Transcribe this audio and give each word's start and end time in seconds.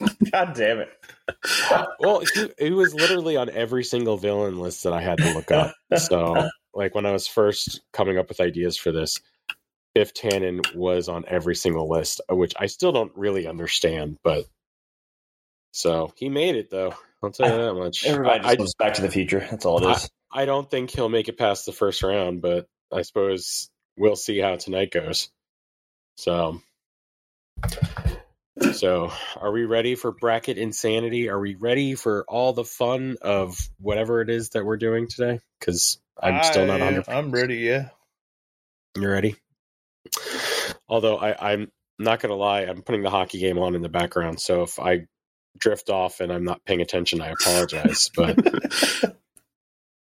God 0.32 0.54
damn 0.54 0.80
it. 0.80 0.90
well, 2.00 2.22
he, 2.34 2.50
he 2.58 2.70
was 2.70 2.94
literally 2.94 3.36
on 3.36 3.50
every 3.50 3.84
single 3.84 4.16
villain 4.16 4.58
list 4.58 4.84
that 4.84 4.92
I 4.92 5.02
had 5.02 5.18
to 5.18 5.34
look 5.34 5.50
up. 5.50 5.74
So, 5.96 6.48
like 6.74 6.94
when 6.94 7.06
I 7.06 7.12
was 7.12 7.26
first 7.26 7.80
coming 7.92 8.18
up 8.18 8.28
with 8.28 8.40
ideas 8.40 8.76
for 8.76 8.92
this, 8.92 9.20
Biff 9.94 10.14
Tannen 10.14 10.74
was 10.74 11.08
on 11.08 11.24
every 11.26 11.56
single 11.56 11.88
list, 11.88 12.20
which 12.30 12.54
I 12.58 12.66
still 12.66 12.92
don't 12.92 13.12
really 13.16 13.46
understand. 13.46 14.18
But 14.22 14.46
so 15.72 16.12
he 16.16 16.28
made 16.28 16.56
it, 16.56 16.70
though. 16.70 16.94
I'll 17.22 17.30
tell 17.30 17.50
you 17.50 17.64
that 17.64 17.74
much. 17.74 18.06
Everybody 18.06 18.40
I, 18.40 18.54
just 18.54 18.58
loves 18.60 18.74
Back 18.74 18.94
to 18.94 19.02
the 19.02 19.10
Future. 19.10 19.46
That's 19.50 19.66
all 19.66 19.84
it 19.84 19.90
is. 19.90 20.10
I 20.32 20.44
don't 20.44 20.70
think 20.70 20.90
he'll 20.90 21.08
make 21.08 21.28
it 21.28 21.38
past 21.38 21.66
the 21.66 21.72
first 21.72 22.02
round, 22.02 22.40
but 22.40 22.66
I 22.92 23.02
suppose 23.02 23.68
we'll 23.96 24.16
see 24.16 24.38
how 24.38 24.56
tonight 24.56 24.90
goes. 24.90 25.28
So, 26.16 26.62
so 28.72 29.12
are 29.36 29.52
we 29.52 29.64
ready 29.64 29.94
for 29.94 30.12
bracket 30.12 30.58
insanity? 30.58 31.28
Are 31.28 31.38
we 31.40 31.54
ready 31.54 31.94
for 31.94 32.24
all 32.28 32.52
the 32.52 32.64
fun 32.64 33.16
of 33.22 33.58
whatever 33.78 34.20
it 34.20 34.30
is 34.30 34.50
that 34.50 34.64
we're 34.64 34.76
doing 34.76 35.08
today? 35.08 35.40
Because 35.58 35.98
I'm 36.20 36.42
still 36.44 36.66
not 36.66 36.80
I- 36.80 36.84
100. 36.84 37.08
I'm 37.08 37.30
ready. 37.30 37.56
Yeah. 37.56 37.88
you're 38.96 39.10
ready? 39.12 39.36
Although 40.88 41.16
I, 41.18 41.52
I'm 41.52 41.70
not 41.98 42.20
gonna 42.20 42.34
lie, 42.34 42.62
I'm 42.62 42.82
putting 42.82 43.02
the 43.02 43.10
hockey 43.10 43.38
game 43.38 43.58
on 43.58 43.74
in 43.74 43.82
the 43.82 43.88
background, 43.88 44.40
so 44.40 44.62
if 44.62 44.78
I 44.78 45.06
drift 45.58 45.90
off 45.90 46.20
and 46.20 46.32
I'm 46.32 46.44
not 46.44 46.64
paying 46.64 46.80
attention, 46.80 47.20
I 47.20 47.28
apologize. 47.28 48.10
But 48.14 48.38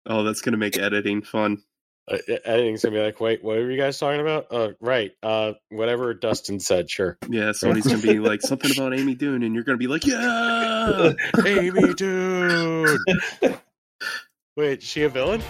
oh, 0.05 0.23
that's 0.23 0.41
gonna 0.41 0.57
make 0.57 0.77
editing 0.77 1.21
fun. 1.21 1.61
Uh, 2.05 2.17
editing's 2.43 2.83
gonna 2.83 2.95
be 2.95 3.01
like, 3.01 3.21
wait, 3.21 3.43
what 3.43 3.57
were 3.57 3.71
you 3.71 3.77
guys 3.77 3.97
talking 3.97 4.19
about? 4.19 4.47
Uh, 4.51 4.73
right, 4.81 5.11
uh, 5.23 5.53
whatever 5.69 6.13
Dustin 6.13 6.59
said, 6.59 6.89
sure. 6.89 7.17
Yeah, 7.29 7.51
somebody's 7.53 7.87
gonna 7.87 8.01
be 8.01 8.19
like 8.19 8.41
something 8.41 8.71
about 8.71 8.93
Amy 8.93 9.15
Dunne, 9.15 9.43
and 9.43 9.55
you're 9.55 9.63
gonna 9.63 9.77
be 9.77 9.87
like, 9.87 10.05
yeah. 10.05 11.13
Amy, 11.45 11.93
dude. 11.93 12.99
Wait, 14.57 14.83
she 14.83 15.03
a 15.03 15.09
villain? 15.09 15.41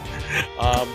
Um. 0.60 0.88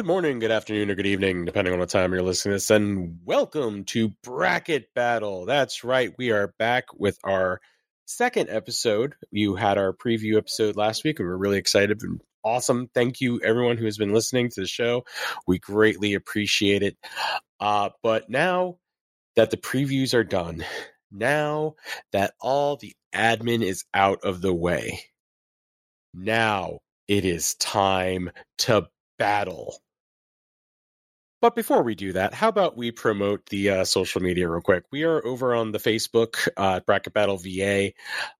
Good 0.00 0.06
morning, 0.06 0.38
good 0.38 0.50
afternoon, 0.50 0.90
or 0.90 0.94
good 0.94 1.04
evening, 1.04 1.44
depending 1.44 1.74
on 1.74 1.78
what 1.78 1.90
time 1.90 2.14
you're 2.14 2.22
listening 2.22 2.52
to 2.52 2.54
this, 2.54 2.70
and 2.70 3.18
welcome 3.22 3.84
to 3.84 4.14
Bracket 4.22 4.94
Battle. 4.94 5.44
That's 5.44 5.84
right, 5.84 6.10
we 6.16 6.30
are 6.30 6.54
back 6.58 6.86
with 6.94 7.18
our 7.22 7.60
second 8.06 8.48
episode. 8.48 9.14
You 9.30 9.56
had 9.56 9.76
our 9.76 9.92
preview 9.92 10.38
episode 10.38 10.74
last 10.74 11.04
week, 11.04 11.20
and 11.20 11.28
we're 11.28 11.36
really 11.36 11.58
excited 11.58 12.02
and 12.02 12.22
awesome. 12.42 12.88
Thank 12.94 13.20
you, 13.20 13.42
everyone 13.44 13.76
who 13.76 13.84
has 13.84 13.98
been 13.98 14.14
listening 14.14 14.48
to 14.48 14.62
the 14.62 14.66
show. 14.66 15.04
We 15.46 15.58
greatly 15.58 16.14
appreciate 16.14 16.82
it. 16.82 16.96
Uh, 17.60 17.90
but 18.02 18.30
now 18.30 18.78
that 19.36 19.50
the 19.50 19.58
previews 19.58 20.14
are 20.14 20.24
done, 20.24 20.64
now 21.12 21.74
that 22.12 22.32
all 22.40 22.78
the 22.78 22.94
admin 23.14 23.62
is 23.62 23.84
out 23.92 24.20
of 24.24 24.40
the 24.40 24.54
way, 24.54 25.02
now 26.14 26.78
it 27.06 27.26
is 27.26 27.54
time 27.56 28.30
to 28.60 28.88
battle. 29.18 29.76
But 31.40 31.54
before 31.54 31.82
we 31.82 31.94
do 31.94 32.12
that, 32.12 32.34
how 32.34 32.48
about 32.48 32.76
we 32.76 32.90
promote 32.90 33.46
the 33.46 33.70
uh, 33.70 33.84
social 33.84 34.20
media 34.20 34.48
real 34.48 34.60
quick? 34.60 34.84
We 34.92 35.04
are 35.04 35.24
over 35.24 35.54
on 35.54 35.72
the 35.72 35.78
Facebook, 35.78 36.48
uh, 36.56 36.80
Bracket 36.80 37.14
Battle 37.14 37.38
VA. 37.38 37.92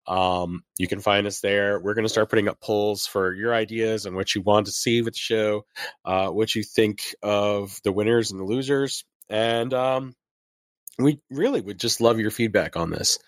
Um, 0.06 0.64
you 0.78 0.86
can 0.86 1.00
find 1.00 1.26
us 1.26 1.40
there. 1.40 1.80
We're 1.80 1.94
going 1.94 2.04
to 2.04 2.10
start 2.10 2.28
putting 2.28 2.48
up 2.48 2.60
polls 2.60 3.06
for 3.06 3.34
your 3.34 3.54
ideas 3.54 4.04
and 4.04 4.16
what 4.16 4.34
you 4.34 4.42
want 4.42 4.66
to 4.66 4.72
see 4.72 5.00
with 5.00 5.14
the 5.14 5.18
show, 5.18 5.64
uh, 6.04 6.28
what 6.28 6.54
you 6.54 6.62
think 6.62 7.14
of 7.22 7.80
the 7.84 7.92
winners 7.92 8.30
and 8.30 8.40
the 8.40 8.44
losers. 8.44 9.04
And 9.30 9.72
um, 9.72 10.14
we 10.98 11.20
really 11.30 11.60
would 11.60 11.78
just 11.78 12.00
love 12.00 12.20
your 12.20 12.30
feedback 12.30 12.76
on 12.76 12.90
this. 12.90 13.18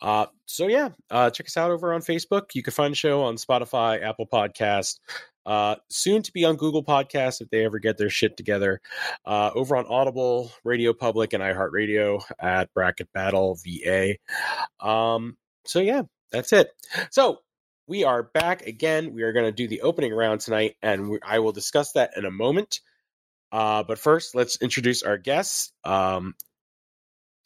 Uh, 0.00 0.26
so 0.46 0.68
yeah, 0.68 0.90
uh, 1.10 1.30
check 1.30 1.46
us 1.46 1.56
out 1.56 1.70
over 1.70 1.92
on 1.92 2.02
Facebook. 2.02 2.54
You 2.54 2.62
can 2.62 2.72
find 2.72 2.92
the 2.92 2.96
show 2.96 3.22
on 3.22 3.36
Spotify, 3.36 4.02
Apple 4.02 4.26
Podcast, 4.26 4.98
uh, 5.48 5.76
soon 5.88 6.22
to 6.22 6.32
be 6.32 6.44
on 6.44 6.56
Google 6.56 6.84
Podcasts 6.84 7.40
if 7.40 7.48
they 7.48 7.64
ever 7.64 7.78
get 7.78 7.96
their 7.96 8.10
shit 8.10 8.36
together. 8.36 8.82
Uh, 9.24 9.50
over 9.54 9.76
on 9.76 9.86
Audible, 9.86 10.52
Radio 10.62 10.92
Public, 10.92 11.32
and 11.32 11.42
iHeartRadio 11.42 12.20
at 12.38 12.72
Bracket 12.74 13.10
Battle 13.14 13.56
VA. 13.64 14.16
Um, 14.78 15.38
so 15.64 15.80
yeah, 15.80 16.02
that's 16.30 16.52
it. 16.52 16.70
So 17.10 17.38
we 17.86 18.04
are 18.04 18.22
back 18.22 18.66
again. 18.66 19.14
We 19.14 19.22
are 19.22 19.32
going 19.32 19.46
to 19.46 19.52
do 19.52 19.66
the 19.66 19.80
opening 19.80 20.12
round 20.12 20.42
tonight, 20.42 20.76
and 20.82 21.08
we, 21.08 21.18
I 21.26 21.38
will 21.38 21.52
discuss 21.52 21.92
that 21.92 22.10
in 22.14 22.26
a 22.26 22.30
moment. 22.30 22.80
Uh, 23.50 23.84
but 23.84 23.98
first, 23.98 24.34
let's 24.34 24.60
introduce 24.60 25.02
our 25.02 25.16
guests. 25.16 25.72
Um, 25.82 26.34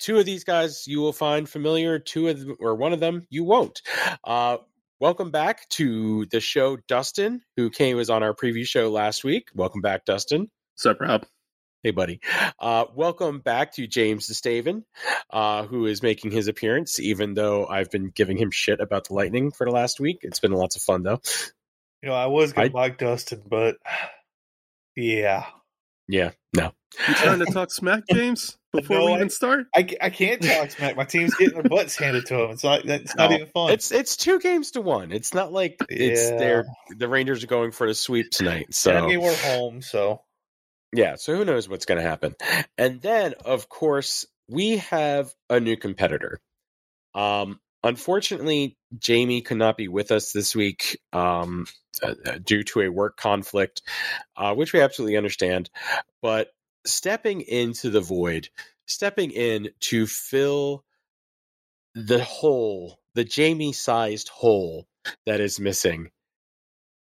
two 0.00 0.18
of 0.18 0.26
these 0.26 0.42
guys 0.42 0.88
you 0.88 1.00
will 1.00 1.12
find 1.12 1.48
familiar. 1.48 2.00
Two 2.00 2.26
of 2.26 2.40
them, 2.40 2.56
or 2.58 2.74
one 2.74 2.92
of 2.92 2.98
them 2.98 3.28
you 3.30 3.44
won't. 3.44 3.80
Uh, 4.24 4.56
welcome 5.02 5.32
back 5.32 5.68
to 5.68 6.26
the 6.26 6.38
show, 6.38 6.76
Dustin, 6.86 7.42
who 7.56 7.70
came 7.70 7.96
was 7.96 8.08
on 8.08 8.22
our 8.22 8.32
preview 8.32 8.64
show 8.64 8.88
last 8.88 9.24
week. 9.24 9.48
Welcome 9.52 9.80
back, 9.80 10.04
Dustin. 10.04 10.48
What's 10.74 10.86
up, 10.86 11.00
Rob? 11.00 11.26
Hey, 11.82 11.90
buddy. 11.90 12.20
Uh, 12.60 12.84
welcome 12.94 13.40
back 13.40 13.72
to 13.72 13.88
James 13.88 14.28
DeStaven, 14.28 14.84
uh, 15.30 15.64
who 15.64 15.86
is 15.86 16.04
making 16.04 16.30
his 16.30 16.46
appearance, 16.46 17.00
even 17.00 17.34
though 17.34 17.66
I've 17.66 17.90
been 17.90 18.12
giving 18.14 18.36
him 18.36 18.52
shit 18.52 18.78
about 18.78 19.08
the 19.08 19.14
Lightning 19.14 19.50
for 19.50 19.66
the 19.66 19.72
last 19.72 19.98
week. 19.98 20.18
It's 20.22 20.38
been 20.38 20.52
lots 20.52 20.76
of 20.76 20.82
fun, 20.82 21.02
though. 21.02 21.20
You 22.00 22.10
know, 22.10 22.14
I 22.14 22.26
was 22.26 22.52
gonna 22.52 22.68
I- 22.68 22.70
like 22.72 22.98
Dustin, 22.98 23.42
but 23.44 23.78
yeah, 24.96 25.46
Yeah, 26.12 26.32
no. 26.54 26.72
You 27.08 27.14
trying 27.14 27.38
to 27.38 27.46
talk 27.46 27.72
smack, 27.72 28.02
James? 28.12 28.58
Before 28.74 28.98
No, 28.98 29.06
we 29.06 29.12
I- 29.12 29.16
even 29.16 29.30
start? 29.30 29.66
I, 29.74 29.88
I 30.00 30.10
can't 30.10 30.42
talk 30.42 30.70
smack. 30.70 30.94
My 30.94 31.04
team's 31.04 31.34
getting 31.34 31.54
their 31.54 31.62
butts 31.62 31.96
handed 31.96 32.26
to 32.26 32.36
them. 32.36 32.50
It's 32.50 32.62
not 32.62 32.84
it's 32.84 33.16
not 33.16 33.32
even 33.32 33.46
fun. 33.46 33.72
It's 33.72 33.90
it's 33.92 34.16
two 34.16 34.38
games 34.38 34.72
to 34.72 34.82
one. 34.82 35.10
It's 35.10 35.32
not 35.32 35.52
like 35.52 35.78
it's 35.88 36.30
Yeah. 36.30 36.36
they're 36.36 36.64
the 36.98 37.08
Rangers 37.08 37.42
are 37.44 37.46
going 37.46 37.70
for 37.70 37.86
the 37.88 37.94
sweep 37.94 38.30
tonight. 38.30 38.66
And 38.66 38.74
So 38.74 38.92
I 38.92 39.06
mean, 39.06 39.20
we're 39.22 39.34
home, 39.36 39.80
so 39.80 40.20
Yeah, 40.94 41.14
so 41.16 41.34
who 41.34 41.44
knows 41.46 41.66
what's 41.68 41.86
going 41.86 42.02
to 42.02 42.06
happen. 42.06 42.34
And 42.76 43.00
then, 43.00 43.34
of 43.44 43.70
course, 43.70 44.26
we 44.48 44.78
have 44.78 45.32
a 45.48 45.60
new 45.60 45.76
competitor. 45.78 46.40
Um, 47.14 47.58
unfortunately, 47.82 48.76
Jamie 48.98 49.42
could 49.42 49.58
not 49.58 49.76
be 49.76 49.88
with 49.88 50.10
us 50.10 50.32
this 50.32 50.54
week 50.54 50.98
um, 51.12 51.66
uh, 52.02 52.14
uh, 52.26 52.38
due 52.42 52.62
to 52.64 52.82
a 52.82 52.88
work 52.88 53.16
conflict, 53.16 53.82
uh, 54.36 54.54
which 54.54 54.72
we 54.72 54.80
absolutely 54.80 55.16
understand. 55.16 55.70
But 56.20 56.48
stepping 56.86 57.40
into 57.42 57.90
the 57.90 58.00
void, 58.00 58.48
stepping 58.86 59.30
in 59.30 59.70
to 59.80 60.06
fill 60.06 60.84
the 61.94 62.22
hole, 62.22 62.98
the 63.14 63.24
Jamie 63.24 63.72
sized 63.72 64.28
hole 64.28 64.86
that 65.26 65.40
is 65.40 65.60
missing 65.60 66.10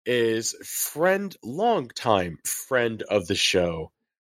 is 0.05 0.53
friend, 0.65 1.35
longtime 1.43 2.37
friend 2.45 3.03
of 3.03 3.27
the 3.27 3.35
show, 3.35 3.91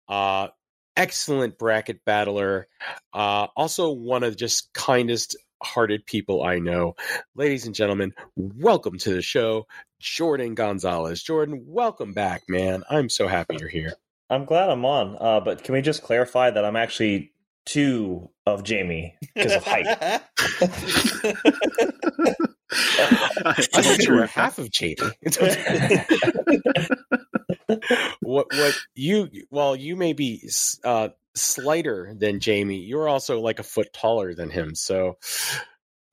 uh, 0.08 0.48
excellent 0.96 1.58
bracket 1.58 2.04
battler, 2.04 2.68
uh, 3.12 3.48
also 3.56 3.90
one 3.90 4.22
of 4.22 4.36
just 4.36 4.72
kindest 4.72 5.36
hearted 5.62 6.06
people 6.06 6.42
I 6.42 6.58
know. 6.58 6.96
Ladies 7.34 7.66
and 7.66 7.74
gentlemen, 7.74 8.12
welcome 8.36 8.98
to 8.98 9.14
the 9.14 9.22
show, 9.22 9.66
Jordan 10.00 10.54
Gonzalez. 10.54 11.22
Jordan, 11.22 11.62
welcome 11.66 12.12
back, 12.12 12.42
man. 12.48 12.82
I'm 12.90 13.08
so 13.08 13.28
happy 13.28 13.56
you're 13.58 13.68
here. 13.68 13.94
I'm 14.28 14.44
glad 14.44 14.70
I'm 14.70 14.84
on. 14.84 15.16
Uh, 15.20 15.40
but 15.40 15.64
can 15.64 15.74
we 15.74 15.82
just 15.82 16.02
clarify 16.02 16.50
that 16.50 16.64
I'm 16.64 16.76
actually 16.76 17.32
two 17.64 18.28
of 18.44 18.64
Jamie 18.64 19.14
because 19.34 19.54
of 19.54 19.64
height? 19.64 19.86
I 23.44 23.54
thought 23.54 24.04
you 24.04 24.14
were 24.14 24.26
half 24.26 24.58
of 24.58 24.70
Jamie. 24.70 24.96
what 28.20 28.46
what 28.52 28.74
you 28.94 29.28
well 29.50 29.76
you 29.76 29.96
may 29.96 30.12
be 30.12 30.48
uh 30.84 31.08
slighter 31.36 32.14
than 32.18 32.40
Jamie, 32.40 32.78
you're 32.80 33.08
also 33.08 33.40
like 33.40 33.58
a 33.58 33.62
foot 33.62 33.92
taller 33.92 34.34
than 34.34 34.50
him. 34.50 34.74
So 34.74 35.18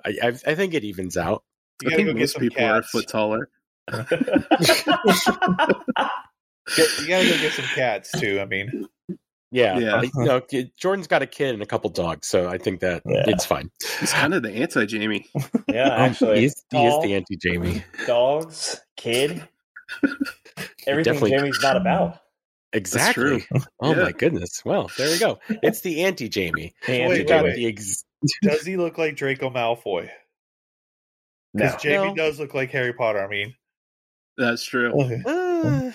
I, 0.05 0.15
I, 0.21 0.27
I 0.45 0.55
think 0.55 0.73
it 0.73 0.83
evens 0.83 1.17
out. 1.17 1.43
You 1.81 1.89
I 1.91 1.95
think 1.95 2.07
go 2.09 2.13
most 2.13 2.33
some 2.33 2.41
people 2.41 2.63
are 2.63 2.79
a 2.79 2.83
foot 2.83 3.07
taller. 3.07 3.49
Get- 6.75 6.87
You 7.01 7.07
gotta 7.09 7.27
go 7.29 7.37
get 7.37 7.51
some 7.53 7.65
cats 7.65 8.11
too. 8.19 8.39
I 8.39 8.45
mean, 8.45 8.87
Yeah, 9.51 9.77
Yeah. 9.77 9.95
I- 9.97 10.09
no, 10.15 10.39
kid- 10.41 10.71
Jordan's 10.77 11.07
got 11.07 11.21
a 11.21 11.27
kid 11.27 11.53
and 11.53 11.61
a 11.61 11.65
couple 11.65 11.89
dogs, 11.89 12.27
so 12.27 12.47
I 12.47 12.57
think 12.57 12.79
that 12.81 13.01
Yeah. 13.05 13.23
it's 13.27 13.45
fine. 13.45 13.69
He's 13.99 14.13
kind 14.13 14.33
of 14.33 14.43
the 14.43 14.51
anti 14.51 14.85
Jamie. 14.85 15.25
yeah, 15.67 15.89
oh, 15.89 16.01
actually, 16.03 16.39
he 16.39 16.45
is, 16.45 16.63
he 16.71 16.85
is 16.85 17.03
the 17.03 17.15
anti 17.15 17.35
Jamie. 17.37 17.83
dogs, 18.07 18.79
kid, 18.97 19.45
everything 20.87 21.19
Jamie's 21.27 21.59
not 21.61 21.75
about. 21.77 22.19
Exactly. 22.73 23.45
Oh 23.79 23.95
Yeah. 23.95 24.03
my 24.03 24.11
goodness. 24.11 24.61
Well, 24.65 24.89
there 24.97 25.09
we 25.09 25.19
go. 25.19 25.39
It's 25.61 25.81
the 25.81 26.03
anti 26.03 26.27
Jamie. 26.29 26.73
Wait, 26.87 27.27
got 27.27 27.43
wait. 27.43 27.55
the 27.55 27.67
ex- 27.67 28.03
does 28.41 28.65
he 28.65 28.77
look 28.77 28.97
like 28.97 29.15
Draco 29.15 29.49
Malfoy? 29.49 30.09
Because 31.53 31.73
No. 31.73 31.77
Jamie 31.79 32.07
No. 32.09 32.15
does 32.15 32.39
look 32.39 32.53
like 32.53 32.71
Harry 32.71 32.93
Potter. 32.93 33.23
I 33.23 33.27
mean, 33.27 33.53
That's 34.37 34.65
true. 34.65 34.91
okay. 35.01 35.21
Uh, 35.63 35.91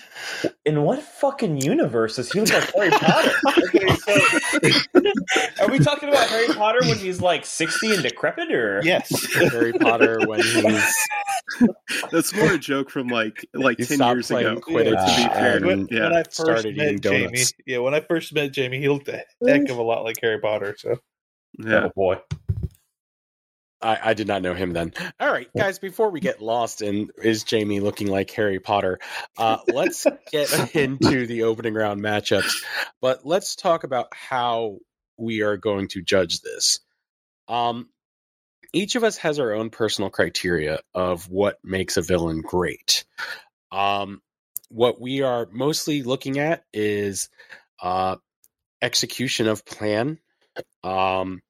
In 0.65 0.81
what 0.83 1.03
fucking 1.03 1.61
universe 1.61 2.17
does 2.17 2.33
he 2.33 2.41
look 2.41 2.49
like 2.51 2.73
Harry 2.75 2.91
Potter? 2.91 3.31
Okay, 3.69 4.71
so 4.71 5.63
Are 5.63 5.71
we 5.71 5.79
talking 5.79 6.09
about 6.09 6.27
Harry 6.29 6.47
Potter 6.55 6.79
when 6.87 6.97
he's 6.97 7.21
like 7.21 7.45
sixty 7.45 7.93
and 7.93 8.03
decrepit, 8.03 8.51
or 8.51 8.81
yes, 8.83 9.11
Harry 9.35 9.75
Potter 9.75 10.21
when 10.27 10.41
he's 10.41 10.97
That's 12.13 12.35
more 12.35 12.53
a 12.53 12.59
joke 12.59 12.91
from 12.91 13.09
like 13.09 13.47
like 13.55 13.79
he 13.79 13.85
ten 13.85 13.99
years 14.07 14.31
ago. 14.31 14.57
Quidditch 14.61 14.93
Yeah. 14.95 15.07
to 15.07 15.29
be 15.29 15.35
fair, 15.35 15.57
and 15.57 15.67
when, 15.67 15.89
yeah, 15.91 16.03
when 16.05 16.13
I 16.17 16.23
first 16.23 16.35
started 16.37 16.77
met 16.77 17.01
Jamie, 17.01 17.43
yeah, 17.67 17.79
when 17.79 17.95
I 17.95 18.01
first 18.01 18.33
met 18.35 18.53
Jamie, 18.53 18.79
he 18.81 18.89
looked 18.89 19.09
a 19.09 19.25
heck 19.47 19.69
of 19.69 19.79
a 19.79 19.83
lot 19.83 20.05
like 20.05 20.17
Harry 20.23 20.41
Potter. 20.41 20.75
So 20.79 20.97
Yeah. 21.59 21.85
oh 21.87 21.91
boy? 21.95 22.21
I, 23.81 23.99
I 24.11 24.15
did 24.15 24.27
not 24.27 24.43
know 24.43 24.55
him 24.55 24.73
then. 24.73 24.93
All 25.21 25.31
right, 25.31 25.49
guys, 25.57 25.79
before 25.79 26.11
we 26.11 26.19
get 26.19 26.43
lost 26.43 26.83
in 26.83 27.11
is 27.23 27.45
Jamie 27.45 27.79
looking 27.79 28.09
like 28.09 28.29
Harry 28.33 28.59
Potter, 28.59 28.99
uh, 29.37 29.59
let's 29.69 30.05
get 30.33 30.75
into 30.75 31.27
the 31.29 31.45
opening 31.45 31.75
round 31.75 32.01
matchups. 32.03 32.53
But 33.01 33.25
let's 33.25 33.55
talk 33.55 33.85
about 33.85 34.09
how 34.13 34.79
we 35.17 35.43
are 35.43 35.57
going 35.57 35.87
to 35.89 36.03
judge 36.03 36.41
this. 36.41 36.81
Um, 37.47 37.89
each 38.79 38.95
of 38.95 39.03
us 39.03 39.17
has 39.17 39.41
our 39.41 39.53
own 39.53 39.71
personal 39.71 40.09
criteria 40.09 40.79
of 40.95 41.29
what 41.29 41.59
makes 41.65 41.97
a 41.97 42.03
villain 42.03 42.43
great. 42.43 43.05
Um, 43.73 44.23
what 44.69 45.01
we 45.01 45.23
are 45.23 45.49
mostly 45.51 46.05
looking 46.05 46.39
at 46.39 46.63
is 46.73 47.29
uh, 47.83 48.17
execution 48.81 49.49
of 49.49 49.65
plan. 49.65 50.19
Um, 50.85 51.41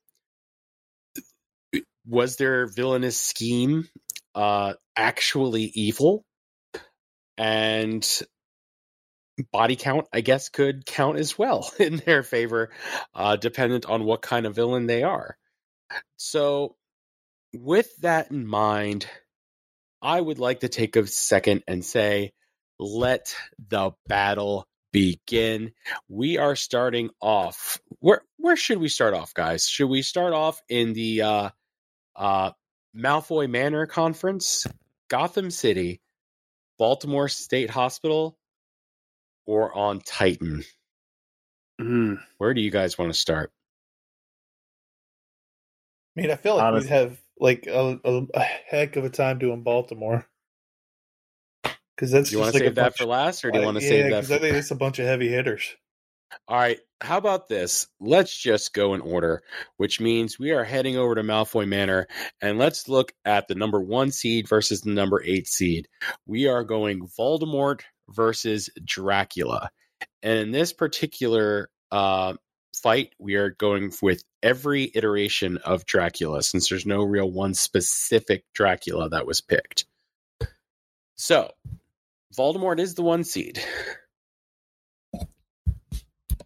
was 2.07 2.37
their 2.37 2.67
villainous 2.67 3.21
scheme 3.21 3.89
uh, 4.35 4.73
actually 4.97 5.65
evil? 5.65 6.25
And 7.37 8.09
body 9.53 9.77
count, 9.77 10.07
I 10.15 10.23
guess, 10.23 10.49
could 10.49 10.87
count 10.87 11.19
as 11.19 11.37
well 11.37 11.71
in 11.79 11.97
their 11.97 12.23
favor, 12.23 12.71
uh, 13.15 13.37
dependent 13.37 13.85
on 13.85 14.05
what 14.05 14.23
kind 14.23 14.47
of 14.47 14.55
villain 14.55 14.87
they 14.87 15.03
are. 15.03 15.37
So, 16.17 16.75
with 17.55 17.95
that 17.99 18.31
in 18.31 18.47
mind, 18.47 19.07
I 20.03 20.21
would 20.21 20.39
like 20.39 20.61
to 20.61 20.69
take 20.69 20.97
a 20.97 21.07
second 21.07 21.65
and 21.67 21.85
say, 21.85 22.33
let 22.79 23.35
the 23.69 23.93
battle 24.07 24.67
begin. 24.93 25.73
We 26.09 26.39
are 26.39 26.57
starting 26.57 27.11
off. 27.21 27.81
Where 28.01 28.23
where 28.37 28.57
should 28.57 28.79
we 28.79 28.89
start 28.89 29.15
off, 29.15 29.35
guys? 29.35 29.67
Should 29.69 29.89
we 29.89 30.03
start 30.03 30.33
off 30.33 30.61
in 30.69 30.93
the 30.93 31.23
uh, 31.23 31.51
uh, 32.15 32.51
Malfoy 32.97 33.51
Manor 33.51 33.87
conference, 33.87 34.67
Gotham 35.09 35.51
City, 35.51 36.01
Baltimore 36.79 37.29
State 37.29 37.71
Hospital, 37.71 38.39
or 39.47 39.77
on 39.77 40.01
Titan? 40.01 40.63
Mm. 41.81 42.21
Where 42.39 42.55
do 42.55 42.61
you 42.61 42.71
guys 42.71 42.97
want 42.97 43.13
to 43.13 43.19
start? 43.19 43.51
I 46.17 46.21
mean, 46.21 46.31
I 46.31 46.37
feel 46.37 46.57
like 46.57 46.65
Honest- 46.65 46.85
we'd 46.87 46.95
have 46.95 47.19
like 47.41 47.67
a, 47.67 48.01
a, 48.05 48.27
a 48.35 48.41
heck 48.41 48.97
of 48.97 49.05
a 49.05 49.11
time 49.11 49.39
doing 49.39 49.63
Baltimore. 49.63 50.27
Because 51.97 52.13
that's 52.13 52.31
Do 52.31 52.37
you 52.37 52.41
want 52.41 52.53
to 52.53 52.59
like 52.59 52.65
save 52.67 52.75
that 52.77 52.97
for 52.97 53.07
last, 53.07 53.45
or 53.45 53.51
do 53.51 53.59
you 53.59 53.65
want 53.65 53.79
to 53.79 53.83
yeah, 53.83 53.89
save 53.89 54.11
that? 54.11 54.23
'cause 54.23 54.33
I 54.33 54.39
think 54.39 54.57
it's 54.57 54.71
a 54.71 54.77
bunch 54.77 54.99
of 55.01 55.07
heavy 55.07 55.29
hitters. 55.29 55.75
All 56.47 56.59
right. 56.59 56.79
How 57.01 57.17
about 57.17 57.49
this? 57.49 57.89
Let's 58.01 58.37
just 58.37 58.75
go 58.75 58.95
in 58.95 59.01
order, 59.01 59.43
which 59.79 60.01
means 60.01 60.39
we 60.39 60.51
are 60.51 60.65
heading 60.65 60.97
over 60.97 61.15
to 61.15 61.23
Malfoy 61.23 61.67
Manor 61.67 62.07
and 62.41 62.59
let's 62.59 62.89
look 62.89 63.13
at 63.25 63.49
the 63.49 63.55
number 63.55 63.81
one 63.81 64.11
seed 64.11 64.49
versus 64.49 64.83
the 64.83 64.91
number 64.91 65.23
eight 65.25 65.49
seed. 65.49 65.89
We 66.27 66.47
are 66.47 66.65
going 66.65 67.09
Voldemort 67.19 67.81
versus 68.09 68.69
Dracula. 68.85 69.71
And 70.23 70.39
in 70.39 70.51
this 70.51 70.73
particular 70.73 71.71
uh, 71.91 72.35
fight, 72.79 73.13
we 73.19 73.35
are 73.35 73.51
going 73.51 73.93
with 74.03 74.25
every 74.43 74.91
iteration 74.95 75.59
of 75.59 75.87
Dracula 75.87 76.43
since 76.43 76.69
there's 76.69 76.87
no 76.87 77.03
real 77.03 77.31
one 77.31 77.55
specific 77.55 78.45
Dracula 78.55 79.09
that 79.11 79.27
was 79.27 79.41
picked. 79.41 79.85
So, 81.17 81.53
Voldemort 82.37 82.79
is 82.79 82.95
the 82.95 83.03
one 83.03 83.25
seed. 83.25 83.63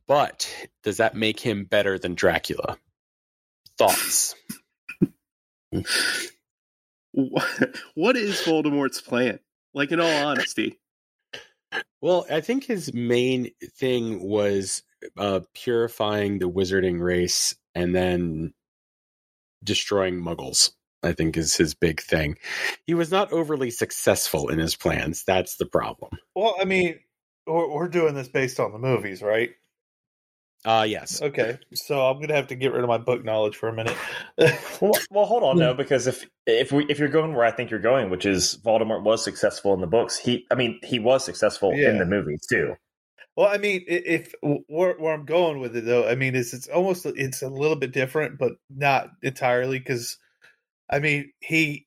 But 0.06 0.50
does 0.82 0.99
that 0.99 1.14
make 1.14 1.40
him 1.40 1.64
better 1.64 1.99
than 1.99 2.14
Dracula? 2.14 2.76
Thoughts? 3.79 4.34
What, 7.12 7.76
what 7.94 8.17
is 8.17 8.40
Voldemort's 8.43 9.00
plan? 9.00 9.38
Like 9.75 9.90
in 9.90 10.00
all 10.00 10.26
honesty, 10.26 10.79
Well, 12.00 12.26
I 12.31 12.40
think 12.40 12.64
his 12.64 12.93
main 12.93 13.52
thing 13.76 14.20
was 14.23 14.82
uh, 15.17 15.41
purifying 15.55 16.39
the 16.39 16.51
wizarding 16.51 17.01
race 17.01 17.55
and 17.75 17.95
then 17.95 18.53
destroying 19.65 20.21
muggles. 20.23 20.73
I 21.05 21.13
think 21.13 21.37
is 21.37 21.57
his 21.57 21.75
big 21.75 22.01
thing. 22.01 22.37
He 22.87 22.95
was 22.95 23.11
not 23.11 23.33
overly 23.33 23.73
successful 23.73 24.49
in 24.49 24.61
his 24.61 24.77
plans. 24.77 25.25
That's 25.27 25.57
the 25.57 25.67
problem. 25.67 26.13
Well, 26.37 26.55
I 26.61 26.65
mean, 26.65 27.01
we're, 27.45 27.69
we're 27.69 27.89
doing 27.89 28.15
this 28.15 28.29
based 28.29 28.61
on 28.61 28.71
the 28.71 28.79
movies, 28.79 29.21
right? 29.21 29.51
Uh 30.65 30.87
yes. 30.89 31.21
Okay, 31.21 31.59
so 31.75 32.07
I'm 32.09 32.21
gonna 32.21 32.37
have 32.37 32.47
to 32.49 32.55
get 32.55 32.73
rid 32.73 32.85
of 32.85 32.89
my 32.89 32.99
book 32.99 33.25
knowledge 33.25 33.57
for 33.57 33.69
a 33.69 33.73
minute. 33.73 33.97
Well, 34.81 34.93
well, 35.11 35.25
hold 35.27 35.43
on, 35.43 35.59
no, 35.59 35.75
because 35.82 36.06
if 36.06 36.25
if 36.47 36.71
we 36.71 36.85
if 36.87 37.01
you're 37.01 37.09
going 37.09 37.35
where 37.35 37.44
I 37.44 37.51
think 37.51 37.71
you're 37.71 37.81
going, 37.81 38.09
which 38.11 38.25
is 38.25 38.59
Voldemort 38.65 39.03
was 39.03 39.25
successful 39.25 39.75
in 39.75 39.81
the 39.81 39.87
books, 39.89 40.17
he, 40.17 40.47
I 40.53 40.55
mean, 40.55 40.79
he 40.85 41.01
was 41.01 41.25
successful 41.25 41.73
Yeah. 41.75 41.91
in 41.91 41.99
the 41.99 42.06
movies 42.06 42.47
too. 42.49 42.75
Well, 43.36 43.48
I 43.48 43.56
mean, 43.56 43.84
if 43.86 44.34
where, 44.43 44.94
where 44.94 45.15
I'm 45.15 45.24
going 45.24 45.58
with 45.58 45.74
it, 45.74 45.86
though, 45.86 46.06
I 46.06 46.15
mean, 46.15 46.34
is 46.34 46.53
it's 46.53 46.69
almost 46.69 47.06
it's 47.06 47.41
a 47.41 47.48
little 47.48 47.77
bit 47.77 47.93
different, 47.93 48.39
but 48.39 48.53
not 48.69 49.10
entirely 49.22 49.79
because, 49.79 50.19
I 50.91 50.98
mean, 50.98 51.32
he. 51.41 51.86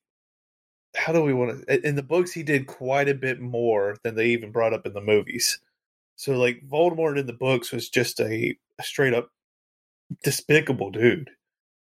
How 0.96 1.12
do 1.12 1.22
we 1.22 1.34
want 1.34 1.66
to? 1.66 1.86
In 1.86 1.94
the 1.94 2.02
books, 2.02 2.32
he 2.32 2.42
did 2.42 2.66
quite 2.66 3.08
a 3.08 3.14
bit 3.14 3.40
more 3.40 3.96
than 4.02 4.16
they 4.16 4.28
even 4.28 4.50
brought 4.50 4.72
up 4.72 4.86
in 4.86 4.94
the 4.94 5.00
movies. 5.00 5.60
So, 6.16 6.32
like 6.32 6.62
Voldemort 6.66 7.18
in 7.18 7.26
the 7.26 7.32
books 7.32 7.70
was 7.70 7.88
just 7.90 8.18
a, 8.18 8.56
a 8.78 8.82
straight 8.82 9.14
up 9.14 9.28
despicable 10.24 10.90
dude. 10.90 11.30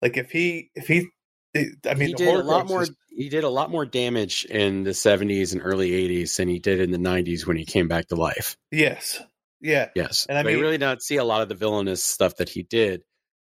Like 0.02 0.18
if 0.18 0.32
he, 0.32 0.72
if 0.76 0.88
he, 0.88 1.08
I 1.56 1.94
mean, 1.94 2.10
he 2.10 2.14
did 2.14 2.36
a 2.36 2.44
lot 2.44 2.68
more. 2.68 2.86
He 3.10 3.30
did 3.30 3.46
a 3.46 3.50
lot 3.50 3.72
more 3.72 3.86
damage 3.86 4.44
in 4.46 4.84
the 4.84 4.92
'70s 4.92 5.54
and 5.54 5.62
early 5.64 5.92
'80s 5.92 6.36
than 6.36 6.50
he 6.50 6.60
did 6.60 6.82
in 6.82 6.92
the 6.92 6.98
'90s 6.98 7.46
when 7.46 7.56
he 7.56 7.64
came 7.64 7.88
back 7.88 8.08
to 8.08 8.16
life. 8.16 8.58
yes, 8.72 9.22
yeah, 9.66 9.90
Yes, 9.96 10.26
And 10.30 10.38
I 10.38 10.44
mean- 10.44 10.60
really 10.62 10.78
not 10.78 11.02
see 11.02 11.18
a 11.18 11.24
lot 11.24 11.42
of 11.42 11.50
the 11.50 11.56
villainous 11.56 12.04
stuff 12.04 12.38
that 12.38 12.50
he 12.50 12.64
did 12.64 13.02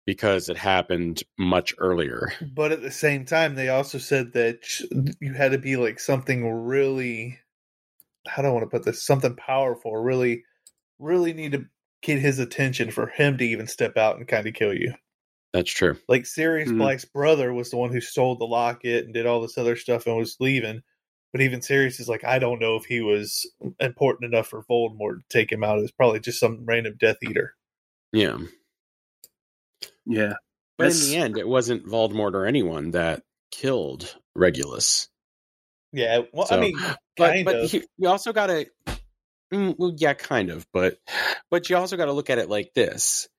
because 0.06 0.50
it 0.50 0.58
happened 0.58 1.24
much 1.38 1.74
earlier. 1.80 2.32
but 2.54 2.72
at 2.72 2.82
the 2.82 2.92
same 2.92 3.26
time 3.26 3.56
they 3.56 3.70
also 3.70 3.98
said 3.98 4.34
that 4.34 4.80
you 5.20 5.34
had 5.34 5.52
to 5.52 5.58
be 5.58 5.78
like 5.78 6.00
something 6.00 6.48
really 6.48 7.40
i 8.38 8.42
want 8.50 8.64
to 8.64 8.70
put 8.70 8.84
this 8.86 9.04
something 9.04 9.36
powerful 9.36 9.96
really 9.98 10.44
really 11.00 11.34
need 11.34 11.52
to 11.54 11.66
get 12.02 12.20
his 12.20 12.38
attention 12.40 12.92
for 12.92 13.08
him 13.08 13.38
to 13.38 13.46
even 13.46 13.68
step 13.68 13.98
out 13.98 14.18
and 14.18 14.28
kind 14.28 14.46
of 14.48 14.54
kill 14.54 14.74
you 14.74 14.94
That's 15.54 15.72
true. 15.72 15.98
like 16.08 16.26
sirius 16.26 16.70
Mhm. 16.70 16.78
black's 16.78 17.06
brother 17.06 17.52
was 17.54 17.72
the 17.72 17.78
one 17.78 17.92
who 17.92 18.02
stole 18.02 18.36
the 18.36 18.46
locket 18.46 19.06
and 19.06 19.14
did 19.14 19.26
all 19.26 19.42
this 19.42 19.58
other 19.58 19.76
stuff 19.76 20.06
and 20.06 20.16
was 20.18 20.38
leaving 20.40 20.82
but 21.36 21.42
even 21.42 21.62
sirius 21.62 22.00
is 22.00 22.08
like 22.08 22.24
i 22.24 22.40
don't 22.40 22.60
know 22.62 22.78
if 22.78 22.86
he 22.86 23.02
was 23.02 23.46
important 23.82 24.34
enough 24.34 24.48
for 24.48 24.64
voldemort 24.64 25.18
to 25.18 25.24
take 25.30 25.52
him 25.52 25.66
out 25.66 25.78
it 25.78 25.82
was 25.82 25.92
probably 25.92 26.18
just 26.22 26.40
some 26.40 26.64
random 26.66 26.96
death 26.98 27.18
eater 27.28 27.54
Yeah, 28.14 28.38
yeah. 30.06 30.34
but 30.78 30.94
in 30.94 31.00
the 31.02 31.18
end, 31.18 31.38
it 31.38 31.48
wasn't 31.48 31.86
Voldemort 31.86 32.36
or 32.36 32.46
anyone 32.46 32.92
that 32.92 33.24
killed 33.52 34.16
Regulus. 34.34 35.10
yeah 35.92 36.20
well 36.32 36.48
So- 36.48 36.56
i 36.58 36.62
mean 36.62 36.78
But 37.18 37.32
kind 37.34 37.46
but 37.46 37.56
of 37.56 37.72
he, 37.72 37.84
you 37.98 38.08
also 38.08 38.32
got 38.34 38.48
to. 38.48 38.66
Mm, 39.54 39.76
well, 39.78 39.94
yeah, 39.98 40.14
kind 40.14 40.50
of, 40.50 40.66
but 40.74 40.98
but 41.52 41.70
you 41.70 41.78
also 41.78 41.96
got 41.98 42.06
to 42.06 42.12
look 42.14 42.30
at 42.30 42.40
it 42.40 42.50
like 42.50 42.72
this: 42.74 43.30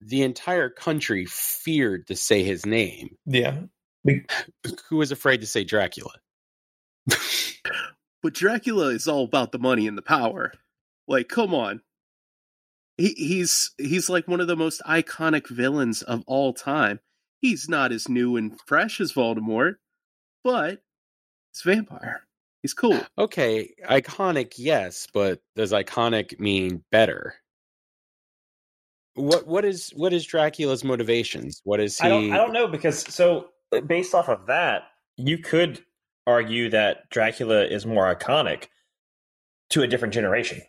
the 0.00 0.22
entire 0.22 0.70
country 0.70 1.26
feared 1.26 2.06
to 2.06 2.16
say 2.16 2.42
his 2.44 2.64
name. 2.64 3.16
Yeah. 3.26 3.62
Who 4.88 4.96
was 4.96 5.10
afraid 5.12 5.40
to 5.40 5.46
say 5.48 5.64
Dracula? 5.64 6.12
But 8.26 8.34
Dracula 8.34 8.88
is 8.88 9.06
all 9.06 9.22
about 9.22 9.52
the 9.52 9.58
money 9.60 9.86
and 9.86 9.96
the 9.96 10.02
power. 10.02 10.52
Like, 11.06 11.28
come 11.28 11.54
on. 11.54 11.82
He, 12.96 13.10
he's 13.10 13.70
he's 13.78 14.10
like 14.10 14.26
one 14.26 14.40
of 14.40 14.48
the 14.48 14.56
most 14.56 14.82
iconic 14.82 15.48
villains 15.48 16.02
of 16.02 16.24
all 16.26 16.52
time. 16.52 16.98
He's 17.40 17.68
not 17.68 17.92
as 17.92 18.08
new 18.08 18.36
and 18.36 18.58
fresh 18.66 19.00
as 19.00 19.12
Voldemort, 19.12 19.76
but 20.42 20.82
he's 21.52 21.62
vampire. 21.64 22.26
He's 22.62 22.74
cool. 22.74 23.00
Okay, 23.16 23.70
iconic, 23.88 24.54
yes, 24.56 25.06
but 25.14 25.40
does 25.54 25.70
iconic 25.70 26.40
mean 26.40 26.82
better? 26.90 27.36
What 29.14 29.46
what 29.46 29.64
is 29.64 29.90
what 29.90 30.12
is 30.12 30.26
Dracula's 30.26 30.82
motivations? 30.82 31.60
What 31.62 31.78
is 31.78 31.96
he? 31.96 32.06
I 32.06 32.08
don't 32.08 32.32
I 32.32 32.36
don't 32.38 32.52
know 32.52 32.66
because 32.66 32.98
so 33.14 33.50
based 33.86 34.16
off 34.16 34.28
of 34.28 34.46
that, 34.46 34.88
you 35.16 35.38
could 35.38 35.84
argue 36.26 36.70
that 36.70 37.08
Dracula 37.10 37.64
is 37.64 37.86
more 37.86 38.12
iconic 38.14 38.64
to 39.70 39.82
a 39.82 39.86
different 39.86 40.14
generation, 40.14 40.62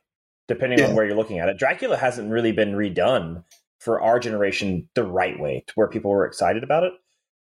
depending 0.47 0.79
Yeah. 0.79 0.87
on 0.87 0.95
where 0.95 1.05
you're 1.05 1.15
looking 1.15 1.39
at 1.39 1.49
it. 1.49 1.57
Dracula 1.57 1.97
hasn't 1.97 2.31
really 2.31 2.51
been 2.51 2.73
redone 2.73 3.43
for 3.79 4.01
our 4.01 4.19
generation 4.19 4.89
the 4.95 5.03
right 5.03 5.39
way 5.39 5.63
to 5.67 5.73
where 5.75 5.87
people 5.87 6.11
were 6.11 6.25
excited 6.25 6.63
about 6.63 6.83
it. 6.83 6.93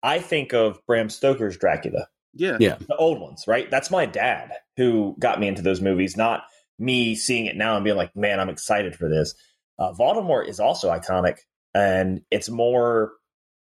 I 0.04 0.20
think 0.20 0.54
of 0.54 0.80
Bram 0.86 1.10
Stoker's 1.10 1.58
Dracula, 1.58 2.08
Yeah. 2.34 2.58
Yeah. 2.60 2.78
the 2.88 2.96
old 2.96 3.20
ones, 3.20 3.46
right? 3.48 3.70
That's 3.70 3.92
my 3.92 4.06
dad 4.06 4.52
who 4.78 5.16
got 5.20 5.40
me 5.40 5.48
into 5.48 5.62
those 5.62 5.82
movies, 5.82 6.16
not 6.16 6.44
me 6.78 7.16
seeing 7.16 7.46
it 7.48 7.58
now 7.58 7.76
and 7.76 7.84
being 7.84 7.98
like, 7.98 8.16
man, 8.16 8.40
I'm 8.40 8.50
excited 8.50 8.96
for 8.96 9.10
this. 9.10 9.34
Uh, 9.78 9.92
Voldemort 9.94 10.48
is 10.48 10.60
also 10.60 10.90
iconic, 10.92 11.40
and 11.74 12.22
it's 12.32 12.50
more 12.50 13.14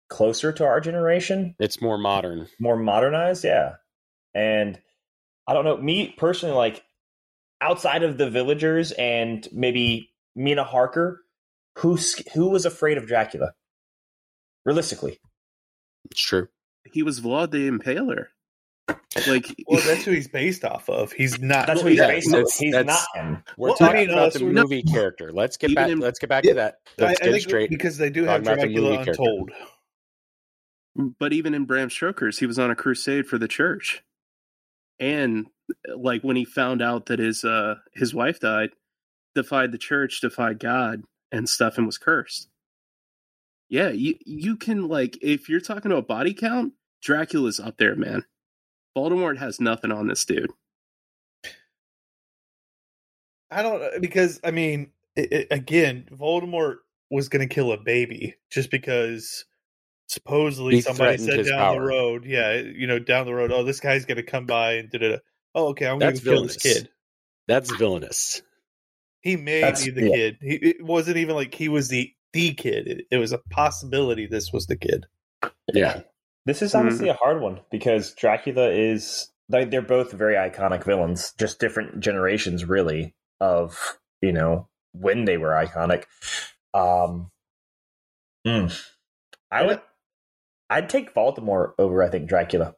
closer 0.09 0.53
to 0.53 0.65
our 0.65 0.81
generation 0.81 1.55
It's 1.59 1.81
more 1.81 1.99
modern. 1.99 2.47
more 2.61 2.77
modernized 2.77 3.43
yeah 3.45 3.75
and 4.37 4.79
i 5.49 5.55
don't 5.55 5.65
know 5.65 5.77
me 5.77 6.15
personally 6.19 6.55
like 6.55 6.85
outside 7.61 8.03
of 8.03 8.19
the 8.19 8.29
villagers 8.31 8.93
and 8.93 9.49
maybe 9.53 10.11
mina 10.35 10.63
harker 10.65 11.23
who 11.79 11.99
who 12.35 12.49
was 12.51 12.67
afraid 12.67 12.99
of 12.99 13.07
dracula 13.07 13.53
realistically 14.65 15.19
It's 16.11 16.21
true. 16.21 16.49
He 16.93 17.03
was 17.03 17.21
Vlad 17.21 17.51
the 17.51 17.69
Impaler. 17.69 18.27
Like, 19.27 19.53
Well, 19.67 19.81
that's 19.85 20.05
who 20.05 20.13
he's 20.13 20.29
based 20.29 20.65
off 20.65 20.89
of. 20.89 21.11
He's 21.11 21.41
not. 21.41 21.67
that's 21.67 21.83
what 21.83 21.91
he's 21.91 21.99
yeah, 22.01 22.07
based 22.07 22.29
off. 22.29 22.33
that's- 22.33 22.59
he's 22.59 22.73
that's- 22.73 23.07
not 23.15 23.25
him 23.25 23.43
We're 23.57 23.69
Well, 23.71 23.77
I 23.81 23.85
talking 23.87 24.01
mean, 24.03 24.11
about 24.11 24.27
uh, 24.29 24.31
the 24.31 24.39
so- 24.39 24.45
movie 24.47 24.83
character. 24.85 25.33
Let's 25.33 25.57
get 25.57 25.75
back. 25.75 25.91
in- 25.91 25.99
let's 25.99 26.19
get 26.21 26.29
back 26.29 26.45
Yeah, 26.45 26.51
to 26.53 26.57
that. 26.57 26.75
Let's 26.99 27.21
I 27.21 27.25
get 27.25 27.29
it 27.29 27.33
think 27.33 27.43
straight. 27.49 27.71
because 27.71 27.97
they 27.99 28.11
do 28.11 28.23
have 28.25 28.45
Talking 28.45 28.59
Dracula 28.61 28.91
movie 28.91 29.05
character. 29.05 29.23
Untold. 29.23 29.51
but 31.19 31.33
even 31.33 31.55
in 31.55 31.65
Bram 31.65 31.91
Stoker's, 31.91 32.39
he 32.39 32.47
was 32.47 32.59
on 32.59 32.71
a 32.71 32.77
crusade 32.77 33.27
for 33.27 33.39
the 33.39 33.49
church. 33.49 34.03
And 34.99 35.47
like 35.95 36.23
when 36.23 36.37
he 36.37 36.45
found 36.45 36.83
out 36.83 37.07
that 37.07 37.19
his 37.19 37.45
uh 37.45 37.77
his 37.93 38.15
wife 38.15 38.41
died, 38.41 38.71
defied 39.35 39.73
the 39.73 39.79
church, 39.79 40.21
defied 40.21 40.59
God 40.59 41.03
and 41.33 41.49
stuff 41.49 41.77
and 41.77 41.87
was 41.87 41.99
cursed. 41.99 42.49
Yeah, 43.69 43.89
you 43.89 44.15
you 44.25 44.57
can 44.57 44.89
like 44.89 45.19
if 45.23 45.49
you're 45.49 45.61
talking 45.61 45.91
about 45.91 46.07
body 46.07 46.35
count, 46.35 46.75
Dracula's 47.03 47.61
up 47.61 47.79
there, 47.79 47.97
man. 47.97 48.25
Voldemort 48.97 49.39
has 49.39 49.61
nothing 49.61 49.93
on 49.93 50.07
this 50.09 50.25
dude. 50.25 50.51
I 53.51 53.63
don't 53.63 54.01
because 54.01 54.41
I 54.45 54.51
mean, 54.51 54.91
i 55.17 55.29
i 55.33 55.47
again, 55.51 56.09
Voldemort 56.13 56.77
was 57.11 57.29
going 57.29 57.47
to 57.47 57.55
kill 57.55 57.73
a 57.73 57.77
baby 57.77 58.35
just 58.51 58.71
because 58.71 59.45
supposedly 60.07 60.77
He 60.77 60.81
somebody 60.81 61.19
said 61.19 61.39
his 61.39 61.49
down 61.49 61.77
the 61.77 61.81
road, 61.83 62.25
yeah, 62.25 62.55
you 62.55 62.87
know, 62.87 62.99
down 62.99 63.27
the 63.27 63.35
road, 63.35 63.53
oh, 63.53 63.65
this 63.65 63.81
guy's 63.81 64.05
going 64.05 64.17
to 64.17 64.23
come 64.23 64.47
by 64.47 64.75
and 64.75 64.91
da 64.91 64.99
da 64.99 65.09
da. 65.13 65.17
Oh, 65.55 65.69
okay, 65.69 65.87
I'm 65.87 65.99
going 65.99 66.13
That's 66.13 66.21
to 66.21 66.25
kill 66.25 66.43
this 66.43 66.57
villainous. 66.57 66.83
kid. 66.83 66.89
That's 67.49 67.77
villainous. 67.77 68.43
He 69.21 69.37
may 69.37 69.61
That's- 69.61 69.85
be 69.85 69.91
the 69.91 70.09
yeah. 70.09 70.15
kid. 70.15 70.39
He, 70.41 70.55
it 70.55 70.85
wasn't 70.85 71.17
even 71.17 71.35
like 71.35 71.55
he 71.55 71.69
was 71.69 71.89
the 71.89 72.13
the 72.33 72.55
kid. 72.55 72.87
It, 72.87 73.07
it 73.11 73.17
was 73.17 73.33
a 73.33 73.39
possibility 73.39 74.27
this 74.27 74.53
was 74.53 74.67
the 74.67 74.77
kid. 74.77 75.07
Yeah. 75.73 76.03
this 76.45 76.63
is 76.63 76.75
honestly 76.75 77.09
a 77.09 77.15
hard 77.15 77.41
one 77.41 77.61
because 77.71 78.15
dracula 78.15 78.71
is 78.71 79.31
like 79.49 79.71
they're 79.71 79.83
both 79.83 80.13
very 80.13 80.35
iconic 80.35 80.85
villains 80.85 81.33
just 81.39 81.59
different 81.59 82.01
generations 82.01 82.65
really 82.65 83.15
of 83.41 83.99
you 84.23 84.33
know 84.33 84.69
when 84.93 85.25
they 85.25 85.37
were 85.37 85.51
iconic 85.51 86.05
um 86.73 87.31
mm. 88.47 88.85
i 89.51 89.67
would 89.67 89.81
i'd 90.71 90.89
take 90.89 91.15
voldemort 91.15 91.73
over 91.79 92.03
i 92.03 92.09
think 92.09 92.29
dracula 92.29 92.75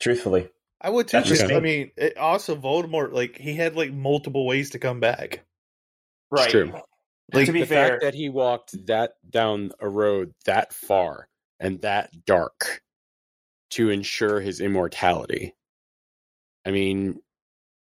truthfully 0.00 0.48
I 0.80 0.90
would 0.90 1.08
too. 1.08 1.22
Just. 1.22 1.50
I 1.50 1.58
mean, 1.60 1.90
it, 1.96 2.18
also 2.18 2.54
Voldemort, 2.54 3.12
like 3.12 3.38
he 3.38 3.54
had 3.54 3.76
like 3.76 3.92
multiple 3.92 4.46
ways 4.46 4.70
to 4.70 4.78
come 4.78 5.00
back. 5.00 5.44
It's 6.32 6.46
true. 6.52 6.72
Like, 7.32 7.46
to 7.46 7.52
be 7.52 7.60
the 7.60 7.66
fair 7.66 7.88
fact 7.88 8.02
that 8.02 8.14
he 8.14 8.28
walked 8.28 8.86
that 8.86 9.14
down 9.28 9.72
a 9.80 9.88
road 9.88 10.34
that 10.44 10.72
far 10.72 11.28
and 11.58 11.80
that 11.80 12.10
dark 12.24 12.82
to 13.70 13.90
ensure 13.90 14.40
his 14.40 14.60
immortality. 14.60 15.56
I 16.64 16.70
mean, 16.70 17.20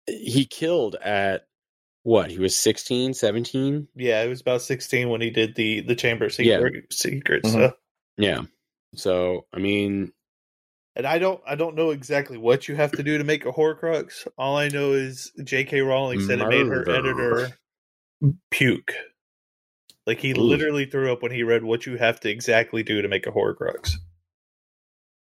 he 0.08 0.46
killed 0.46 0.96
at 0.96 1.46
what? 2.04 2.32
He 2.32 2.40
was 2.40 2.58
16, 2.58 3.14
17? 3.14 3.90
Yeah, 3.96 4.24
it 4.24 4.30
was 4.30 4.42
about 4.42 4.62
sixteen 4.62 5.10
when 5.10 5.22
he 5.22 5.30
did 5.30 5.56
the 5.56 5.82
the 5.82 5.96
Chamber 5.96 6.26
of 6.26 6.40
Yeah. 6.40 6.58
Secret, 6.58 6.94
Secrets. 6.94 7.50
Mhm. 7.50 7.64
uh, 7.70 7.72
Yeah. 8.18 8.42
So, 8.96 9.46
I 9.54 9.60
mean, 9.60 10.12
and 10.96 11.06
I 11.06 11.20
don't 11.20 11.42
I 11.46 11.56
don't 11.56 11.76
know 11.76 11.92
exactly 11.92 12.38
what 12.38 12.68
you 12.68 12.76
have 12.76 12.92
to 12.94 13.04
do 13.04 13.18
to 13.18 13.24
make 13.24 13.46
a 13.46 13.52
Horcrux. 13.52 14.28
All 14.38 14.58
I 14.58 14.68
know 14.70 14.94
is 14.94 15.32
J.K. 15.44 15.82
Rowling 15.82 16.22
said 16.22 16.40
it 16.40 16.48
made 16.48 16.66
her 16.66 16.90
editor 16.90 17.58
puke. 18.50 18.94
Like 20.08 20.20
he 20.20 20.32
Ooh. 20.32 20.42
literally 20.42 20.86
threw 20.86 21.12
up 21.12 21.22
when 21.22 21.32
he 21.32 21.44
read 21.44 21.64
what 21.64 21.86
you 21.86 21.98
have 21.98 22.20
to 22.22 22.30
exactly 22.30 22.82
do 22.82 23.02
to 23.02 23.08
make 23.08 23.28
a 23.28 23.32
Horcrux. 23.32 23.92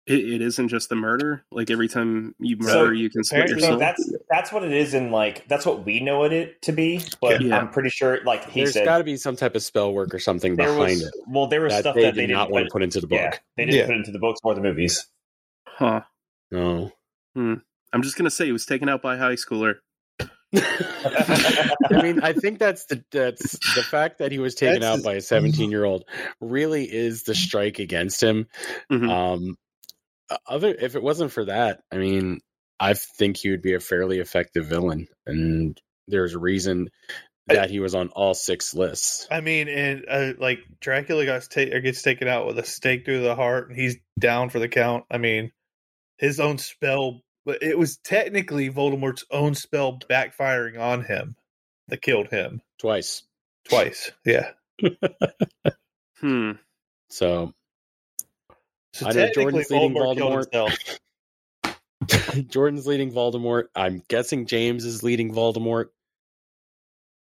It, 0.06 0.18
it 0.20 0.42
isn't 0.42 0.68
just 0.68 0.90
the 0.90 0.96
murder. 0.96 1.44
Like 1.50 1.70
every 1.70 1.88
time 1.88 2.34
you 2.38 2.56
So, 2.62 2.74
murder, 2.84 2.92
you 2.94 3.08
can 3.08 3.24
split 3.24 3.48
your 3.48 3.56
apparently 3.58 3.68
soul. 3.68 3.78
that's 3.78 4.12
that's 4.30 4.52
what 4.52 4.62
it 4.62 4.72
is 4.72 4.92
in 4.92 5.10
like 5.10 5.48
that's 5.48 5.64
what 5.64 5.86
we 5.86 6.00
know 6.00 6.24
it 6.24 6.60
to 6.62 6.72
be, 6.72 7.00
but 7.22 7.40
Yeah. 7.40 7.58
I'm 7.58 7.70
pretty 7.70 7.88
sure 7.88 8.18
like 8.24 8.48
he 8.50 8.60
there's 8.60 8.74
said 8.74 8.84
got 8.84 8.98
to 8.98 9.04
be 9.04 9.16
some 9.16 9.34
type 9.34 9.54
of 9.54 9.62
spell 9.62 9.94
work 9.94 10.12
or 10.14 10.18
something 10.18 10.56
there 10.56 10.66
behind 10.66 10.80
was 11.00 11.02
it 11.06 11.14
well 11.26 11.46
there 11.46 11.62
was 11.62 11.72
that 11.72 11.80
stuff 11.80 11.94
they 11.94 12.02
that 12.02 12.14
they 12.16 12.26
didn't 12.26 12.50
want 12.50 12.50
to 12.50 12.62
put, 12.64 12.72
put 12.72 12.82
into 12.82 13.00
the 13.00 13.06
book. 13.06 13.18
yeah 13.18 13.34
they 13.56 13.64
didn't 13.64 13.78
Yeah. 13.78 13.86
put 13.86 13.96
into 13.96 14.10
the 14.10 14.18
books 14.18 14.40
or 14.44 14.54
the 14.54 14.60
movies. 14.60 15.06
Huh. 15.66 16.02
No. 16.50 16.92
I'm 17.36 18.02
just 18.02 18.16
gonna 18.18 18.30
say 18.30 18.44
he 18.44 18.52
was 18.52 18.66
taken 18.66 18.90
out 18.90 19.00
by 19.00 19.14
a 19.14 19.18
high 19.18 19.36
schooler. 19.36 19.76
I 20.56 22.00
mean, 22.02 22.20
I 22.20 22.32
think 22.32 22.58
that's 22.58 22.84
the 22.86 23.02
that's 23.10 23.52
the 23.74 23.82
fact 23.82 24.18
that 24.18 24.30
he 24.32 24.38
was 24.38 24.54
taken 24.54 24.80
That's 24.80 24.98
out 25.00 25.04
by 25.04 25.14
a 25.14 25.20
17 25.20 25.70
year 25.70 25.84
old 25.84 26.04
really 26.40 26.84
is 26.84 27.24
the 27.24 27.34
strike 27.34 27.78
against 27.78 28.22
him. 28.22 28.46
Mhm. 28.90 29.10
Um, 29.10 29.56
other 30.46 30.74
if 30.74 30.94
it 30.96 31.02
wasn't 31.02 31.32
for 31.32 31.44
that, 31.46 31.80
I 31.92 31.96
mean, 31.96 32.40
I 32.80 32.94
think 32.94 33.36
he 33.36 33.50
would 33.50 33.62
be 33.62 33.74
a 33.74 33.80
fairly 33.80 34.18
effective 34.18 34.66
villain, 34.66 35.06
and 35.26 35.80
there's 36.08 36.34
a 36.34 36.38
reason 36.38 36.88
that 37.46 37.68
he 37.70 37.78
was 37.78 37.94
on 37.94 38.08
all 38.08 38.32
six 38.34 38.74
lists. 38.74 39.26
I 39.30 39.40
mean, 39.40 39.68
and 39.68 40.04
uh, 40.08 40.32
like 40.38 40.60
Dracula 40.80 41.26
got 41.26 41.42
ta- 41.50 41.60
or 41.72 41.80
gets 41.80 42.02
taken 42.02 42.26
out 42.26 42.46
with 42.46 42.58
a 42.58 42.64
stake 42.64 43.04
through 43.04 43.20
the 43.20 43.34
heart, 43.34 43.68
and 43.68 43.78
he's 43.78 43.96
down 44.18 44.48
for 44.50 44.58
the 44.58 44.68
count. 44.68 45.04
I 45.10 45.18
mean, 45.18 45.52
his 46.18 46.40
own 46.40 46.58
spell, 46.58 47.20
but 47.44 47.62
it 47.62 47.78
was 47.78 47.98
technically 47.98 48.70
Voldemort's 48.70 49.24
own 49.30 49.54
spell 49.54 49.98
backfiring 50.10 50.80
on 50.80 51.04
him 51.04 51.36
that 51.88 52.00
killed 52.02 52.28
him 52.28 52.62
Twice. 52.78 53.22
twice. 53.68 54.10
Yeah, 54.24 54.52
Hmm. 56.20 56.52
So 57.10 57.52
so 58.94 59.06
I 59.08 59.12
know 59.12 59.28
Jordan's 59.34 59.70
leading 59.70 59.92
Voldemort 59.94 60.46
Voldemort. 60.52 62.48
Jordan's 62.48 62.86
leading 62.86 63.10
Voldemort. 63.12 63.64
I'm 63.74 64.02
guessing 64.08 64.46
James 64.46 64.84
is 64.84 65.02
leading 65.02 65.32
Voldemort. 65.34 65.86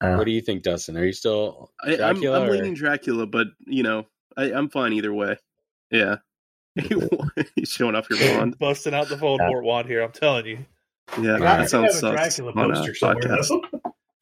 Uh, 0.00 0.14
What 0.16 0.24
do 0.24 0.32
you 0.32 0.40
think, 0.40 0.62
Dustin? 0.64 0.96
Are 0.96 1.04
you 1.04 1.12
still 1.12 1.70
I, 1.82 1.92
I'm, 1.92 1.96
Dracula? 2.14 2.40
I'm 2.40 2.48
or- 2.48 2.52
leaning 2.52 2.74
Dracula, 2.74 3.26
but 3.26 3.48
you 3.66 3.82
know, 3.84 4.06
I, 4.36 4.52
I'm 4.52 4.68
fine 4.68 4.92
either 4.94 5.12
way. 5.14 5.36
Yeah. 5.90 6.16
He's 7.54 7.68
showing 7.68 7.94
off 7.94 8.08
your 8.10 8.18
blonde. 8.18 8.58
busting 8.58 8.94
out 8.94 9.08
the 9.08 9.16
Voldemort 9.16 9.62
wand 9.62 9.86
here. 9.86 10.02
I'm 10.02 10.12
telling 10.12 10.46
you. 10.46 10.58
Yeah, 11.20 11.34
I 11.36 11.38
that 11.38 11.60
should 11.62 11.70
sounds 11.70 12.00
have 12.00 12.14
a 12.14 12.16
sus 12.18 12.36
Dracula 12.36 12.52
on 12.56 12.70
a 12.70 12.74
poster 12.74 12.94
somewhere. 12.94 13.38
podcast. 13.38 13.60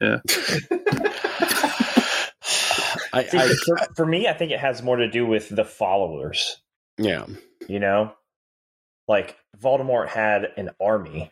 I, 3.13 3.23
See, 3.23 3.37
I 3.37 3.47
for, 3.65 3.77
for 3.95 4.05
me, 4.05 4.27
I 4.27 4.33
think 4.33 4.51
it 4.51 4.59
has 4.59 4.81
more 4.83 4.97
to 4.97 5.09
do 5.09 5.25
with 5.25 5.49
the 5.49 5.63
followers. 5.65 6.57
Yeah. 6.99 7.25
You 7.67 7.79
know, 7.79 8.13
like 9.07 9.35
Voldemort 9.59 10.07
had 10.07 10.45
an 10.57 10.69
army 10.81 11.31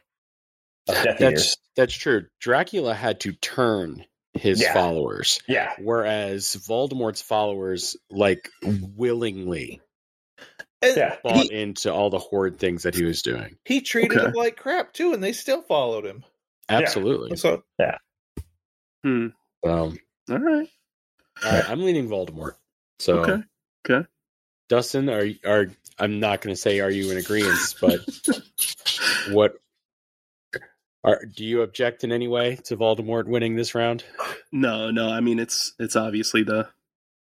of 0.87 0.95
Death 0.95 1.17
That's 1.19 1.21
Eaters. 1.21 1.57
that's 1.75 1.93
true. 1.95 2.25
Dracula 2.39 2.93
had 2.93 3.19
to 3.21 3.33
turn 3.33 4.05
his 4.33 4.61
Yeah. 4.61 4.73
followers, 4.73 5.39
Yeah. 5.47 5.73
whereas 5.79 6.55
Voldemort's 6.67 7.21
followers 7.21 7.97
like 8.09 8.49
willingly 8.63 9.81
Yeah. 10.83 11.17
bought 11.23 11.45
he, 11.45 11.53
into 11.53 11.91
all 11.91 12.09
the 12.09 12.19
horrid 12.19 12.59
things 12.59 12.83
that 12.83 12.95
he 12.95 13.03
was 13.03 13.21
doing. 13.21 13.57
he 13.65 13.81
treated 13.81 14.17
Okay. 14.17 14.27
him 14.27 14.33
like 14.33 14.57
crap 14.57 14.93
too, 14.93 15.13
and 15.13 15.23
they 15.23 15.33
still 15.33 15.61
followed 15.63 16.05
him. 16.05 16.23
Absolutely. 16.69 17.35
So 17.37 17.63
yeah. 17.79 17.97
Hmm. 19.03 19.27
Um, 19.65 19.97
All 20.29 20.37
right. 20.39 20.69
I, 21.43 21.61
I'm 21.63 21.83
leaning 21.83 22.07
Voldemort. 22.09 22.55
So 22.99 23.19
Okay. 23.23 23.43
Okay. 23.89 24.07
Dustin, 24.69 25.09
are 25.09 25.27
are 25.45 25.67
I'm 25.99 26.19
not 26.19 26.41
going 26.41 26.55
to 26.55 26.61
say 26.61 26.79
are 26.79 26.91
you 26.91 27.11
in 27.11 27.17
agreement, 27.17 27.75
but 27.81 27.99
what 29.29 29.55
are 31.03 31.25
do 31.25 31.45
you 31.45 31.61
object 31.61 32.03
in 32.03 32.11
any 32.11 32.27
way 32.27 32.57
to 32.65 32.77
Voldemort 32.77 33.25
winning 33.25 33.55
this 33.55 33.75
round? 33.75 34.03
No, 34.51 34.91
no. 34.91 35.09
I 35.09 35.21
mean, 35.21 35.39
it's 35.39 35.73
it's 35.79 35.95
obviously 35.95 36.43
the 36.43 36.69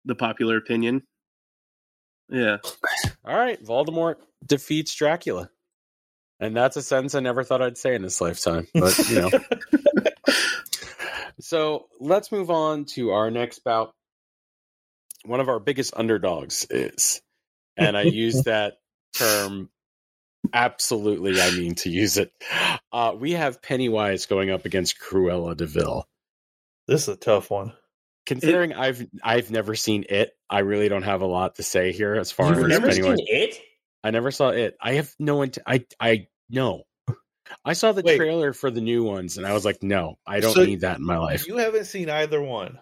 the 0.05 0.15
popular 0.15 0.57
opinion. 0.57 1.03
Yeah. 2.29 2.57
All 3.25 3.37
right, 3.37 3.63
Voldemort 3.63 4.15
defeats 4.45 4.93
Dracula. 4.95 5.49
And 6.39 6.55
that's 6.55 6.77
a 6.77 6.83
sentence 6.83 7.15
I 7.15 7.19
never 7.19 7.43
thought 7.43 7.61
I'd 7.61 7.77
say 7.77 7.95
in 7.95 8.03
this 8.03 8.21
lifetime, 8.21 8.67
but 8.73 8.97
you 9.09 9.21
know. 9.21 9.31
so 11.39 11.87
let's 11.99 12.31
move 12.31 12.51
on 12.51 12.85
to 12.85 13.11
our 13.11 13.31
next 13.31 13.63
bout. 13.63 13.93
One 15.25 15.39
of 15.39 15.49
our 15.49 15.59
biggest 15.59 15.93
underdogs 15.97 16.67
is, 16.69 17.21
and 17.77 17.95
I 17.97 18.03
use 18.03 18.43
that 18.45 18.77
term 19.15 19.69
absolutely, 20.53 21.39
I 21.41 21.51
mean 21.51 21.75
to 21.75 21.89
use 21.89 22.17
it. 22.17 22.31
Uh, 22.91 23.13
we 23.17 23.33
have 23.33 23.61
Pennywise 23.61 24.25
going 24.25 24.49
up 24.49 24.65
against 24.65 24.99
Cruella 24.99 25.55
de 25.55 25.65
Vil. 25.65 26.05
this 26.87 27.03
is 27.03 27.09
a 27.09 27.15
tough 27.17 27.49
one. 27.51 27.73
Considering 28.25 28.73
I've 28.73 29.05
I've 29.23 29.51
never 29.51 29.73
seen 29.75 30.03
it, 30.09 30.31
I 30.49 30.59
really 30.59 30.89
don't 30.89 31.03
have 31.03 31.21
a 31.21 31.25
lot 31.25 31.55
to 31.55 31.63
say 31.63 31.91
here 31.93 32.15
as 32.15 32.31
far 32.31 32.49
You've 32.49 32.63
as 32.65 32.67
never 32.67 32.87
Pennywise. 32.89 33.17
seen 33.19 33.25
it? 33.29 33.59
I 34.03 34.11
never 34.11 34.31
saw 34.31 34.49
it. 34.49 34.75
I 34.81 34.93
have 34.93 35.13
no 35.17 35.41
int- 35.43 35.59
I 35.65 35.85
I 35.99 36.27
no. 36.49 36.83
I 37.63 37.71
saw 37.73 37.93
the 37.93 38.01
Wait. 38.01 38.17
trailer 38.17 38.51
for 38.51 38.69
the 38.69 38.81
new 38.81 39.03
ones 39.03 39.37
and 39.37 39.47
I 39.47 39.53
was 39.53 39.63
like, 39.63 39.81
no, 39.81 40.17
I 40.27 40.41
don't 40.41 40.53
So 40.53 40.65
need 40.65 40.81
that 40.81 40.97
in 40.97 41.05
my 41.05 41.17
life. 41.17 41.47
You 41.47 41.55
haven't 41.57 41.85
seen 41.85 42.09
either 42.09 42.41
one. 42.41 42.77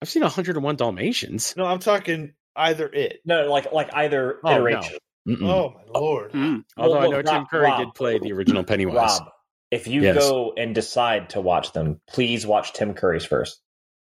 I've 0.00 0.08
seen 0.08 0.22
101 0.22 0.76
Dalmatians. 0.76 1.54
No, 1.56 1.64
I'm 1.66 1.80
talking 1.80 2.34
either 2.58 2.86
it. 2.92 3.20
No, 3.24 3.50
like 3.50 3.72
like 3.72 3.94
either 3.94 4.38
Oh, 4.44 4.50
no. 4.50 4.56
iteration. 4.56 4.98
Mm-mm. 5.28 5.42
Oh 5.48 5.74
my 5.74 5.98
lord! 6.00 6.32
Hmm. 6.32 6.56
Although 6.76 6.92
Well, 6.94 7.00
I 7.00 7.04
know 7.08 7.16
look, 7.18 7.26
Tim 7.26 7.46
Curry 7.46 7.64
Rob. 7.64 7.78
did 7.78 7.94
play 7.94 8.18
the 8.18 8.32
original 8.32 8.64
Pennywise. 8.64 8.94
Rob, 9.20 9.28
if 9.70 9.86
you 9.86 10.02
Yes. 10.02 10.16
go 10.18 10.54
and 10.56 10.74
decide 10.74 11.30
to 11.30 11.40
watch 11.40 11.72
them, 11.72 12.00
please 12.08 12.46
watch 12.46 12.72
Tim 12.72 12.94
Curry's 12.94 13.24
first. 13.26 13.60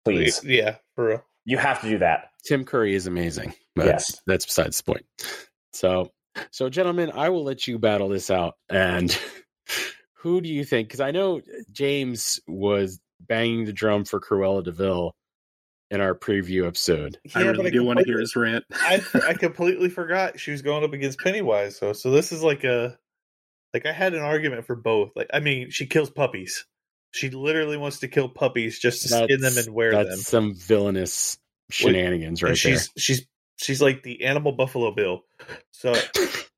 Please. 0.04 0.42
Yeah, 0.44 0.76
for 0.94 1.06
real. 1.06 1.24
You 1.46 1.58
have 1.58 1.80
to 1.82 1.88
do 1.88 1.98
that. 1.98 2.30
Tim 2.46 2.64
Curry 2.64 2.94
is 2.94 3.06
amazing. 3.06 3.54
But 3.74 3.86
Yes. 3.86 4.20
that's 4.26 4.44
besides 4.46 4.78
the 4.78 4.84
point. 4.92 5.06
So, 5.72 6.10
so 6.50 6.68
gentlemen, 6.68 7.10
I 7.14 7.28
will 7.30 7.44
let 7.44 7.66
you 7.66 7.78
battle 7.78 8.08
this 8.08 8.30
out. 8.30 8.54
And 8.68 9.16
who 10.18 10.40
do 10.40 10.48
you 10.48 10.64
think? 10.64 10.88
Because 10.88 11.00
I 11.00 11.10
know 11.12 11.40
James 11.72 12.40
was 12.46 13.00
banging 13.20 13.64
the 13.64 13.72
drum 13.72 14.04
for 14.04 14.20
Cruella 14.20 14.62
de 14.64 14.72
Vil 14.72 15.14
in 15.90 16.00
our 16.00 16.14
preview 16.14 16.66
episode. 16.66 17.18
I 17.34 17.42
really 17.42 17.64
but 17.64 17.72
do 17.72 17.84
want 17.84 17.98
to 18.00 18.04
hear 18.04 18.18
his 18.18 18.34
rant. 18.36 18.64
I 18.72 19.00
I 19.26 19.34
completely 19.34 19.88
forgot 19.88 20.40
she 20.40 20.50
was 20.50 20.62
going 20.62 20.84
up 20.84 20.92
against 20.92 21.18
Pennywise. 21.20 21.76
So 21.76 21.92
so 21.92 22.10
this 22.10 22.32
is 22.32 22.42
like 22.42 22.64
a 22.64 22.98
like 23.72 23.86
I 23.86 23.92
had 23.92 24.14
an 24.14 24.22
argument 24.22 24.66
for 24.66 24.76
both. 24.76 25.12
Like 25.16 25.28
I 25.32 25.40
mean, 25.40 25.70
she 25.70 25.86
kills 25.86 26.10
puppies. 26.10 26.64
She 27.12 27.30
literally 27.30 27.76
wants 27.76 28.00
to 28.00 28.08
kill 28.08 28.28
puppies 28.28 28.78
just 28.78 29.02
to 29.02 29.08
skin 29.08 29.40
them 29.40 29.56
and 29.56 29.72
wear 29.72 29.92
That's 29.92 30.10
them. 30.10 30.18
some 30.18 30.54
villainous 30.54 31.38
shenanigans 31.70 32.42
And 32.42 32.50
right 32.50 32.58
she's 32.58 32.90
she's 32.96 33.26
she's 33.56 33.80
like 33.82 34.02
the 34.02 34.24
animal 34.24 34.52
Buffalo 34.52 34.92
Bill. 34.94 35.22
So 35.72 35.94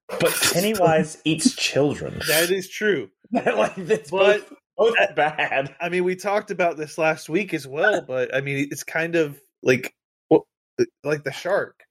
But 0.09 0.35
Pennywise 0.53 1.19
eats 1.25 1.55
children. 1.55 2.21
that 2.29 2.51
is 2.51 2.69
true. 2.69 3.11
like 3.33 3.75
that's 3.77 4.11
But 4.11 4.49
both, 4.49 4.59
both 4.95 5.15
bad. 5.17 5.75
I 5.81 5.89
mean, 5.89 6.05
we 6.05 6.17
talked 6.17 6.51
about 6.51 6.77
this 6.77 6.99
last 6.99 7.29
week 7.29 7.53
as 7.53 7.67
well. 7.67 8.03
But 8.07 8.35
I 8.35 8.41
mean, 8.41 8.69
it's 8.71 8.85
kind 8.85 9.17
of 9.17 9.41
like 9.63 9.93
like 11.05 11.25
the 11.25 11.33
shark. 11.33 11.85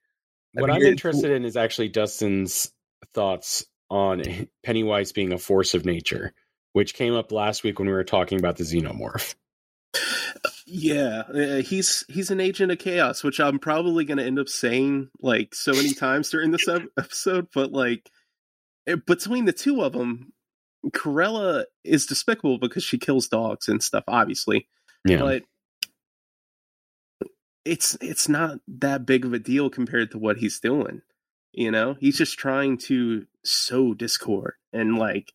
I 0.58 0.62
What 0.62 0.70
mean, 0.70 0.78
I'm 0.78 0.84
interested 0.84 1.32
in 1.32 1.46
is 1.46 1.58
actually 1.58 1.90
Dustin's 1.90 2.72
thoughts 3.14 3.66
on 3.90 4.24
Pennywise 4.64 5.12
being 5.12 5.34
a 5.34 5.38
force 5.38 5.74
of 5.74 5.86
nature, 5.86 6.34
which 6.74 6.94
came 6.94 7.14
up 7.14 7.32
last 7.32 7.64
week 7.64 7.80
when 7.80 7.88
we 7.88 7.94
were 7.94 8.04
talking 8.04 8.40
about 8.40 8.58
the 8.58 8.64
xenomorph. 8.64 9.36
Yeah, 10.66 11.24
uh, 11.34 11.62
he's 11.62 12.06
he's 12.10 12.30
an 12.30 12.40
agent 12.40 12.72
of 12.72 12.80
chaos, 12.80 13.24
which 13.24 13.40
I'm 13.40 13.60
probably 13.60 14.06
going 14.06 14.18
to 14.18 14.26
end 14.26 14.40
up 14.40 14.50
saying 14.50 15.10
like 15.22 15.56
so 15.56 15.72
many 15.74 15.94
times 15.94 16.30
during 16.30 16.52
this 16.52 16.68
ep- 16.68 16.90
episode. 16.98 17.48
But 17.54 17.72
like 17.72 18.10
eh, 18.86 18.96
between 19.06 19.46
the 19.46 19.54
two 19.54 19.82
of 19.82 19.94
them, 19.94 20.34
Cruella 20.88 21.66
is 21.84 22.06
despicable 22.06 22.58
because 22.60 22.84
she 22.84 22.98
kills 22.98 23.28
dogs 23.28 23.68
and 23.68 23.82
stuff, 23.84 24.04
obviously. 24.08 24.68
Yeah. 25.06 25.20
But 25.20 25.44
it's 27.66 27.98
it's 28.02 28.30
not 28.30 28.60
that 28.68 29.06
big 29.06 29.26
of 29.26 29.34
a 29.34 29.40
deal 29.40 29.70
compared 29.70 30.12
to 30.12 30.18
what 30.18 30.38
he's 30.38 30.60
doing. 30.60 31.02
You 31.52 31.72
know, 31.72 31.96
he's 32.00 32.18
just 32.18 32.38
trying 32.38 32.78
to 32.80 33.26
sow 33.44 33.94
discord 33.94 34.54
and 34.72 34.98
like 34.98 35.34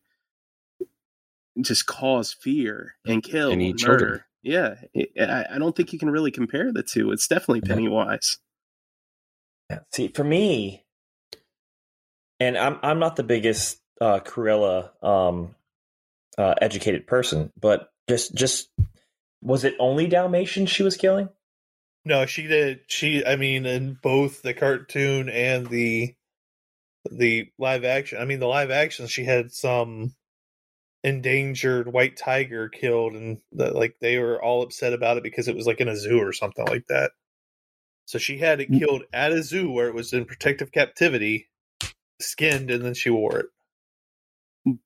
just 1.61 1.85
cause 1.85 2.33
fear 2.33 2.95
and 3.05 3.21
kill 3.21 3.51
And 3.51 3.61
and, 3.61 3.71
eat 3.71 3.77
children. 3.77 4.09
murder. 4.09 4.25
Yeah, 4.41 4.75
I, 5.19 5.45
I 5.55 5.57
don't 5.59 5.75
think 5.75 5.93
you 5.93 5.99
can 5.99 6.09
really 6.09 6.31
compare 6.31 6.71
the 6.73 6.83
two. 6.83 7.11
It's 7.11 7.27
definitely 7.27 7.61
Yeah. 7.65 7.75
Pennywise. 7.75 8.37
Yeah. 9.69 9.79
See, 9.91 10.07
for 10.09 10.23
me, 10.23 10.83
and 12.39 12.57
I'm 12.57 12.79
I'm 12.83 12.99
not 12.99 13.15
the 13.15 13.23
biggest 13.23 13.79
uh, 14.01 14.19
Cruella 14.19 14.91
um, 15.03 15.55
uh, 16.37 16.55
educated 16.61 17.07
person, 17.07 17.51
but 17.59 17.89
just 18.09 18.33
just 18.35 18.69
was 19.41 19.63
it 19.63 19.75
only 19.79 20.07
Dalmatians 20.07 20.69
she 20.69 20.83
was 20.83 20.97
killing? 20.97 21.29
No, 22.05 22.25
she 22.25 22.47
did. 22.47 22.81
She, 22.87 23.25
I 23.25 23.37
mean, 23.37 23.65
in 23.65 23.97
both 24.01 24.41
the 24.41 24.53
cartoon 24.53 25.29
and 25.29 25.67
the 25.67 26.15
the 27.11 27.49
live 27.57 27.83
action. 27.83 28.19
I 28.21 28.25
mean, 28.25 28.39
the 28.39 28.47
live 28.47 28.71
action, 28.71 29.07
she 29.07 29.25
had 29.25 29.51
some 29.51 30.13
endangered 31.03 31.91
white 31.91 32.17
tiger 32.17 32.69
killed, 32.69 33.13
and 33.13 33.39
the, 33.51 33.71
like 33.71 33.95
they 34.01 34.17
were 34.19 34.41
all 34.41 34.63
upset 34.63 34.93
about 34.93 35.17
it 35.17 35.23
because 35.23 35.47
it 35.47 35.55
was 35.55 35.67
like 35.67 35.81
in 35.81 35.87
a 35.89 35.95
zoo 35.95 36.19
or 36.19 36.33
something 36.33 36.65
like 36.65 36.87
that. 36.87 37.11
So 38.05 38.19
she 38.19 38.37
had 38.37 38.61
it 38.61 38.71
Mm. 38.71 38.79
killed 38.79 39.03
at 39.13 39.31
a 39.31 39.43
zoo 39.43 39.71
where 39.71 39.87
it 39.87 39.95
was 39.95 40.13
in 40.13 40.25
protective 40.25 40.71
captivity, 40.71 41.49
skinned, 42.21 42.71
and 42.71 42.83
then 42.83 42.93
she 42.93 43.09
wore 43.09 43.37
it. 43.39 43.45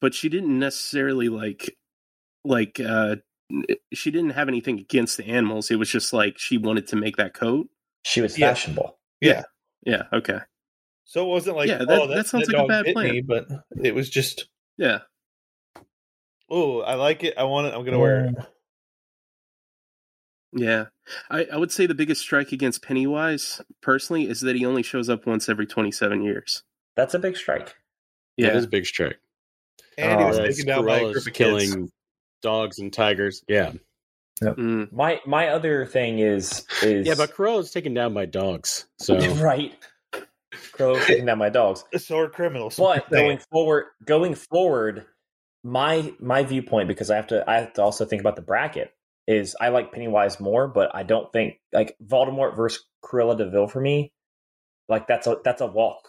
But 0.01 0.13
she 0.13 0.29
didn't 0.29 0.57
necessarily 0.57 1.29
like 1.29 1.75
like 2.43 2.79
uh 2.79 3.17
she 3.93 4.11
didn't 4.11 4.31
have 4.31 4.47
anything 4.47 4.79
against 4.79 5.17
the 5.17 5.25
animals. 5.25 5.69
It 5.71 5.75
was 5.77 5.89
just 5.89 6.11
like 6.13 6.37
she 6.37 6.57
wanted 6.57 6.87
to 6.87 6.95
make 6.95 7.17
that 7.17 7.33
coat. 7.33 7.67
She 8.03 8.21
was 8.21 8.37
Yeah. 8.37 8.49
fashionable. 8.49 8.97
Yeah, 9.21 9.43
Yeah, 9.85 10.03
okay. 10.13 10.39
So 11.05 11.23
it 11.25 11.29
wasn't 11.29 11.55
like, 11.55 11.69
Yeah, 11.69 11.77
that- 11.79 11.89
oh, 11.89 12.07
that 12.07 12.15
that, 12.15 12.27
sounds 12.27 12.47
that 12.47 12.55
like 12.57 12.65
a 12.65 12.67
bad 12.67 12.85
bit 12.85 12.93
plan. 12.93 13.11
me, 13.11 13.21
but 13.21 13.47
it 13.81 13.95
was 13.95 14.09
just, 14.09 14.47
Yeah. 14.77 14.99
oh, 16.49 16.81
I 16.81 16.95
like 16.95 17.23
it. 17.23 17.35
I 17.37 17.43
want 17.45 17.67
it. 17.67 17.73
I'm 17.73 17.85
gonna 17.85 17.99
wear 17.99 18.25
it. 18.25 18.35
Yeah. 20.53 20.85
I, 21.29 21.45
I 21.53 21.57
would 21.57 21.71
say 21.71 21.85
the 21.85 21.93
biggest 21.95 22.21
strike 22.21 22.51
against 22.51 22.81
Pennywise, 22.83 23.61
personally, 23.81 24.27
is 24.29 24.41
that 24.41 24.55
he 24.55 24.65
only 24.65 24.83
shows 24.83 25.09
up 25.09 25.25
once 25.25 25.49
every 25.49 25.65
27 25.67 26.21
years. 26.23 26.63
That's 26.95 27.13
a 27.13 27.19
big 27.19 27.37
strike. 27.37 27.75
Yeah. 28.37 28.55
is 28.55 28.65
a 28.65 28.67
big 28.67 28.85
strike. 28.85 29.19
And 29.97 30.19
he 30.19 30.25
Oh, 30.25 30.27
was 30.27 30.37
Whereas 30.37 30.55
taken 30.57 30.67
down 30.67 30.85
by 30.85 30.97
a 30.99 31.11
group 31.11 31.25
of 31.27 31.33
killing 31.33 31.71
kids. 31.73 31.91
dogs 32.41 32.79
and 32.79 32.93
tigers. 32.93 33.43
Yeah. 33.47 33.73
Mm. 34.41 34.91
My 34.91 35.19
my 35.25 35.47
other 35.49 35.85
thing 35.85 36.19
is 36.19 36.65
is 36.83 37.07
Yeah, 37.07 37.15
but 37.15 37.33
Cruella's 37.33 37.71
taken 37.71 37.93
down 37.93 38.13
by 38.13 38.25
dogs. 38.25 38.85
So 38.99 39.17
right. 39.35 39.73
Crow 40.71 40.99
taking 40.99 41.25
down 41.25 41.39
my 41.39 41.49
dogs. 41.49 41.83
So 41.97 42.19
are 42.19 42.29
criminals. 42.29 42.77
But 42.77 43.09
going 43.11 43.39
forward, 43.51 43.85
going 44.05 44.35
forward, 44.35 45.05
my 45.63 46.13
my 46.19 46.43
viewpoint 46.43 46.87
because 46.87 47.09
I 47.09 47.15
have 47.15 47.27
to 47.27 47.43
I 47.49 47.55
have 47.61 47.73
to 47.73 47.81
also 47.81 48.05
think 48.05 48.19
about 48.21 48.35
the 48.35 48.41
bracket 48.43 48.91
is 49.27 49.55
I 49.59 49.69
like 49.69 49.91
Pennywise 49.91 50.39
more, 50.39 50.67
but 50.67 50.93
I 50.95 51.03
don't 51.03 51.31
think 51.33 51.59
like 51.73 51.97
Voldemort 52.05 52.55
versus 52.55 52.85
Cruella 53.03 53.37
de 53.37 53.49
Vil 53.49 53.67
for 53.67 53.81
me, 53.81 54.13
like 54.87 55.07
that's 55.07 55.25
a 55.27 55.37
that's 55.43 55.61
a 55.61 55.67
walk. 55.67 56.07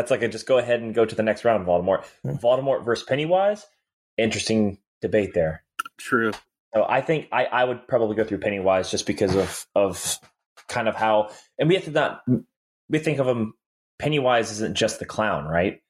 That's 0.00 0.10
like 0.10 0.22
a 0.22 0.28
just 0.28 0.46
go 0.46 0.56
ahead 0.56 0.80
and 0.80 0.94
go 0.94 1.04
to 1.04 1.14
the 1.14 1.22
next 1.22 1.44
round, 1.44 1.66
Voldemort. 1.66 2.06
Hmm. 2.22 2.36
Voldemort 2.36 2.86
versus 2.86 3.04
Pennywise, 3.06 3.66
interesting 4.16 4.78
debate 5.02 5.34
there. 5.34 5.62
True. 5.98 6.32
So 6.74 6.86
I 6.88 7.02
think 7.02 7.28
I, 7.30 7.44
I 7.44 7.64
would 7.64 7.86
probably 7.86 8.16
go 8.16 8.24
through 8.24 8.38
Pennywise 8.38 8.90
just 8.90 9.04
because 9.04 9.36
of 9.36 9.66
of 9.74 10.18
kind 10.68 10.88
of 10.88 10.94
how 10.94 11.28
and 11.58 11.68
we 11.68 11.74
have 11.74 11.84
to 11.84 11.90
not 11.90 12.22
we 12.88 12.98
think 12.98 13.18
of 13.18 13.28
him 13.28 13.52
Pennywise 13.98 14.50
isn't 14.52 14.74
just 14.74 15.00
the 15.00 15.04
clown, 15.04 15.44
right? 15.44 15.82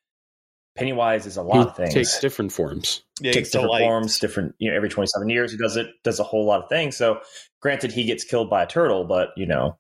Pennywise 0.75 1.27
is 1.27 1.37
a 1.37 1.43
lot 1.43 1.69
of 1.69 1.77
things. 1.77 1.95
takes 1.95 2.19
different 2.19 2.51
forms. 2.51 3.05
Yeah, 3.21 3.31
takes 3.31 3.51
different 3.51 3.69
delight. 3.69 3.83
forms, 3.83 4.19
different 4.19 4.57
you 4.59 4.71
know 4.71 4.77
every 4.77 4.89
twenty 4.89 5.07
seven 5.07 5.29
years 5.29 5.53
he 5.53 5.57
does 5.57 5.77
it 5.77 5.87
does 6.03 6.19
a 6.19 6.25
whole 6.25 6.47
lot 6.47 6.65
of 6.65 6.69
things. 6.69 6.97
So 6.97 7.21
granted, 7.63 7.93
he 7.93 8.03
gets 8.03 8.25
killed 8.25 8.51
by 8.51 8.65
a 8.65 8.67
turtle, 8.67 9.05
but 9.05 9.29
you 9.37 9.47
know, 9.47 9.79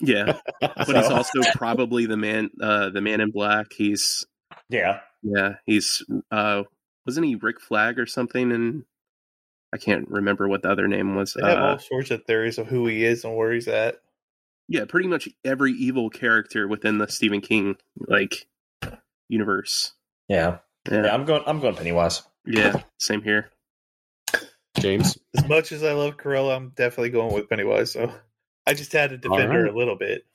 Yeah, 0.00 0.38
but 0.60 0.86
So- 0.86 0.92
he's 0.94 1.10
also 1.10 1.40
probably 1.54 2.06
the 2.06 2.16
man, 2.16 2.50
uh, 2.62 2.90
the 2.90 3.00
man 3.00 3.20
in 3.20 3.30
black. 3.30 3.72
He's 3.76 4.26
yeah, 4.68 5.00
yeah, 5.22 5.54
he's 5.66 6.04
uh, 6.30 6.62
wasn't 7.06 7.26
he 7.26 7.34
Rick 7.36 7.60
Flag 7.60 7.98
or 7.98 8.06
something? 8.06 8.52
And 8.52 8.84
I 9.72 9.76
can't 9.78 10.08
remember 10.08 10.48
what 10.48 10.62
the 10.62 10.70
other 10.70 10.88
name 10.88 11.14
was. 11.14 11.34
They 11.34 11.46
have 11.48 11.58
Uh, 11.58 11.62
all 11.72 11.78
sorts 11.78 12.10
of 12.10 12.24
theories 12.24 12.58
of 12.58 12.66
who 12.66 12.86
he 12.86 13.04
is 13.04 13.24
and 13.24 13.36
where 13.36 13.52
he's 13.52 13.68
at. 13.68 14.00
yeah, 14.68 14.84
pretty 14.86 15.08
much 15.08 15.28
every 15.44 15.72
evil 15.72 16.10
character 16.10 16.66
within 16.68 16.98
the 16.98 17.08
Stephen 17.08 17.40
King 17.40 17.76
like 17.96 18.46
universe. 19.28 19.92
yeah, 20.28 20.58
Yeah, 20.90 21.04
yeah. 21.04 21.14
I'm 21.14 21.24
going. 21.24 21.42
I'm 21.46 21.60
going 21.60 21.74
Pennywise. 21.76 22.22
yeah, 22.46 22.82
same 22.98 23.22
here. 23.22 23.50
James, 24.78 25.18
As 25.36 25.48
much 25.48 25.72
as 25.72 25.82
I 25.82 25.92
love 25.92 26.16
Cruella, 26.16 26.54
I'm 26.56 26.68
definitely 26.70 27.10
going 27.10 27.34
with 27.34 27.48
Pennywise. 27.48 27.90
So 27.92 28.12
I 28.68 28.74
just 28.74 28.92
had 28.92 29.08
to 29.10 29.16
defend 29.16 29.50
her 29.50 29.64
a 29.66 29.74
little 29.74 29.96
bit. 29.96 30.26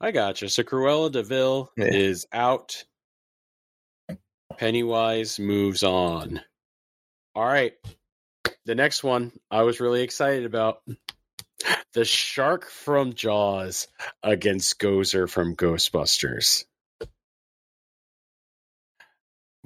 I 0.00 0.12
got 0.12 0.40
you. 0.40 0.48
So 0.48 0.62
Cruella 0.62 1.12
de 1.12 1.22
Vil 1.22 1.70
Yeah. 1.76 1.84
is 1.92 2.26
out. 2.32 2.84
Pennywise 4.56 5.38
moves 5.38 5.82
on. 5.82 6.40
All 7.34 7.44
right. 7.44 7.74
The 8.64 8.74
next 8.74 9.04
one 9.04 9.32
I 9.50 9.60
was 9.62 9.78
really 9.78 10.00
excited 10.00 10.46
about. 10.46 10.82
The 11.92 12.06
shark 12.06 12.70
from 12.70 13.12
Jaws 13.12 13.88
against 14.22 14.78
Gozer 14.80 15.28
from 15.28 15.54
Ghostbusters. 15.54 16.64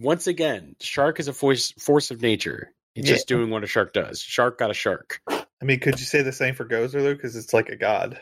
Once 0.00 0.26
again, 0.26 0.74
shark 0.80 1.20
is 1.20 1.28
a 1.28 1.32
force 1.32 1.70
force 1.78 2.10
of 2.10 2.20
nature. 2.20 2.72
It's 2.96 3.06
Yeah. 3.08 3.14
just 3.14 3.28
doing 3.28 3.50
what 3.50 3.62
a 3.62 3.68
shark 3.68 3.92
does. 3.92 4.20
Shark 4.20 4.58
got 4.58 4.72
a 4.72 4.74
shark. 4.74 5.20
I 5.64 5.66
mean, 5.66 5.80
could 5.80 5.98
you 5.98 6.04
say 6.04 6.20
the 6.20 6.30
same 6.30 6.54
for 6.54 6.66
Gozer 6.66 7.02
though? 7.02 7.14
Because 7.14 7.36
it's 7.36 7.54
like 7.54 7.70
a 7.70 7.76
god. 7.76 8.20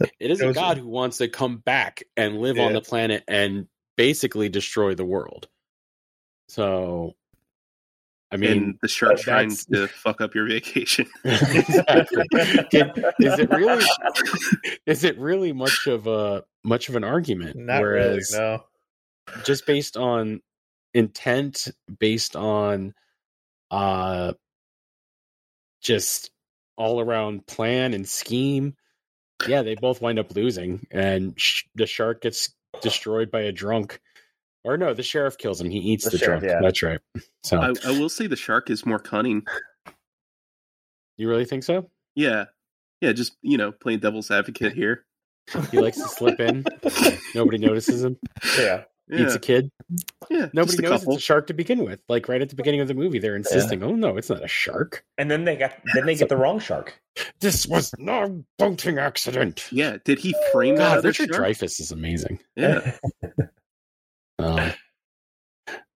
It 0.00 0.30
is 0.30 0.40
a 0.40 0.50
god 0.54 0.78
who 0.78 0.88
wants 0.88 1.18
to 1.18 1.28
come 1.28 1.58
back 1.58 2.04
and 2.16 2.38
live 2.38 2.58
on 2.58 2.72
the 2.72 2.80
planet 2.80 3.22
and 3.28 3.66
basically 3.98 4.48
destroy 4.48 4.94
the 4.94 5.04
world. 5.04 5.46
So, 6.48 7.12
I 8.32 8.38
mean, 8.38 8.50
and 8.50 8.78
the 8.80 8.88
shark 8.88 9.18
trying 9.18 9.54
to 9.72 9.88
fuck 9.88 10.22
up 10.22 10.34
your 10.34 10.48
vacation. 10.48 11.06
exactly. 11.22 12.26
Can- 12.70 12.92
is 13.18 13.38
it 13.38 13.50
really? 13.50 13.84
Is 14.86 15.04
it 15.04 15.18
really 15.18 15.52
much 15.52 15.86
of 15.86 16.06
a 16.06 16.44
much 16.64 16.88
of 16.88 16.96
an 16.96 17.04
argument? 17.04 17.56
Not 17.56 17.82
Whereas, 17.82 18.32
really. 18.32 18.56
No. 18.56 18.64
just 19.44 19.66
based 19.66 19.98
on 19.98 20.40
intent, 20.94 21.68
based 21.98 22.36
on 22.36 22.94
uh, 23.70 24.32
just 25.86 26.30
all 26.76 27.00
around 27.00 27.46
plan 27.46 27.94
and 27.94 28.06
scheme, 28.08 28.74
yeah, 29.46 29.62
they 29.62 29.74
both 29.74 30.00
wind 30.02 30.18
up 30.18 30.34
losing, 30.34 30.86
and 30.90 31.38
sh- 31.38 31.64
the 31.74 31.86
shark 31.86 32.22
gets 32.22 32.54
destroyed 32.82 33.30
by 33.30 33.42
a 33.42 33.52
drunk. 33.52 34.00
Or 34.64 34.76
no, 34.76 34.92
the 34.94 35.02
sheriff 35.04 35.38
kills 35.38 35.60
him. 35.60 35.70
He 35.70 35.78
eats 35.78 36.04
The 36.04 36.10
the, 36.10 36.18
sheriff, 36.18 36.40
drunk. 36.40 36.52
yeah. 36.54 36.60
That's 36.66 36.82
right. 36.82 37.00
So 37.44 37.60
I, 37.60 37.72
I 37.86 37.90
will 37.98 38.08
say 38.08 38.26
the 38.26 38.34
shark 38.36 38.68
is 38.68 38.84
more 38.84 38.98
cunning. 38.98 39.46
you 41.16 41.28
really 41.28 41.44
think 41.44 41.62
so? 41.64 41.88
Yeah, 42.14 42.46
yeah, 43.00 43.12
just 43.12 43.36
you 43.42 43.56
know, 43.58 43.72
playing 43.72 44.00
devil's 44.00 44.30
advocate 44.30 44.72
here. 44.72 45.04
He 45.70 45.78
likes 45.78 45.98
to 45.98 46.08
slip 46.08 46.40
in. 46.40 46.64
Nobody 47.34 47.58
notices 47.58 48.02
him. 48.04 48.18
yeah, 48.58 48.82
Yeah, 49.08 49.26
Eats 49.26 49.34
a 49.36 49.38
kid. 49.38 49.70
yeah. 50.30 50.48
Nobody 50.52 50.78
knows 50.82 51.00
couple. 51.00 51.14
it's 51.14 51.22
a 51.22 51.24
shark 51.24 51.46
to 51.46 51.54
begin 51.54 51.84
with. 51.84 52.00
Like 52.08 52.28
right 52.28 52.42
at 52.42 52.48
the 52.48 52.56
beginning 52.56 52.80
of 52.80 52.88
the 52.88 52.94
movie, 52.94 53.20
they're 53.20 53.36
insisting, 53.36 53.82
"Oh 53.84 53.94
no, 53.94 54.16
it's 54.16 54.28
not 54.30 54.42
a 54.44 54.48
shark. 54.48 55.04
and 55.16 55.30
then 55.30 55.44
they 55.44 55.54
got 55.56 55.74
then 55.94 56.06
they 56.06 56.16
get 56.16 56.28
the 56.28 56.36
wrong 56.36 56.58
shark. 56.58 57.00
This 57.40 57.66
was 57.68 57.92
no 57.98 58.44
boating 58.58 58.98
accident." 58.98 59.68
Yeah, 59.70 59.98
did 60.04 60.18
he 60.18 60.34
frame 60.52 60.74
that 60.76 60.88
God, 60.88 60.98
other 60.98 61.08
Richard 61.10 61.28
shark? 61.32 61.44
Dreyfuss 61.46 61.78
is 61.80 61.92
amazing. 61.92 62.40
Yeah, 62.56 62.96
Um, 64.40 64.72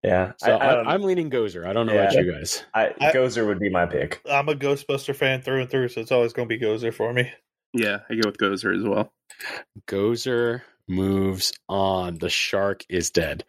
yeah. 0.05 0.33
so 0.38 0.53
I, 0.53 0.70
I, 0.70 0.75
don't- 0.77 0.87
I, 0.88 0.94
am 0.94 1.03
leaning 1.03 1.31
Gozer. 1.31 1.66
I 1.66 1.73
don't 1.73 1.87
know 1.87 1.94
Yeah. 1.94 2.03
about 2.11 2.14
you 2.25 2.33
guys. 2.33 2.64
I, 2.75 2.94
I- 3.01 3.12
Gozer 3.12 3.46
would 3.46 3.59
be 3.59 3.70
my 3.70 3.87
pick. 3.87 4.20
I'm 4.31 4.49
a 4.49 4.55
Ghostbuster 4.55 5.14
fan 5.16 5.42
through 5.42 5.62
and 5.62 5.70
through, 5.70 5.88
so 5.88 6.01
it's 6.01 6.12
always 6.12 6.33
going 6.33 6.49
to 6.49 6.57
be 6.59 6.64
Gozer 6.64 6.94
for 6.94 7.12
me. 7.12 7.31
yeah. 7.75 7.99
I 8.09 8.14
go 8.14 8.23
with 8.27 8.38
Gozer 8.38 8.77
as 8.77 8.85
well. 8.85 9.12
Gozer 9.88 10.62
moves 10.90 11.53
on. 11.68 12.18
The 12.18 12.29
shark 12.29 12.85
is 12.88 13.11
dead, 13.11 13.44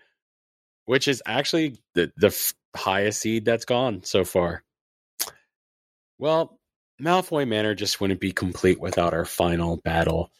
which 0.85 1.07
is 1.07 1.21
actually 1.25 1.77
the 1.95 2.11
the 2.17 2.27
f- 2.27 2.53
highest 2.75 3.21
seed 3.21 3.43
that's 3.45 3.65
gone 3.65 4.03
so 4.03 4.23
far. 4.23 4.63
Well, 6.19 6.59
Malfoy 7.01 7.47
Manor 7.47 7.75
just 7.75 7.99
wouldn't 7.99 8.19
be 8.19 8.31
complete 8.31 8.79
without 8.79 9.13
our 9.13 9.25
final 9.25 9.77
battle, 9.77 10.31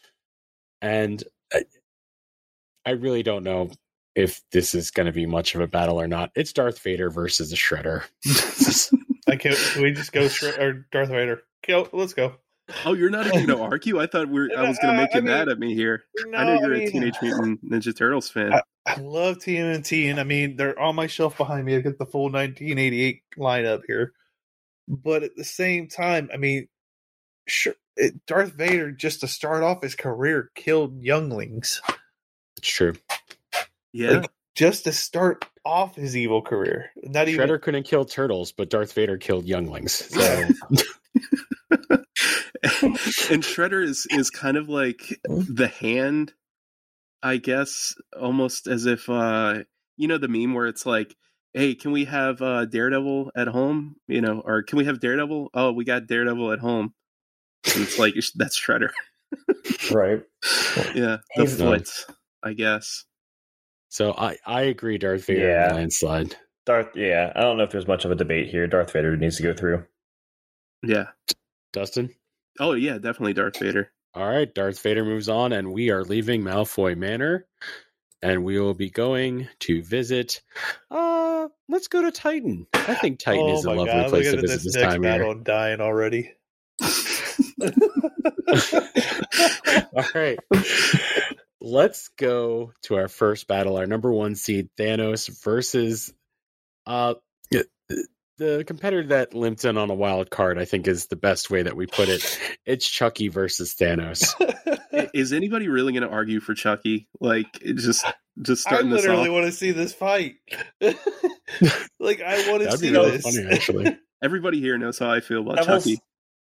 and 0.80 1.22
I, 1.52 1.62
I 2.86 2.90
really 2.92 3.22
don't 3.22 3.44
know 3.44 3.70
if 4.14 4.42
this 4.52 4.74
is 4.74 4.90
going 4.90 5.06
to 5.06 5.12
be 5.12 5.26
much 5.26 5.54
of 5.54 5.60
a 5.60 5.66
battle 5.66 6.00
or 6.00 6.06
not. 6.06 6.30
It's 6.34 6.52
Darth 6.52 6.78
Vader 6.80 7.10
versus 7.10 7.50
the 7.50 7.56
Shredder. 7.56 8.04
I 9.28 9.36
can, 9.36 9.54
can 9.54 9.82
we 9.82 9.92
just 9.92 10.12
go 10.12 10.22
Shre- 10.22 10.58
or 10.58 10.86
Darth 10.92 11.08
Vader? 11.08 11.42
Go, 11.66 11.88
let's 11.92 12.12
go. 12.12 12.34
Oh, 12.86 12.94
you're 12.94 13.10
not 13.10 13.26
even 13.26 13.46
going 13.46 13.58
to 13.58 13.64
argue? 13.64 14.00
I 14.00 14.06
thought 14.06 14.28
we 14.28 14.40
are 14.40 14.48
I 14.58 14.68
was 14.68 14.78
going 14.78 14.94
Uh, 14.94 14.96
to 14.96 15.02
make 15.02 15.10
I 15.14 15.18
you 15.18 15.22
mad 15.24 15.46
mean, 15.46 15.52
at 15.52 15.58
me 15.58 15.74
here. 15.74 16.04
No, 16.26 16.38
I 16.38 16.44
know 16.44 16.60
you're 16.60 16.70
mean, 16.70 16.88
a 16.88 16.90
Teenage 16.90 17.14
Mutant 17.22 17.64
Ninja 17.70 17.96
Turtles 17.96 18.28
fan. 18.30 18.52
I- 18.52 18.62
I 18.84 18.96
love 18.98 19.38
TMNT, 19.38 20.10
and 20.10 20.18
I 20.18 20.24
mean 20.24 20.56
they're 20.56 20.76
on 20.76 20.96
my 20.96 21.06
shelf 21.06 21.36
behind 21.38 21.64
me. 21.64 21.76
I 21.76 21.80
got 21.82 21.98
the 21.98 22.04
full 22.06 22.24
1988 22.32 23.22
lineup 23.38 23.82
here, 23.86 24.12
but 24.88 25.22
at 25.22 25.36
the 25.36 25.44
same 25.44 25.86
time, 25.86 26.28
I 26.34 26.36
mean, 26.36 26.66
sure, 27.46 27.74
it, 27.96 28.26
Darth 28.26 28.54
Vader 28.54 28.90
just 28.90 29.20
to 29.20 29.28
start 29.28 29.62
off 29.62 29.82
his 29.84 29.94
career 29.94 30.50
killed 30.56 31.00
younglings. 31.00 31.80
it's 32.56 32.66
true. 32.68 32.94
yeah, 33.92 34.10
Like, 34.22 34.30
just 34.56 34.82
to 34.82 34.92
start 34.92 35.44
off 35.64 35.94
his 35.94 36.16
evil 36.16 36.42
career, 36.42 36.90
not 37.04 37.28
even 37.28 37.46
Shredder 37.48 37.62
couldn't 37.62 37.84
kill 37.84 38.04
turtles, 38.04 38.50
but 38.50 38.68
Darth 38.68 38.94
Vader 38.94 39.16
killed 39.16 39.44
younglings. 39.46 40.10
So 40.12 40.48
and 42.62 43.42
Shredder 43.42 43.82
is 43.82 44.06
is 44.10 44.30
kind 44.30 44.56
of 44.56 44.68
like 44.68 45.18
the 45.24 45.68
hand, 45.68 46.32
I 47.22 47.36
guess, 47.38 47.94
almost 48.18 48.66
as 48.66 48.86
if 48.86 49.08
uh 49.08 49.60
you 49.96 50.08
know 50.08 50.18
the 50.18 50.28
meme 50.28 50.54
where 50.54 50.66
it's 50.66 50.86
like, 50.86 51.16
"Hey, 51.54 51.74
can 51.74 51.92
we 51.92 52.04
have 52.06 52.40
uh 52.40 52.64
Daredevil 52.66 53.32
at 53.36 53.48
home?" 53.48 53.96
You 54.08 54.20
know, 54.20 54.40
or 54.44 54.62
"Can 54.62 54.78
we 54.78 54.84
have 54.84 55.00
Daredevil?" 55.00 55.50
Oh, 55.54 55.72
we 55.72 55.84
got 55.84 56.06
Daredevil 56.06 56.52
at 56.52 56.58
home. 56.60 56.94
And 57.74 57.82
it's 57.84 57.98
like 57.98 58.14
that's 58.36 58.60
Shredder. 58.60 58.90
Right. 59.90 60.22
Yeah, 60.94 61.18
the 61.36 61.42
He's- 61.42 61.56
foot, 61.58 61.88
I 62.42 62.54
guess. 62.54 63.04
So 63.90 64.14
I, 64.16 64.38
I 64.46 64.62
agree, 64.62 64.96
Darth 64.96 65.26
Vader 65.26 65.48
Yeah. 65.48 65.74
landslide. 65.74 66.34
Darth. 66.64 66.96
Yeah, 66.96 67.30
I 67.36 67.42
don't 67.42 67.58
know 67.58 67.64
if 67.64 67.70
there's 67.70 67.86
much 67.86 68.06
of 68.06 68.10
a 68.10 68.14
debate 68.14 68.48
here. 68.48 68.66
Darth 68.66 68.90
Vader 68.92 69.16
needs 69.18 69.36
to 69.36 69.42
go 69.42 69.52
through. 69.52 69.84
Yeah. 70.82 71.08
Dustin? 71.74 72.08
Oh 72.60 72.72
yeah, 72.72 72.94
definitely 72.94 73.34
Darth 73.34 73.58
Vader. 73.58 73.90
All 74.14 74.28
right, 74.28 74.52
Darth 74.52 74.80
Vader 74.80 75.04
moves 75.04 75.28
on, 75.28 75.52
and 75.52 75.72
we 75.72 75.90
are 75.90 76.04
leaving 76.04 76.42
Malfoy 76.42 76.96
Manor, 76.96 77.46
and 78.20 78.44
we 78.44 78.60
will 78.60 78.74
be 78.74 78.90
going 78.90 79.48
to 79.60 79.82
visit. 79.82 80.42
Uh, 80.90 81.48
let's 81.68 81.88
go 81.88 82.02
to 82.02 82.10
Titan. 82.12 82.66
I 82.74 82.94
think 82.94 83.18
Titan 83.18 83.40
oh 83.42 83.54
is 83.56 83.64
a 83.64 83.70
lovely 83.70 83.86
god, 83.86 84.10
place 84.10 84.30
to 84.30 84.36
visit 84.36 84.48
this 84.48 84.64
this 84.64 84.74
next 84.76 84.92
time 84.92 85.02
battle. 85.02 85.30
of 85.30 85.38
I'm 85.38 85.42
dying 85.44 85.80
already. 85.80 86.32
All 89.94 90.04
right, 90.14 90.38
let's 91.60 92.08
go 92.18 92.72
to 92.82 92.96
our 92.96 93.08
first 93.08 93.46
battle. 93.46 93.76
Our 93.78 93.86
number 93.86 94.12
one 94.12 94.34
seed 94.34 94.68
Thanos 94.78 95.42
versus 95.42 96.12
uh 96.86 97.14
the 98.42 98.64
competitor 98.64 99.06
that 99.08 99.34
limped 99.34 99.64
in 99.64 99.76
on 99.78 99.90
a 99.90 99.94
wild 99.94 100.30
card. 100.30 100.58
I 100.58 100.64
think 100.64 100.86
is 100.86 101.06
the 101.06 101.16
best 101.16 101.50
way 101.50 101.62
that 101.62 101.76
we 101.76 101.86
put 101.86 102.08
it. 102.08 102.40
It's 102.64 102.88
Chucky 102.88 103.26
versus 103.26 103.74
Thanos. 103.74 104.34
Is 105.14 105.32
anybody 105.32 105.66
really 105.66 105.92
going 105.92 106.04
to 106.04 106.08
argue 106.08 106.38
for 106.38 106.54
Chucky? 106.54 107.08
Like, 107.20 107.60
just 107.60 108.06
just 108.40 108.62
starting 108.62 108.88
this 108.88 109.04
I 109.04 109.08
literally 109.08 109.30
want 109.30 109.46
to 109.46 109.52
see 109.52 109.72
this 109.72 109.92
fight. 109.92 110.36
like 110.80 112.22
I 112.22 112.48
want 112.50 112.62
to 112.62 112.78
see 112.78 112.90
be 112.90 112.96
really 112.96 113.10
this. 113.10 113.22
funny, 113.22 113.48
actually. 113.50 113.98
Everybody 114.22 114.60
here 114.60 114.78
knows 114.78 114.96
how 114.96 115.10
I 115.10 115.18
feel 115.18 115.40
about 115.40 115.56
Devil's, 115.56 115.84
Chucky. 115.84 115.98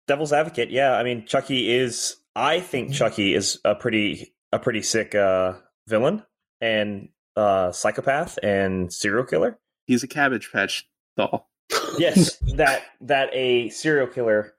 Devil's 0.07 0.31
Advocate. 0.31 0.71
Yeah, 0.71 0.93
I 0.93 1.03
mean 1.03 1.25
Chucky 1.25 1.69
is. 1.69 2.15
I 2.33 2.61
think 2.61 2.93
Chucky 2.93 3.33
is 3.33 3.59
a 3.65 3.75
pretty 3.75 4.33
a 4.53 4.59
pretty 4.59 4.83
sick 4.83 5.13
uh, 5.13 5.55
villain 5.89 6.23
and 6.61 7.09
uh, 7.35 7.73
psychopath 7.73 8.39
and 8.41 8.93
serial 8.93 9.25
killer. 9.25 9.59
He's 9.87 10.03
a 10.03 10.07
Cabbage 10.07 10.51
Patch 10.53 10.87
doll. 11.17 11.49
Yes, 11.97 12.37
that 12.55 12.83
that 13.01 13.29
a 13.33 13.69
serial 13.69 14.07
killer 14.07 14.53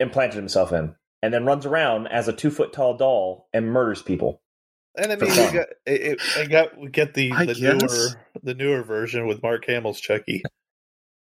implanted 0.00 0.36
himself 0.36 0.72
in, 0.72 0.94
and 1.22 1.32
then 1.32 1.44
runs 1.44 1.66
around 1.66 2.06
as 2.08 2.28
a 2.28 2.32
two 2.32 2.50
foot 2.50 2.72
tall 2.72 2.96
doll 2.96 3.48
and 3.52 3.66
murders 3.66 4.02
people. 4.02 4.40
And 4.96 5.10
I 5.12 5.16
mean, 5.16 5.30
we 5.30 5.36
got 5.36 5.66
it, 5.86 6.00
it, 6.02 6.20
I 6.36 6.46
got 6.46 6.78
we 6.78 6.88
get 6.88 7.14
the 7.14 7.32
I 7.32 7.46
the 7.46 7.54
guess. 7.54 7.60
newer 7.82 8.08
the 8.42 8.54
newer 8.54 8.82
version 8.82 9.26
with 9.26 9.42
Mark 9.42 9.64
Hamill's 9.66 10.00
Chucky, 10.00 10.42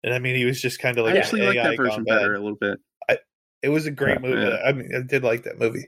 and 0.04 0.14
I 0.14 0.20
mean, 0.20 0.36
he 0.36 0.46
was 0.46 0.60
just 0.62 0.80
kind 0.80 0.98
of 0.98 1.06
like 1.06 1.16
I 1.16 1.20
actually 1.20 1.42
like 1.44 1.56
that 1.56 1.78
version 1.78 2.04
gone 2.04 2.04
bad. 2.06 2.20
better 2.20 2.36
a 2.36 2.40
little 2.42 2.58
bit. 2.60 2.80
I, 3.10 3.18
It 3.62 3.70
was 3.70 3.86
a 3.86 3.92
great 3.92 4.20
Yeah. 4.22 4.28
movie. 4.28 4.42
Yeah. 4.42 4.58
I 4.66 4.72
mean, 4.74 4.90
I 4.96 5.02
did 5.02 5.24
like 5.24 5.44
that 5.44 5.60
movie. 5.60 5.88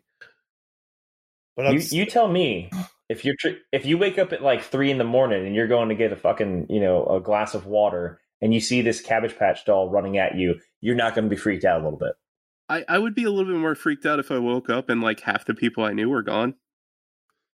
But 1.57 1.73
You, 1.73 1.79
you 1.99 2.05
tell 2.05 2.27
me 2.27 2.69
if 3.09 3.23
you're 3.25 3.35
tr- 3.39 3.59
if 3.71 3.85
you 3.85 3.97
wake 3.97 4.17
up 4.19 4.33
at 4.33 4.41
like 4.41 4.61
three 4.63 4.91
in 4.91 4.97
the 4.97 5.03
morning 5.05 5.45
and 5.45 5.55
you're 5.55 5.67
going 5.67 5.89
to 5.89 5.95
get 5.95 6.11
a 6.11 6.17
fucking 6.17 6.67
you 6.69 6.79
know 6.81 7.05
a 7.05 7.19
glass 7.21 7.55
of 7.55 7.65
water 7.65 8.19
and 8.41 8.53
you 8.53 8.59
see 8.59 8.81
this 8.81 9.01
Cabbage 9.01 9.37
Patch 9.37 9.65
doll 9.65 9.89
running 9.89 10.17
at 10.17 10.35
you, 10.35 10.55
you're 10.81 10.95
not 10.95 11.15
going 11.15 11.25
to 11.25 11.29
be 11.29 11.39
freaked 11.39 11.65
out 11.65 11.81
a 11.81 11.83
little 11.83 11.99
bit. 11.99 12.13
I, 12.67 12.83
I 12.87 12.97
would 12.97 13.13
be 13.15 13.23
a 13.25 13.29
little 13.31 13.51
bit 13.51 13.59
more 13.59 13.75
freaked 13.75 14.05
out 14.05 14.19
if 14.19 14.31
I 14.31 14.39
woke 14.39 14.69
up 14.69 14.89
and 14.89 15.01
like 15.01 15.19
half 15.21 15.45
the 15.45 15.53
people 15.53 15.83
I 15.83 15.93
knew 15.93 16.09
were 16.09 16.23
gone. 16.23 16.55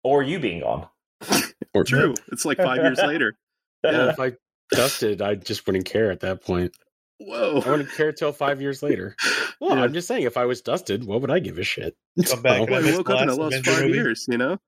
Or 0.05 0.23
you 0.23 0.39
being 0.39 0.61
gone. 0.61 0.89
Or 1.75 1.85
True. 1.85 2.15
It's 2.33 2.45
like 2.47 2.57
five 2.57 2.79
years 2.79 2.99
later. 2.99 3.37
Well, 3.85 4.09
if 4.09 4.19
I 4.19 4.33
dusted, 4.73 5.23
I 5.23 5.37
just 5.37 5.67
wouldn't 5.67 5.85
care 5.85 6.11
at 6.11 6.21
that 6.21 6.43
point. 6.43 6.75
Whoa. 7.19 7.63
I 7.65 7.71
wouldn't 7.71 7.93
care 7.93 8.11
till 8.13 8.33
five 8.33 8.61
years 8.61 8.83
later. 8.83 9.15
Well, 9.61 9.77
Yeah. 9.77 9.83
I'm 9.85 9.93
just 9.93 10.07
saying, 10.09 10.23
if 10.23 10.37
I 10.37 10.45
was 10.47 10.63
dusted, 10.63 11.05
what 11.05 11.21
would 11.21 11.31
I 11.33 11.41
give 11.41 11.59
a 11.59 11.65
shit? 11.65 11.97
Come 12.29 12.43
back 12.43 12.61
and 12.61 12.71
Well, 12.71 12.87
I 12.87 12.97
woke 12.97 13.11
up 13.11 13.21
and 13.21 13.31
I 13.31 13.35
last 13.35 13.39
lost 13.39 13.55
Avenger 13.57 13.71
five 13.73 13.83
movie. 13.87 13.95
years, 13.99 14.27
you 14.29 14.39
know? 14.39 14.59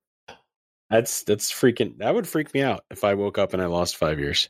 That's 0.91 1.23
that's 1.23 1.53
freaking. 1.53 1.99
That 1.99 2.15
would 2.15 2.27
freak 2.27 2.53
me 2.53 2.63
out 2.63 2.85
if 2.91 3.05
I 3.05 3.15
woke 3.15 3.39
up 3.39 3.53
and 3.53 3.63
I 3.63 3.67
lost 3.67 3.97
five 3.97 4.19
years. 4.19 4.49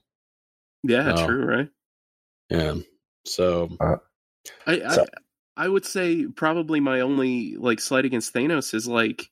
Yeah, 0.82 1.24
true, 1.26 1.44
right? 1.44 1.68
Yeah. 2.48 2.76
So 3.26 3.68
uh, 3.80 3.96
I, 4.66 4.80
I 4.82 4.94
So- 4.94 5.06
I 5.56 5.68
would 5.68 5.84
say 5.84 6.26
probably 6.26 6.80
my 6.80 7.00
only 7.00 7.56
like 7.56 7.80
slight 7.80 8.06
against 8.06 8.32
Thanos 8.32 8.72
is 8.72 8.86
like 8.88 9.30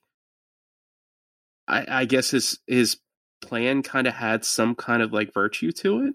I, 1.67 1.85
I 2.01 2.05
guess 2.05 2.31
his 2.31 2.59
his 2.67 2.97
plan 3.41 3.83
kind 3.83 4.05
of 4.07 4.13
had 4.13 4.43
some 4.45 4.75
kind 4.75 5.01
of 5.01 5.13
like 5.13 5.33
virtue 5.33 5.71
to 5.71 6.05
it, 6.07 6.13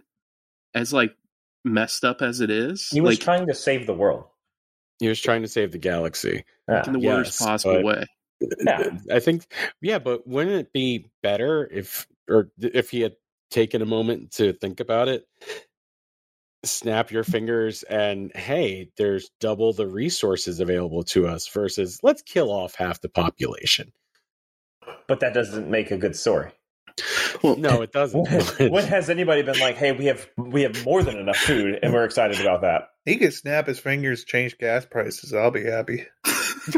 as 0.74 0.92
like 0.92 1.16
messed 1.64 2.04
up 2.04 2.22
as 2.22 2.40
it 2.40 2.50
is. 2.50 2.88
He 2.90 3.00
was 3.00 3.12
like 3.16 3.20
trying 3.20 3.46
to 3.48 3.54
save 3.54 3.86
the 3.86 3.94
world. 3.94 4.24
he 5.00 5.08
was 5.08 5.20
trying 5.20 5.42
to 5.42 5.48
save 5.48 5.72
the 5.72 5.78
galaxy. 5.78 6.44
Yeah. 6.68 6.84
in 6.86 6.92
the 6.94 7.00
yes, 7.00 7.16
worst 7.16 7.38
possible 7.40 7.82
but- 7.82 7.84
way. 7.84 8.04
Yeah. 8.64 8.98
I 9.12 9.20
think, 9.20 9.46
yeah, 9.80 9.98
but 9.98 10.26
wouldn't 10.26 10.56
it 10.56 10.72
be 10.72 11.10
better 11.22 11.66
if, 11.72 12.06
or 12.28 12.50
if 12.60 12.90
he 12.90 13.00
had 13.00 13.14
taken 13.54 13.80
a 13.82 13.86
moment 13.86 14.32
to 14.32 14.52
think 14.52 14.80
about 14.80 15.08
it? 15.08 15.26
Snap 16.64 17.10
your 17.10 17.24
fingers 17.24 17.82
and 17.84 18.34
hey, 18.34 18.90
there's 18.96 19.30
double 19.38 19.72
the 19.72 19.86
resources 19.86 20.60
available 20.60 21.04
to 21.04 21.26
us 21.26 21.46
versus 21.48 22.00
let's 22.02 22.22
kill 22.22 22.50
off 22.50 22.74
half 22.74 23.00
the 23.00 23.08
population. 23.08 23.92
But 25.06 25.20
that 25.20 25.34
doesn't 25.34 25.70
make 25.70 25.90
a 25.90 25.96
good 25.98 26.16
story. 26.16 26.50
Well, 27.42 27.56
No, 27.56 27.82
it 27.82 27.92
doesn't. 27.92 28.28
When, 28.58 28.70
when 28.70 28.84
has 28.86 29.10
anybody 29.10 29.42
been 29.42 29.58
like, 29.58 29.76
"Hey, 29.76 29.92
we 29.92 30.06
have 30.06 30.28
we 30.36 30.62
have 30.62 30.84
more 30.84 31.02
than 31.02 31.18
enough 31.18 31.36
food, 31.36 31.78
and 31.82 31.92
we're 31.92 32.04
excited 32.04 32.40
about 32.40 32.62
that"? 32.62 32.88
He 33.04 33.16
could 33.16 33.34
snap 33.34 33.66
his 33.66 33.78
fingers, 33.80 34.24
change 34.24 34.56
gas 34.58 34.86
prices. 34.86 35.34
I'll 35.34 35.50
be 35.50 35.64
happy. 35.64 36.06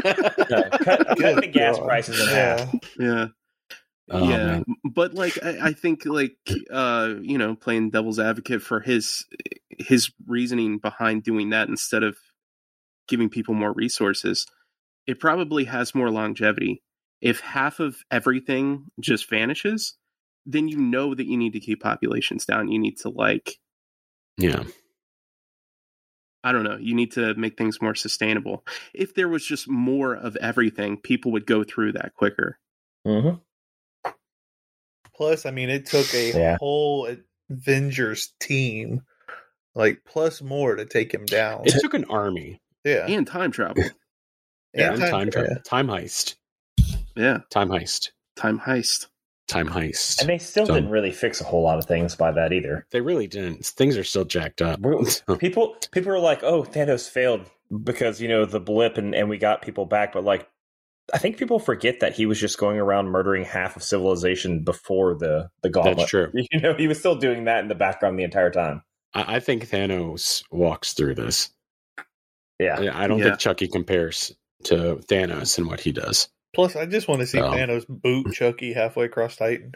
No, 0.03 0.13
cut, 0.13 0.37
cut 1.19 1.41
the 1.41 1.49
gas 1.51 1.77
prices 1.77 2.19
in 2.19 2.27
half. 2.27 2.73
Yeah. 2.73 2.79
yeah. 2.99 3.27
Oh, 4.09 4.29
yeah, 4.29 4.37
man. 4.37 4.65
but 4.85 5.13
like 5.13 5.37
I, 5.43 5.67
I 5.67 5.73
think 5.73 6.05
like 6.05 6.37
uh 6.71 7.15
you 7.21 7.37
know 7.37 7.55
playing 7.55 7.89
devil's 7.89 8.19
advocate 8.19 8.61
for 8.61 8.79
his 8.79 9.25
his 9.69 10.11
reasoning 10.25 10.77
behind 10.77 11.23
doing 11.23 11.49
that 11.49 11.67
instead 11.67 12.03
of 12.03 12.17
giving 13.07 13.29
people 13.29 13.53
more 13.53 13.73
resources, 13.73 14.45
it 15.07 15.19
probably 15.19 15.65
has 15.65 15.93
more 15.93 16.09
longevity. 16.09 16.83
If 17.21 17.41
half 17.41 17.79
of 17.79 17.97
everything 18.09 18.85
just 18.99 19.29
vanishes, 19.29 19.95
then 20.45 20.67
you 20.67 20.77
know 20.77 21.13
that 21.13 21.27
you 21.27 21.37
need 21.37 21.53
to 21.53 21.59
keep 21.59 21.81
populations 21.81 22.45
down. 22.45 22.69
You 22.69 22.79
need 22.79 22.97
to 22.99 23.09
like 23.09 23.57
yeah. 24.37 24.63
I 26.43 26.53
don't 26.53 26.63
know, 26.63 26.77
you 26.79 26.95
need 26.95 27.11
to 27.13 27.33
make 27.33 27.57
things 27.57 27.81
more 27.81 27.95
sustainable. 27.95 28.63
If 28.93 29.15
there 29.15 29.27
was 29.27 29.45
just 29.45 29.67
more 29.67 30.13
of 30.13 30.37
everything, 30.37 30.95
people 30.95 31.33
would 31.33 31.45
go 31.45 31.65
through 31.65 31.93
that 31.93 32.13
quicker. 32.15 32.57
hmm 33.05 33.31
Plus, 35.17 35.45
I 35.45 35.51
mean, 35.51 35.69
it 35.69 35.85
took 35.87 36.13
a 36.13 36.31
Yeah. 36.31 36.57
whole 36.59 37.09
Avengers 37.49 38.33
team, 38.39 39.01
like 39.75 40.01
plus 40.05 40.41
more 40.41 40.75
to 40.75 40.85
take 40.85 41.13
him 41.13 41.25
down. 41.25 41.63
It 41.65 41.79
took 41.81 41.93
an 41.93 42.05
army 42.05 42.61
Yeah. 42.83 43.05
And 43.07 43.25
time 43.27 43.51
travel. 43.51 43.83
Yeah, 44.73 44.91
and 44.91 44.99
time 45.01 45.09
time 45.11 45.31
travel. 45.31 45.47
travel, 45.47 45.63
time 45.63 45.87
heist, 45.87 46.35
Yeah, 47.15 47.39
time 47.49 47.69
heist, 47.69 48.09
time 48.35 48.59
heist. 48.59 49.07
time 49.47 49.67
heist. 49.69 50.19
And 50.19 50.29
they 50.29 50.37
still 50.37 50.67
So- 50.67 50.75
didn't 50.75 50.89
really 50.91 51.11
fix 51.11 51.41
a 51.41 51.45
whole 51.45 51.63
lot 51.63 51.79
of 51.79 51.85
things 51.85 52.15
by 52.15 52.31
that 52.33 52.53
either. 52.53 52.85
They 52.91 53.01
really 53.01 53.25
didn't. 53.27 53.65
Things 53.65 53.97
are 53.97 54.03
still 54.03 54.25
jacked 54.25 54.61
up. 54.61 54.79
People 55.39 55.77
people 55.91 56.11
are 56.11 56.19
like, 56.19 56.43
"Oh, 56.43 56.61
Thanos 56.63 57.09
failed 57.09 57.49
because 57.83 58.21
you 58.21 58.27
know 58.27 58.45
the 58.45 58.59
blip, 58.59 58.97
and 58.97 59.15
and 59.15 59.29
we 59.29 59.37
got 59.39 59.63
people 59.63 59.85
back." 59.85 60.13
But 60.13 60.25
like, 60.25 60.47
I 61.13 61.17
think 61.19 61.37
people 61.37 61.59
forget 61.59 62.01
that 62.01 62.13
he 62.13 62.25
was 62.25 62.39
just 62.39 62.57
going 62.57 62.77
around 62.79 63.07
murdering 63.09 63.45
half 63.45 63.75
of 63.77 63.83
civilization 63.83 64.63
before 64.63 65.15
the 65.15 65.49
the 65.63 65.69
gauntlet. 65.69 65.97
That's 65.97 66.09
true. 66.09 66.31
You 66.51 66.59
know, 66.59 66.73
he 66.73 66.87
was 66.87 66.99
still 66.99 67.15
doing 67.15 67.45
that 67.45 67.59
in 67.59 67.67
the 67.69 67.75
background 67.75 68.19
the 68.19 68.23
entire 68.23 68.49
time. 68.51 68.81
I, 69.13 69.35
I 69.35 69.39
think 69.39 69.69
Thanos 69.69 70.43
walks 70.51 70.93
through 70.93 71.15
this. 71.15 71.49
Yeah, 72.59 72.79
I 72.79 73.03
I 73.03 73.07
don't 73.07 73.19
Yeah. 73.19 73.25
think 73.25 73.39
Chucky 73.39 73.67
compares 73.67 74.35
to 74.65 74.97
Thanos 75.07 75.57
and 75.57 75.67
what 75.67 75.79
he 75.79 75.91
does. 75.91 76.27
Plus, 76.53 76.75
I 76.75 76.85
just 76.87 77.07
want 77.07 77.21
to 77.21 77.27
see 77.27 77.39
Oh. 77.39 77.51
Thanos 77.51 77.85
boot 77.87 78.33
Chucky 78.33 78.73
halfway 78.73 79.05
across 79.05 79.35
Titan. 79.37 79.73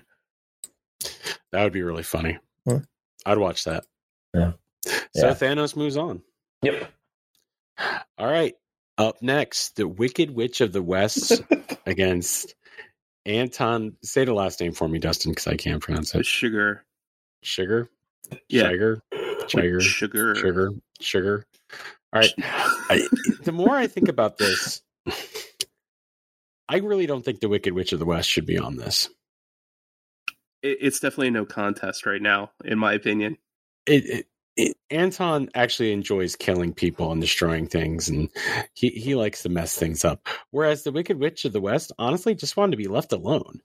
That 1.52 1.64
would 1.64 1.74
be 1.74 1.84
really 1.84 2.04
funny. 2.04 2.40
Huh. 2.68 2.80
I'd 3.26 3.38
watch 3.38 3.66
that. 3.66 3.86
Yeah. 4.34 4.54
So 5.16 5.28
Yeah. 5.28 5.34
Thanos 5.34 5.76
moves 5.76 5.96
on. 5.98 6.24
Yep. 6.64 6.92
All 8.18 8.28
right. 8.32 8.56
Up 9.02 9.20
next, 9.20 9.78
the 9.78 9.88
Wicked 9.88 10.30
Witch 10.30 10.62
of 10.62 10.74
the 10.74 10.82
West 10.84 11.42
against 11.88 12.54
Anton. 13.26 13.98
Say 14.04 14.26
the 14.26 14.34
last 14.36 14.62
name 14.62 14.74
for 14.74 14.88
me, 14.88 15.00
Dustin, 15.00 15.32
because 15.32 15.48
I 15.48 15.56
can't 15.56 15.82
pronounce 15.82 16.14
it. 16.14 16.24
Sugar. 16.24 16.86
Sugar? 17.42 17.90
Yeah. 18.48 18.70
Sugar? 18.70 19.02
Sugar? 19.48 19.82
Sugar. 19.82 20.36
Sugar? 20.36 20.70
Sugar? 21.00 21.48
All 22.14 22.22
right. 22.22 22.30
I, 22.38 23.08
the 23.42 23.52
more 23.52 23.76
I 23.76 23.88
think 23.88 24.08
about 24.08 24.38
this, 24.38 24.84
I 26.70 26.78
really 26.78 27.08
don't 27.08 27.26
think 27.26 27.40
the 27.40 27.50
Wicked 27.50 27.74
Witch 27.74 27.94
of 27.94 27.98
the 27.98 28.06
West 28.06 28.30
should 28.30 28.46
be 28.46 28.60
on 28.60 28.76
this. 28.76 29.10
It, 30.62 30.78
it's 30.80 31.00
definitely 31.00 31.32
no 31.32 31.46
contest 31.46 32.06
right 32.06 32.22
now, 32.22 32.52
in 32.64 32.78
my 32.78 32.94
opinion. 32.94 33.40
It, 33.88 34.06
it, 34.06 34.26
it, 34.62 34.78
Anton 34.90 35.50
actually 35.56 35.92
enjoys 35.92 36.36
killing 36.36 36.74
people 36.74 37.12
and 37.12 37.20
destroying 37.22 37.68
things, 37.68 38.10
and 38.10 38.30
he, 38.74 38.90
he 38.90 39.16
likes 39.16 39.42
to 39.44 39.50
mess 39.50 39.76
things 39.78 40.04
up. 40.06 40.28
Whereas 40.52 40.84
the 40.84 40.92
Wicked 40.92 41.20
Witch 41.20 41.46
of 41.46 41.54
the 41.54 41.62
West, 41.62 41.92
honestly, 42.00 42.36
just 42.36 42.58
wanted 42.58 42.72
to 42.72 42.78
be 42.78 42.88
left 42.88 43.12
alone. 43.14 43.62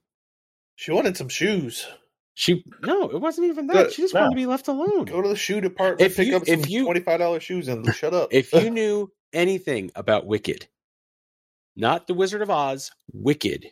She 0.76 0.90
wanted 0.92 1.16
some 1.16 1.28
shoes. 1.28 1.87
She 2.35 2.62
no, 2.82 3.09
it 3.09 3.20
wasn't 3.20 3.46
even 3.46 3.66
that. 3.68 3.92
She 3.92 4.02
just 4.02 4.12
No. 4.14 4.20
wanted 4.20 4.35
to 4.35 4.37
be 4.37 4.46
left 4.46 4.68
alone. 4.68 5.06
Go 5.06 5.22
to 5.22 5.28
the 5.28 5.37
shoe 5.37 5.61
department, 5.62 6.02
If 6.02 6.16
pick 6.16 6.28
you- 6.28 6.37
up 6.37 6.44
some 6.46 6.61
if 6.61 6.68
you- 6.68 6.85
twenty 6.85 7.00
five 7.00 7.18
dollars 7.18 7.42
shoes, 7.42 7.66
and 7.68 7.87
shut 7.94 8.12
up. 8.12 8.28
If 8.32 8.52
you 8.52 8.68
knew 8.70 9.11
anything 9.32 9.90
about 9.94 10.26
Wicked, 10.26 10.68
not 11.76 12.06
the 12.06 12.14
Wizard 12.14 12.42
of 12.42 12.50
Oz, 12.50 12.90
Wicked, 13.12 13.66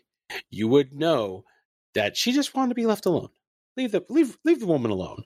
you 0.50 0.66
would 0.68 0.94
know 0.94 1.44
that 1.94 2.16
she 2.16 2.32
just 2.32 2.54
wanted 2.54 2.70
to 2.70 2.74
be 2.74 2.86
left 2.86 3.04
alone. 3.06 3.28
Leave 3.76 3.92
the 3.92 4.02
leave 4.08 4.38
leave 4.44 4.60
the 4.60 4.66
woman 4.66 4.90
alone. 4.90 5.24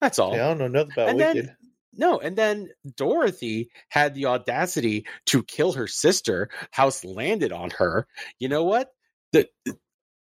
That's 0.00 0.18
all. 0.18 0.34
yeah, 0.36 0.46
I 0.46 0.48
don't 0.54 0.58
know 0.58 0.68
nothing 0.68 0.92
about 0.92 1.08
And 1.08 1.20
then- 1.20 1.36
Wicked. 1.36 1.56
No, 1.94 2.20
and 2.20 2.36
then 2.36 2.68
Dorothy 2.96 3.70
had 3.88 4.14
the 4.14 4.26
audacity 4.26 5.04
to 5.26 5.42
kill 5.42 5.72
her 5.72 5.88
sister. 5.88 6.48
House 6.70 7.04
landed 7.04 7.50
on 7.50 7.70
her. 7.70 8.06
You 8.38 8.48
know 8.48 8.62
what? 8.62 8.90
The 9.32 9.48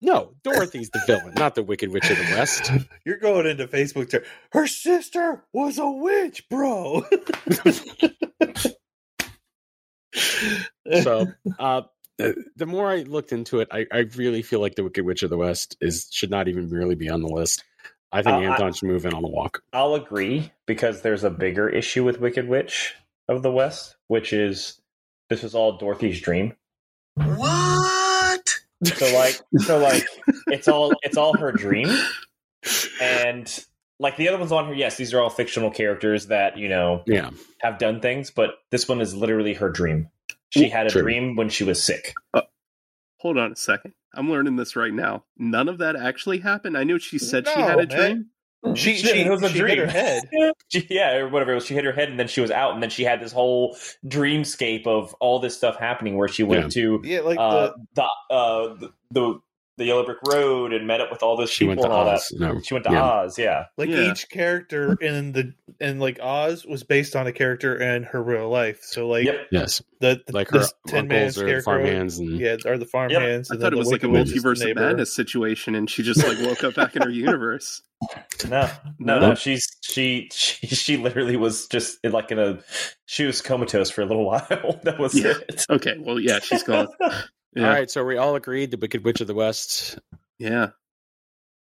no, 0.00 0.34
Dorothy's 0.44 0.90
the 0.90 1.02
villain, 1.04 1.34
not 1.36 1.56
the 1.56 1.64
Wicked 1.64 1.90
Witch 1.90 2.08
of 2.10 2.16
the 2.18 2.36
West. 2.36 2.70
You're 3.04 3.16
going 3.18 3.46
into 3.46 3.66
Facebook. 3.66 4.10
To, 4.10 4.22
Her 4.52 4.68
sister 4.68 5.42
was 5.52 5.78
a 5.78 5.90
witch, 5.90 6.48
bro. 6.48 7.02
So, 11.02 11.26
uh, 11.58 11.82
the 12.18 12.44
the 12.56 12.66
more 12.66 12.88
I 12.88 13.02
looked 13.02 13.32
into 13.32 13.60
it, 13.60 13.68
I, 13.70 13.86
I 13.92 13.98
really 14.16 14.42
feel 14.42 14.60
like 14.60 14.74
the 14.74 14.84
Wicked 14.84 15.04
Witch 15.04 15.22
of 15.22 15.30
the 15.30 15.36
West 15.36 15.76
is 15.80 16.08
should 16.12 16.30
not 16.30 16.48
even 16.48 16.68
really 16.68 16.94
be 16.94 17.08
on 17.08 17.22
the 17.22 17.28
list. 17.28 17.64
I 18.12 18.22
think 18.22 18.34
Uh, 18.36 18.38
I- 18.38 18.44
Anton 18.52 18.72
should 18.72 18.88
move 18.88 19.04
in 19.06 19.14
on 19.14 19.24
a 19.24 19.28
walk. 19.28 19.62
I'll 19.72 19.94
agree 19.94 20.50
because 20.66 21.02
there's 21.02 21.24
a 21.24 21.30
bigger 21.30 21.68
issue 21.68 22.04
with 22.04 22.20
Wicked 22.20 22.48
Witch 22.48 22.94
of 23.28 23.42
the 23.42 23.52
West, 23.52 23.96
which 24.06 24.32
is 24.32 24.80
this 25.28 25.44
is 25.44 25.54
all 25.54 25.72
Dorothy's 25.78 26.20
dream. 26.20 26.54
What? 27.16 28.54
So 28.84 29.12
like, 29.14 29.40
so 29.58 29.78
like, 29.78 30.06
it's 30.46 30.68
all 30.68 30.92
it's 31.02 31.16
all 31.16 31.36
her 31.36 31.52
dream, 31.52 31.88
and 33.00 33.64
like 33.98 34.16
the 34.16 34.28
other 34.28 34.38
ones 34.38 34.52
on 34.52 34.66
here, 34.66 34.74
yes, 34.74 34.96
these 34.96 35.12
are 35.12 35.20
all 35.20 35.30
fictional 35.30 35.70
characters 35.70 36.26
that 36.28 36.56
you 36.56 36.68
know 36.68 37.02
Yeah, 37.06 37.30
have 37.60 37.78
done 37.78 38.00
things, 38.00 38.30
but 38.30 38.58
this 38.70 38.88
one 38.88 39.00
is 39.00 39.14
literally 39.14 39.54
her 39.54 39.68
dream. 39.68 40.08
She 40.50 40.68
had 40.68 40.86
a 40.86 40.90
True. 40.90 41.02
dream 41.02 41.36
when 41.36 41.48
she 41.50 41.64
was 41.64 41.82
sick. 41.82 42.14
Hold 42.32 42.46
hold 43.18 43.38
on 43.38 43.52
a 43.52 43.56
second. 43.56 43.94
I'm 44.14 44.30
learning 44.30 44.56
this 44.56 44.74
right 44.74 44.92
now. 44.92 45.24
None 45.36 45.68
of 45.68 45.78
that 45.78 45.94
actually 45.96 46.38
happened. 46.38 46.76
I 46.78 46.84
knew 46.84 46.98
she 46.98 47.18
said 47.18 47.46
she 47.46 47.60
had 47.60 47.78
a 47.78 47.86
man. 47.86 47.88
dream. 47.88 48.26
She 48.76 48.96
Shit, 48.96 49.14
she, 49.14 49.20
it 49.20 49.30
was 49.30 49.42
a 49.42 49.48
she 49.48 49.58
hit 49.58 49.60
dream. 49.66 49.78
her 49.78 49.86
head. 49.86 50.28
She, 50.70 50.86
yeah, 50.90 51.14
or 51.14 51.28
whatever. 51.28 51.52
it 51.52 51.54
was. 51.54 51.64
She 51.66 51.74
hit 51.74 51.84
her 51.84 51.92
head, 51.92 52.10
and 52.10 52.18
then 52.20 52.28
she 52.28 52.40
was 52.42 52.50
out, 52.50 52.74
and 52.74 52.82
then 52.82 52.90
she 52.90 53.04
had 53.04 53.20
this 53.22 53.32
whole 53.32 53.74
dreamscape 54.06 54.86
of 54.86 55.14
all 55.20 55.38
this 55.38 55.56
stuff 55.56 55.76
happening, 55.78 56.16
where 56.16 56.28
she 56.28 56.42
went 56.42 56.72
to 56.72 57.00
Yeah, 57.04 57.20
like 57.20 57.38
uh, 57.38 57.70
the 57.94 58.02
the, 58.28 58.34
uh, 58.34 58.74
the 58.74 58.92
the 59.12 59.40
the 59.78 59.84
Yellow 59.86 60.04
Brick 60.04 60.18
Road 60.28 60.72
and 60.74 60.86
met 60.86 61.00
up 61.00 61.10
with 61.10 61.22
all 61.22 61.36
those 61.36 61.50
She 61.50 61.60
people 61.64 61.68
went 61.68 61.80
to 61.80 61.84
and 61.86 61.92
all 61.94 62.08
Oz. 62.14 62.32
No. 62.36 62.54
that. 62.56 62.66
She 62.66 62.74
went 62.74 62.84
to 62.86 62.92
Yeah. 62.92 63.02
Oz, 63.04 63.38
yeah. 63.38 63.64
like 63.78 63.88
Yeah. 63.88 64.10
each 64.10 64.28
character 64.28 64.96
in 65.00 65.32
the 65.32 65.54
in 65.80 65.98
like 66.00 66.18
Oz 66.20 66.66
was 66.66 66.82
based 66.84 67.14
on 67.16 67.26
a 67.26 67.32
character 67.32 67.76
in 67.80 68.02
her 68.02 68.22
real 68.22 68.48
life. 68.50 68.80
So 68.82 69.08
like 69.08 69.24
Yep. 69.24 69.46
Yes, 69.52 69.80
the, 70.00 70.20
the 70.26 70.32
like 70.34 70.50
her 70.50 70.58
this 70.58 70.72
Tin 70.88 71.08
Man 71.08 71.26
uncles 71.28 71.38
or 71.42 71.56
the 71.56 71.62
farmhands, 71.62 72.18
and 72.18 72.38
yeah, 72.38 72.56
are 72.66 72.76
the 72.76 72.84
farm 72.84 73.10
Yep. 73.10 73.22
hands. 73.22 73.50
I 73.50 73.54
and 73.54 73.62
thought 73.62 73.72
it 73.72 73.76
was 73.76 73.90
like 73.90 74.02
a 74.02 74.08
Wicked 74.08 74.30
Witch 74.32 74.42
multiverse 74.42 74.68
of 74.70 74.76
madness 74.76 75.14
situation, 75.14 75.74
and 75.74 75.88
she 75.88 76.02
just 76.02 76.22
like 76.26 76.38
woke 76.40 76.64
up 76.64 76.74
back 76.74 76.96
in 76.96 77.02
her 77.02 77.08
universe. 77.28 77.80
No, 78.48 78.68
no, 78.98 79.18
No? 79.18 79.28
no. 79.30 79.34
She's 79.34 79.66
she 79.80 80.28
she 80.32 80.66
she 80.68 80.96
literally 80.96 81.36
was 81.36 81.66
just 81.68 81.98
like 82.04 82.30
in 82.30 82.38
a 82.38 82.58
she 83.06 83.24
was 83.24 83.40
comatose 83.42 83.90
for 83.90 84.02
a 84.02 84.06
little 84.06 84.24
while. 84.26 84.80
that 84.82 84.96
was 84.98 85.14
Yeah. 85.14 85.34
it. 85.48 85.64
Okay, 85.70 85.96
well, 85.98 86.18
yeah, 86.20 86.40
she's 86.40 86.62
gone. 86.62 86.88
Yeah, 87.54 87.64
All 87.68 87.72
right, 87.74 87.90
so 87.90 88.04
we 88.04 88.16
all 88.16 88.36
agreed 88.36 88.70
the 88.70 88.76
Wicked 88.76 89.04
Witch 89.04 89.20
of 89.20 89.26
the 89.26 89.34
West. 89.34 89.98
yeah, 90.38 90.68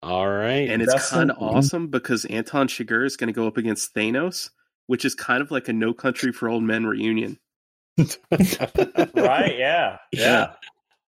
All 0.03 0.29
right, 0.29 0.69
and 0.69 0.83
it's 0.83 1.11
kind 1.11 1.31
of 1.31 1.37
awesome 1.41 1.89
because 1.89 2.25
Anton 2.25 2.69
Chigurh 2.69 3.07
is 3.07 3.17
going 3.17 3.29
to 3.29 3.33
go 3.35 3.47
up 3.47 3.57
against 3.59 3.95
Thanos, 3.95 4.51
which 4.87 5.05
is 5.05 5.15
kind 5.15 5.43
of 5.43 5.51
like 5.51 5.69
a 5.69 5.73
No 5.73 5.93
Country 5.93 6.33
for 6.33 6.49
Old 6.49 6.63
Men 6.63 6.87
reunion. 6.87 7.39
right? 7.99 9.55
Yeah, 9.57 9.99
yeah. 10.13 10.53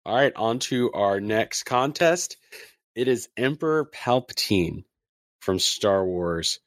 all 0.06 0.16
right. 0.16 0.34
On 0.36 0.60
to 0.60 0.92
our 0.94 1.20
next 1.20 1.64
contest. 1.64 2.38
It 2.96 3.08
is 3.08 3.30
Emperor 3.38 3.90
Palpatine 3.94 4.84
from 5.42 5.60
Star 5.60 6.06
Wars 6.06 6.60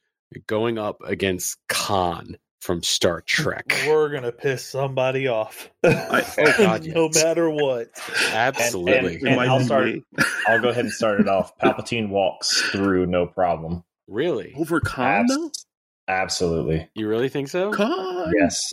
going 0.47 0.79
up 0.79 0.99
against 1.05 1.59
Khan 1.69 2.37
from 2.61 2.83
Star 2.83 3.21
Trek. 3.27 3.73
We're 3.87 4.09
gonna 4.11 4.33
piss 4.33 4.65
somebody 4.65 5.29
off. 5.29 5.71
oh, 5.83 6.23
God, 6.59 6.85
no 6.87 7.05
yes. 7.13 7.23
matter 7.25 7.49
what. 7.51 7.89
Absolutely. 8.33 9.17
And- 9.17 9.27
and 9.29 9.37
might 9.37 9.49
I'll 9.49 9.61
start- 9.61 9.87
me. 9.87 10.03
I'll 10.47 10.61
go 10.61 10.69
ahead 10.69 10.85
and 10.85 10.93
start 10.93 11.21
it 11.21 11.29
off. 11.29 11.57
Palpatine 11.63 12.09
walks 12.09 12.61
through 12.71 13.07
no 13.07 13.27
problem. 13.27 13.85
really? 14.09 14.55
over 14.57 14.81
Khan 14.81 15.27
Abs- 15.31 15.67
Absolutely. 16.09 16.89
You 16.95 17.09
really 17.09 17.29
think 17.29 17.49
so? 17.49 17.71
Khan. 17.73 18.33
Yes. 18.37 18.73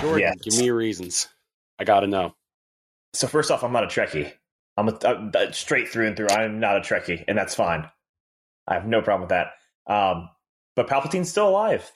Jordan, 0.00 0.20
Yes. 0.20 0.36
give 0.42 0.58
me 0.58 0.66
your 0.66 0.76
reasons. 0.76 1.28
I 1.78 1.84
got 1.84 2.00
to 2.00 2.06
know. 2.06 2.34
So 3.12 3.26
first 3.26 3.50
off, 3.50 3.64
I'm 3.64 3.72
not 3.72 3.84
a 3.84 3.86
Trekkie. 3.88 4.32
I'm, 4.76 4.88
a, 4.88 4.98
I'm 5.04 5.32
uh, 5.34 5.50
straight 5.52 5.88
through 5.88 6.06
and 6.08 6.16
through. 6.16 6.28
I'm 6.30 6.60
not 6.60 6.76
a 6.76 6.80
Trekkie, 6.80 7.24
and 7.26 7.36
that's 7.36 7.54
fine. 7.54 7.88
I 8.68 8.74
have 8.74 8.86
no 8.86 9.00
problem 9.02 9.22
with 9.22 9.30
that. 9.30 9.52
Um, 9.92 10.28
but 10.74 10.86
Palpatine's 10.88 11.30
still 11.30 11.48
alive. 11.48 11.90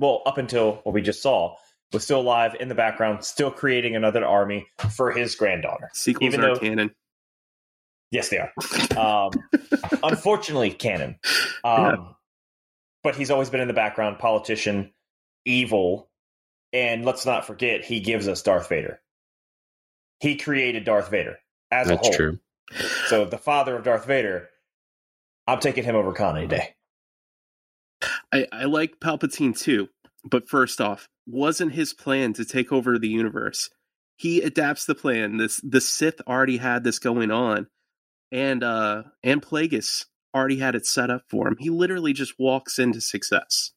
Well, 0.00 0.22
up 0.26 0.38
until 0.38 0.76
what 0.82 0.92
we 0.94 1.02
just 1.02 1.22
saw, 1.22 1.56
was 1.92 2.02
still 2.04 2.20
alive 2.20 2.56
in 2.58 2.68
the 2.68 2.74
background, 2.74 3.24
still 3.24 3.50
creating 3.50 3.94
another 3.96 4.24
army 4.24 4.66
for 4.96 5.10
his 5.12 5.34
granddaughter. 5.34 5.90
Sequels 5.92 6.26
Even 6.34 6.40
are 6.40 6.54
though- 6.54 6.60
canon. 6.60 6.90
Yes, 8.10 8.28
they 8.30 8.38
are. 8.38 8.52
Um, 8.96 9.30
unfortunately, 10.02 10.70
canon. 10.72 11.18
Um, 11.62 11.84
Yeah. 11.84 11.96
But 13.02 13.16
he's 13.16 13.30
always 13.30 13.48
been 13.50 13.60
in 13.60 13.68
the 13.68 13.72
background, 13.74 14.18
politician, 14.18 14.92
evil, 15.46 16.10
and 16.72 17.04
let's 17.04 17.24
not 17.24 17.46
forget 17.46 17.84
he 17.84 18.00
gives 18.00 18.28
us 18.28 18.42
Darth 18.42 18.68
Vader. 18.68 19.00
He 20.20 20.36
created 20.36 20.84
Darth 20.84 21.08
Vader 21.10 21.38
as 21.70 21.86
a 21.86 21.90
That's 21.90 22.08
whole. 22.08 22.16
true. 22.16 22.38
So 23.06 23.24
the 23.24 23.38
father 23.38 23.74
of 23.76 23.84
Darth 23.84 24.04
Vader, 24.06 24.48
I'm 25.46 25.60
taking 25.60 25.82
him 25.84 25.96
over 25.96 26.12
Khan 26.12 26.36
any 26.36 26.46
day. 26.46 26.74
I, 28.32 28.46
I 28.52 28.64
like 28.64 29.00
Palpatine 29.00 29.58
too, 29.58 29.88
but 30.24 30.48
first 30.48 30.80
off, 30.80 31.08
wasn't 31.26 31.72
his 31.72 31.92
plan 31.92 32.32
to 32.34 32.44
take 32.44 32.72
over 32.72 32.98
the 32.98 33.08
universe. 33.08 33.70
He 34.16 34.42
adapts 34.42 34.84
the 34.84 34.94
plan. 34.94 35.38
This 35.38 35.60
the 35.62 35.80
Sith 35.80 36.20
already 36.26 36.58
had 36.58 36.84
this 36.84 36.98
going 36.98 37.30
on, 37.30 37.68
and 38.30 38.62
uh 38.62 39.04
and 39.22 39.40
Plagueis 39.40 40.04
already 40.34 40.58
had 40.58 40.74
it 40.74 40.86
set 40.86 41.10
up 41.10 41.22
for 41.28 41.48
him. 41.48 41.56
He 41.58 41.70
literally 41.70 42.12
just 42.12 42.34
walks 42.38 42.78
into 42.78 43.00
success. 43.00 43.72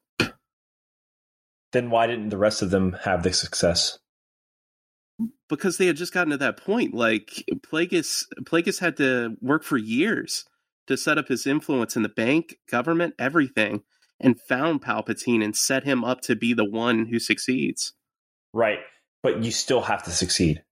Then 1.72 1.90
why 1.90 2.08
didn't 2.08 2.30
the 2.30 2.38
rest 2.38 2.62
of 2.62 2.70
them 2.70 2.98
have 3.04 3.24
the 3.24 3.34
success? 3.34 3.98
because 5.50 5.78
they 5.78 5.88
had 5.88 5.98
just 5.98 6.14
gotten 6.14 6.32
to 6.32 6.38
that 6.38 6.58
point. 6.58 6.94
Like 6.94 7.44
Plagueis, 7.72 8.26
Plagueis 8.42 8.80
had 8.80 8.98
to 8.98 9.38
work 9.42 9.64
for 9.64 9.78
years 9.78 10.46
to 10.88 10.98
set 10.98 11.18
up 11.18 11.28
his 11.28 11.48
influence 11.48 11.96
in 11.96 12.04
the 12.04 12.10
bank, 12.10 12.58
government, 12.70 13.16
everything, 13.20 13.84
and 14.24 14.40
found 14.40 14.82
Palpatine 14.82 15.44
and 15.44 15.56
set 15.56 15.84
him 15.84 16.04
up 16.04 16.22
to 16.22 16.36
be 16.36 16.54
the 16.54 16.66
one 16.66 17.06
who 17.06 17.20
succeeds. 17.20 17.94
Right. 18.54 18.80
But 19.22 19.44
you 19.44 19.52
still 19.52 19.82
have 19.82 20.04
to 20.04 20.12
succeed. 20.12 20.64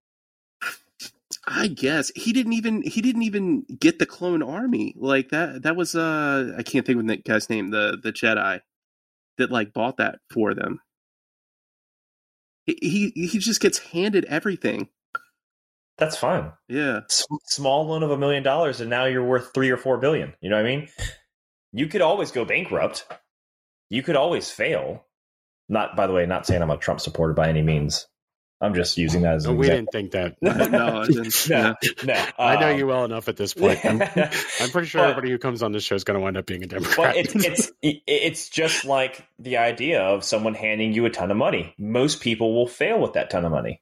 I 1.48 1.68
guess 1.68 2.12
he 2.16 2.34
didn't 2.34 2.54
even 2.54 2.82
he 2.84 3.02
didn't 3.02 3.24
even 3.24 3.66
get 3.80 4.00
the 4.00 4.06
clone 4.06 4.44
army 4.44 4.94
like 4.98 5.30
that. 5.30 5.64
That 5.64 5.76
was 5.76 5.96
uh 5.96 6.54
I 6.58 6.64
can't 6.64 6.86
think 6.86 7.00
of 7.00 7.08
the 7.08 7.18
guy's 7.18 7.50
name 7.50 7.72
the 7.72 7.98
the 8.02 8.12
Jedi 8.12 8.62
that 9.38 9.52
like 9.52 9.74
bought 9.74 9.98
that 9.98 10.20
for 10.30 10.54
them. 10.54 10.80
He 12.66 13.12
he, 13.16 13.28
he 13.28 13.40
just 13.40 13.60
gets 13.60 13.80
handed 13.80 14.26
everything. 14.26 14.90
That's 15.98 16.18
fine. 16.18 16.52
Yeah. 16.68 17.02
S- 17.10 17.26
small 17.46 17.88
loan 17.88 18.04
of 18.04 18.12
a 18.12 18.18
million 18.18 18.44
dollars, 18.44 18.82
and 18.82 18.90
now 18.90 19.06
you're 19.06 19.26
worth 19.26 19.52
three 19.54 19.70
or 19.70 19.78
four 19.78 19.98
billion. 19.98 20.34
You 20.42 20.50
know 20.50 20.58
what 20.58 20.66
I 20.66 20.70
mean? 20.78 20.88
You 21.74 21.88
could 21.88 22.02
always 22.02 22.32
go 22.32 22.44
bankrupt. 22.44 23.06
You 23.92 24.02
could 24.02 24.16
always 24.16 24.50
fail. 24.50 25.06
Not, 25.68 25.96
by 25.98 26.08
the 26.08 26.14
way, 26.14 26.26
not 26.26 26.46
saying 26.48 26.62
I'm 26.62 26.70
a 26.72 26.78
Trump 26.78 27.02
supporter 27.02 27.34
by 27.34 27.50
any 27.50 27.62
means. 27.62 28.08
I'm 28.62 28.74
just 28.74 28.98
using 28.98 29.24
that 29.24 29.36
as 29.36 29.46
No, 29.46 29.52
an 29.52 29.58
we 29.58 29.68
example. 29.68 29.92
didn't 29.92 30.12
think 30.12 30.40
that. 30.42 30.70
No, 30.72 31.02
I 31.02 31.06
didn't. 31.08 31.34
no, 31.50 31.58
Yeah. 31.58 31.74
no. 32.06 32.26
I 32.40 32.60
know 32.60 32.72
um, 32.72 32.78
you 32.78 32.88
well 32.88 33.04
enough 33.06 33.28
at 33.28 33.36
this 33.36 33.54
point. 33.54 33.84
I'm, 33.84 34.02
I'm 34.02 34.70
pretty 34.70 34.88
sure 34.88 35.02
But- 35.02 35.10
everybody 35.10 35.32
who 35.32 35.38
comes 35.40 35.62
on 35.62 35.74
this 35.74 35.84
show 35.84 35.96
is 35.96 36.04
going 36.06 36.18
to 36.18 36.24
wind 36.24 36.38
up 36.38 36.46
being 36.46 36.64
a 36.64 36.68
Democrat. 36.68 37.16
But 37.16 37.18
it's 37.18 37.34
it's 37.36 37.72
it's 38.08 38.50
just 38.50 38.86
like 38.86 39.28
the 39.40 39.58
idea 39.58 40.02
of 40.02 40.24
someone 40.24 40.54
handing 40.54 40.94
you 40.94 41.06
a 41.06 41.10
ton 41.10 41.30
of 41.32 41.36
money. 41.38 41.74
Most 41.78 42.22
people 42.22 42.54
will 42.56 42.68
fail 42.68 42.98
with 43.00 43.14
that 43.14 43.30
ton 43.30 43.44
of 43.44 43.52
money. 43.52 43.82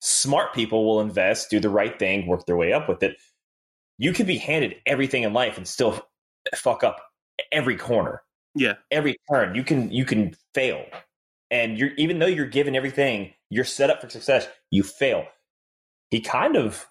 Smart 0.00 0.52
people 0.54 0.84
will 0.84 1.00
invest, 1.00 1.50
do 1.50 1.58
the 1.60 1.70
right 1.70 1.98
thing, 1.98 2.26
work 2.26 2.44
their 2.46 2.56
way 2.56 2.72
up 2.72 2.88
with 2.88 3.02
it. 3.02 3.16
You 3.98 4.12
can 4.12 4.26
be 4.26 4.36
handed 4.36 4.76
everything 4.86 5.22
in 5.22 5.32
life 5.32 5.56
and 5.56 5.66
still 5.66 6.00
fuck 6.54 6.82
up 6.84 7.00
every 7.52 7.76
corner, 7.76 8.22
Yeah. 8.54 8.74
every 8.90 9.16
turn. 9.30 9.54
You 9.54 9.64
can 9.64 9.90
you 9.90 10.04
can 10.04 10.34
fail, 10.54 10.84
and 11.50 11.78
you're 11.78 11.92
even 11.96 12.18
though 12.18 12.26
you're 12.26 12.46
given 12.46 12.76
everything, 12.76 13.32
you're 13.50 13.64
set 13.64 13.90
up 13.90 14.00
for 14.00 14.10
success. 14.10 14.48
You 14.70 14.82
fail. 14.82 15.26
He 16.10 16.20
kind 16.20 16.56
of 16.56 16.86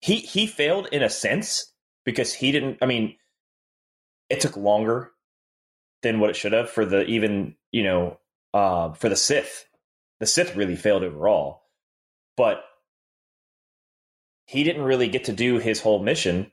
he 0.00 0.16
he 0.16 0.46
failed 0.46 0.88
in 0.92 1.02
a 1.02 1.10
sense 1.10 1.72
because 2.04 2.32
he 2.32 2.52
didn't. 2.52 2.78
I 2.82 2.86
mean, 2.86 3.16
it 4.30 4.40
took 4.40 4.56
longer 4.56 5.10
than 6.02 6.18
what 6.20 6.30
it 6.30 6.36
should 6.36 6.52
have 6.52 6.70
for 6.70 6.84
the 6.84 7.04
even 7.04 7.54
you 7.72 7.82
know 7.82 8.18
uh, 8.54 8.92
for 8.92 9.08
the 9.08 9.16
Sith. 9.16 9.66
The 10.20 10.26
Sith 10.26 10.56
really 10.56 10.76
failed 10.76 11.02
overall, 11.02 11.62
but 12.36 12.64
he 14.46 14.64
didn't 14.64 14.82
really 14.82 15.08
get 15.08 15.24
to 15.24 15.32
do 15.32 15.58
his 15.58 15.80
whole 15.80 16.02
mission. 16.02 16.52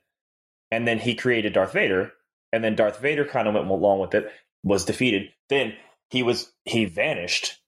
And 0.70 0.86
then 0.86 0.98
he 0.98 1.14
created 1.14 1.52
Darth 1.52 1.72
Vader, 1.72 2.12
and 2.52 2.62
then 2.62 2.76
Darth 2.76 3.00
Vader 3.00 3.24
kind 3.24 3.48
of 3.48 3.54
went 3.54 3.68
along 3.68 3.98
with 3.98 4.14
it, 4.14 4.30
was 4.62 4.84
defeated. 4.84 5.30
Then 5.48 5.74
he 6.08 6.22
was 6.22 6.52
he 6.64 6.84
vanished 6.84 7.60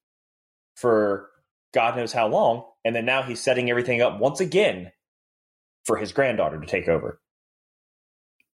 for 0.77 1.31
God 1.73 1.97
knows 1.97 2.13
how 2.13 2.29
long, 2.29 2.65
and 2.85 2.95
then 2.95 3.05
now 3.05 3.23
he's 3.23 3.43
setting 3.43 3.71
everything 3.71 4.03
up 4.03 4.19
once 4.19 4.41
again 4.41 4.93
for 5.85 5.97
his 5.97 6.13
granddaughter 6.13 6.61
to 6.61 6.67
take 6.67 6.89
over. 6.89 7.21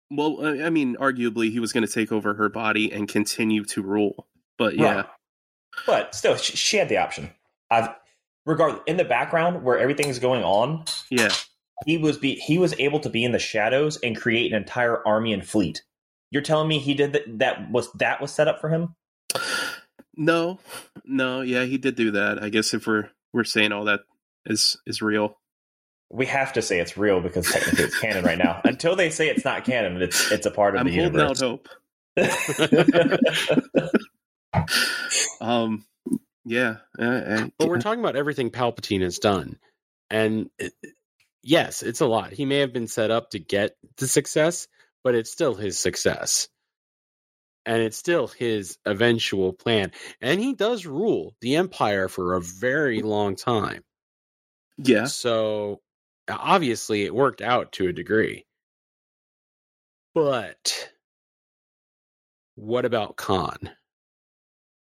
Well, 0.10 0.46
I 0.64 0.70
mean, 0.70 0.96
arguably, 0.98 1.52
he 1.52 1.60
was 1.60 1.74
going 1.74 1.86
to 1.86 1.92
take 1.92 2.12
over 2.12 2.36
her 2.36 2.50
body 2.50 2.92
and 2.92 3.08
continue 3.08 3.64
to 3.66 3.82
rule. 3.82 4.28
But 4.58 4.76
yeah, 4.76 4.96
Right. 4.96 5.06
But 5.86 6.16
still, 6.16 6.36
she, 6.36 6.56
she 6.56 6.78
had 6.78 6.90
the 6.90 6.98
option. 6.98 7.32
I've 7.72 7.90
regardless 8.46 8.84
in 8.86 8.98
the 8.98 9.06
background 9.06 9.64
where 9.64 9.78
everything's 9.78 10.20
going 10.20 10.44
on, 10.44 10.86
yeah, 11.10 11.32
he 11.86 11.98
was 11.98 12.18
be 12.18 12.36
he 12.36 12.58
was 12.58 12.76
able 12.80 13.00
to 13.02 13.10
be 13.10 13.24
in 13.24 13.32
the 13.32 13.40
shadows 13.40 13.98
and 14.04 14.16
create 14.16 14.52
an 14.52 14.58
entire 14.58 15.06
army 15.06 15.34
and 15.34 15.46
fleet. 15.46 15.84
You're 16.34 16.42
telling 16.42 16.68
me 16.68 16.80
he 16.80 16.96
did 16.96 17.14
that? 17.14 17.38
That 17.38 17.70
was 17.72 17.92
that 17.94 18.20
was 18.20 18.32
set 18.34 18.48
up 18.48 18.60
for 18.60 18.70
him? 18.70 18.96
no, 20.18 20.58
no, 21.06 21.42
yeah, 21.42 21.64
he 21.66 21.78
did 21.78 21.94
do 21.96 22.10
that. 22.12 22.42
I 22.42 22.50
guess 22.50 22.74
if 22.74 22.88
we're 22.88 23.10
we're 23.32 23.44
saying 23.44 23.72
all 23.72 23.86
that 23.86 24.00
is 24.48 24.76
is 24.88 25.04
real. 25.04 25.38
We 26.10 26.26
have 26.26 26.54
to 26.54 26.62
say 26.64 26.80
it's 26.80 26.98
real 26.98 27.22
because 27.22 27.52
technically 27.52 27.84
it's 27.86 28.00
canon 28.00 28.26
right 28.26 28.38
now. 28.38 28.62
Until 28.66 28.96
they 28.96 29.12
say 29.12 29.30
it's 29.30 29.46
not 29.46 29.64
canon, 29.64 30.02
it's 30.02 30.32
it's 30.32 30.48
a 30.48 30.52
part 30.52 30.74
of 30.76 30.82
I'm 30.82 30.88
the 30.88 30.96
holding 30.96 31.22
out 31.22 31.40
universe. 31.40 31.40
hope. 31.40 31.70
Um, 35.42 35.86
yeah, 36.46 36.78
uh, 37.00 37.04
uh, 37.04 37.48
but 37.58 37.68
we're 37.68 37.82
talking 37.82 38.00
about 38.00 38.16
everything 38.16 38.50
Palpatine 38.52 39.02
has 39.02 39.20
done, 39.20 39.58
and 40.10 40.50
it- 40.60 40.74
yes, 41.42 41.84
it's 41.84 42.02
a 42.02 42.06
lot. 42.06 42.32
He 42.32 42.46
may 42.46 42.60
have 42.60 42.74
been 42.74 42.88
set 42.88 43.12
up 43.12 43.32
to 43.32 43.40
get 43.40 43.76
the 43.98 44.08
success, 44.08 44.68
but 45.04 45.16
it's 45.16 45.32
still 45.32 45.56
his 45.56 45.78
success. 45.78 46.48
And 47.66 47.82
it's 47.82 47.98
still 47.98 48.28
his 48.28 48.78
eventual 48.86 49.54
plan. 49.54 49.92
And 50.22 50.40
he 50.40 50.54
does 50.54 50.86
rule 50.86 51.34
the 51.42 51.56
empire 51.56 52.10
for 52.10 52.34
a 52.34 52.42
very 52.42 53.02
long 53.02 53.36
time. 53.36 53.84
Yeah. 54.78 55.06
So 55.06 55.80
obviously 56.30 57.04
it 57.04 57.16
worked 57.16 57.42
out 57.42 57.74
to 57.74 57.88
a 57.88 57.94
degree. 57.94 58.46
But 60.14 60.92
what 62.56 62.86
about 62.86 63.16
Khan? 63.16 63.58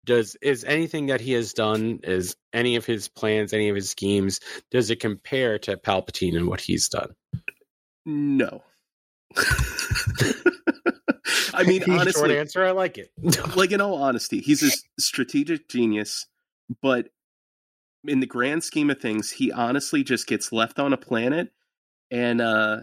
Does 0.06 0.36
is 0.40 0.64
anything 0.64 1.06
that 1.06 1.20
he 1.20 1.32
has 1.32 1.52
done, 1.52 2.00
is 2.02 2.34
any 2.52 2.76
of 2.76 2.86
his 2.86 3.08
plans, 3.08 3.52
any 3.52 3.68
of 3.68 3.76
his 3.76 3.90
schemes, 3.90 4.40
does 4.70 4.90
it 4.90 4.98
compare 4.98 5.58
to 5.60 5.76
Palpatine 5.76 6.36
and 6.36 6.48
what 6.48 6.60
he's 6.60 6.88
done? 6.88 7.10
No. 8.06 8.62
I 11.54 11.62
mean, 11.64 11.82
Short 11.86 12.00
honestly, 12.00 12.38
answer, 12.38 12.64
I 12.64 12.70
like 12.70 12.98
it. 12.98 13.10
like 13.56 13.72
in 13.72 13.80
all 13.80 13.96
honesty, 14.02 14.40
he's 14.40 14.62
a 14.62 14.70
strategic 15.00 15.68
genius, 15.68 16.26
but 16.82 17.08
in 18.04 18.20
the 18.20 18.26
grand 18.26 18.64
scheme 18.64 18.90
of 18.90 19.00
things, 19.00 19.30
he 19.30 19.52
honestly 19.52 20.02
just 20.02 20.26
gets 20.26 20.52
left 20.52 20.78
on 20.78 20.92
a 20.92 20.96
planet 20.96 21.52
and 22.10 22.40
uh 22.40 22.78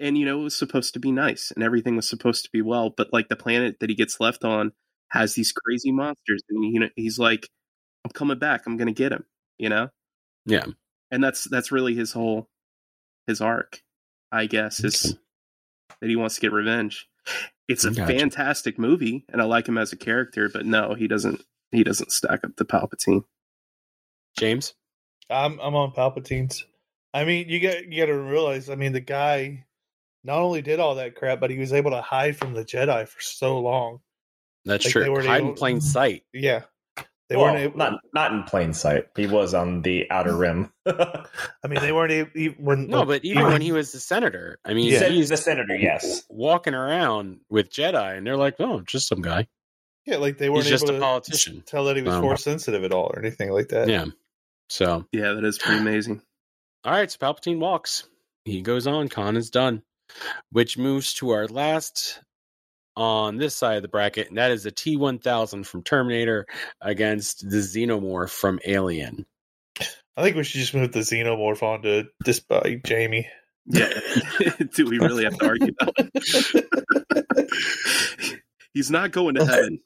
and 0.00 0.16
you 0.16 0.24
know 0.24 0.40
it 0.40 0.44
was 0.44 0.56
supposed 0.56 0.94
to 0.94 1.00
be 1.00 1.12
nice 1.12 1.52
and 1.52 1.62
everything 1.62 1.96
was 1.96 2.08
supposed 2.08 2.44
to 2.44 2.50
be 2.52 2.62
well, 2.62 2.90
but 2.90 3.12
like 3.12 3.28
the 3.28 3.36
planet 3.36 3.76
that 3.80 3.90
he 3.90 3.96
gets 3.96 4.20
left 4.20 4.44
on 4.44 4.72
has 5.10 5.34
these 5.34 5.52
crazy 5.52 5.92
monsters 5.92 6.42
and 6.48 6.64
you 6.64 6.80
know 6.80 6.88
he's 6.96 7.18
like 7.18 7.48
I'm 8.04 8.10
coming 8.12 8.38
back, 8.38 8.62
I'm 8.66 8.76
going 8.76 8.86
to 8.86 8.92
get 8.92 9.12
him, 9.12 9.24
you 9.58 9.68
know? 9.68 9.88
Yeah. 10.46 10.66
And 11.10 11.22
that's 11.22 11.44
that's 11.44 11.72
really 11.72 11.94
his 11.94 12.12
whole 12.12 12.48
his 13.26 13.40
arc, 13.40 13.82
I 14.32 14.46
guess, 14.46 14.82
is 14.82 15.12
Okay. 15.12 15.18
That 16.00 16.08
he 16.08 16.16
wants 16.16 16.36
to 16.36 16.40
get 16.40 16.52
revenge. 16.52 17.08
It's 17.68 17.84
a 17.84 17.90
Gotcha. 17.90 18.18
fantastic 18.18 18.78
movie 18.78 19.24
and 19.28 19.42
I 19.42 19.44
like 19.44 19.68
him 19.68 19.76
as 19.78 19.92
a 19.92 19.96
character, 19.96 20.48
but 20.48 20.64
no, 20.66 20.94
he 20.94 21.06
doesn't 21.08 21.42
he 21.70 21.84
doesn't 21.84 22.12
stack 22.12 22.44
up 22.44 22.56
to 22.56 22.64
Palpatine. 22.64 23.24
James? 24.38 24.74
I'm 25.30 25.58
I'm 25.60 25.74
on 25.74 25.92
Palpatine's. 25.92 26.64
I 27.12 27.24
mean, 27.24 27.48
you 27.48 27.60
got 27.60 27.84
you 27.86 28.00
got 28.00 28.06
to 28.06 28.18
realize. 28.18 28.70
I 28.70 28.74
mean, 28.74 28.92
the 28.92 29.00
guy 29.00 29.64
not 30.24 30.38
only 30.40 30.62
did 30.62 30.80
all 30.80 30.94
that 30.96 31.14
crap, 31.14 31.40
but 31.40 31.50
he 31.50 31.58
was 31.58 31.72
able 31.72 31.90
to 31.90 32.00
hide 32.02 32.36
from 32.36 32.54
the 32.54 32.64
Jedi 32.64 33.06
for 33.08 33.20
so 33.20 33.58
long. 33.60 34.00
That's 34.64 34.84
Like, 34.86 34.94
they 34.94 35.00
true. 35.04 35.12
weren't 35.12 35.26
Hide 35.26 35.42
in 35.42 35.54
plain 35.54 35.80
sight. 35.80 36.24
Yeah, 36.32 36.62
they 37.28 37.36
Well, 37.36 37.46
weren't 37.46 37.58
able. 37.58 37.76
not 37.78 38.00
not 38.14 38.32
in 38.32 38.42
plain 38.44 38.72
sight. 38.72 39.06
He 39.16 39.26
was 39.26 39.54
on 39.54 39.82
the 39.82 40.10
outer 40.10 40.34
rim. 40.34 40.72
I 40.86 41.24
mean, 41.68 41.80
they 41.80 41.92
weren't 41.92 42.12
able. 42.12 42.30
even 42.34 42.64
When 42.64 42.86
No, 42.86 43.04
but 43.04 43.24
even 43.24 43.44
when 43.44 43.60
he 43.60 43.72
was 43.72 43.92
the 43.92 44.00
senator, 44.00 44.58
I 44.64 44.74
mean, 44.74 44.90
Yeah. 44.92 45.08
he's 45.08 45.28
the 45.28 45.36
senator, 45.36 45.76
yes. 45.76 46.24
walking 46.30 46.74
around 46.74 47.40
with 47.50 47.70
Jedi, 47.70 48.16
and 48.16 48.26
they're 48.26 48.36
like, 48.36 48.56
"Oh, 48.58 48.80
just 48.80 49.08
some 49.08 49.20
guy." 49.22 49.46
yeah, 50.06 50.16
like 50.16 50.38
they 50.38 50.48
weren't 50.48 50.64
just 50.66 50.84
able 50.84 50.94
a 50.94 50.98
to 50.98 51.00
politician. 51.04 51.62
tell 51.66 51.84
that 51.84 51.96
he 51.96 52.02
was 52.02 52.14
Um, 52.14 52.22
force 52.22 52.42
sensitive 52.42 52.82
at 52.82 52.92
all 52.92 53.10
or 53.12 53.18
anything 53.18 53.50
like 53.52 53.68
that. 53.68 53.88
Yeah. 53.88 54.06
So, 54.70 55.06
Yeah, 55.12 55.32
that 55.32 55.44
is 55.44 55.58
pretty 55.58 55.80
amazing. 55.80 56.22
all 56.84 56.92
right, 56.92 57.10
so 57.10 57.18
Palpatine 57.18 57.58
walks. 57.58 58.04
He 58.46 58.62
goes 58.62 58.86
on. 58.86 59.08
Khan 59.08 59.36
is 59.36 59.50
done, 59.50 59.82
which 60.50 60.78
moves 60.78 61.12
to 61.14 61.30
our 61.30 61.46
last 61.46 62.22
on 62.98 63.36
this 63.36 63.54
side 63.54 63.76
of 63.76 63.82
the 63.82 63.88
bracket, 63.88 64.28
and 64.28 64.36
that 64.38 64.50
is 64.50 64.64
the 64.64 64.72
T 64.72 64.96
one 64.96 65.18
thousand 65.18 65.66
from 65.66 65.82
Terminator 65.82 66.46
against 66.80 67.48
the 67.48 67.58
Xenomorph 67.58 68.30
from 68.30 68.58
Alien. 68.66 69.24
I 70.16 70.22
think 70.22 70.34
we 70.36 70.42
should 70.42 70.60
just 70.60 70.74
move 70.74 70.90
the 70.90 70.98
xenomorph 71.00 71.62
onto 71.62 72.08
this 72.24 72.40
by 72.40 72.80
Jamie. 72.84 73.28
Yeah. 73.66 73.88
Do 74.74 74.86
we 74.86 74.98
really 74.98 75.22
have 75.24 75.38
to 75.38 75.46
argue 75.46 75.72
that? 75.78 77.48
He's 78.74 78.90
not 78.90 79.12
going 79.12 79.36
to 79.36 79.44
heaven. 79.46 79.78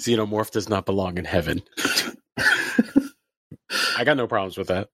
Xenomorph 0.00 0.52
does 0.52 0.68
not 0.68 0.86
belong 0.86 1.18
in 1.18 1.24
heaven. 1.24 1.62
I 3.98 4.04
got 4.04 4.16
no 4.16 4.28
problems 4.28 4.56
with 4.56 4.68
that. 4.68 4.90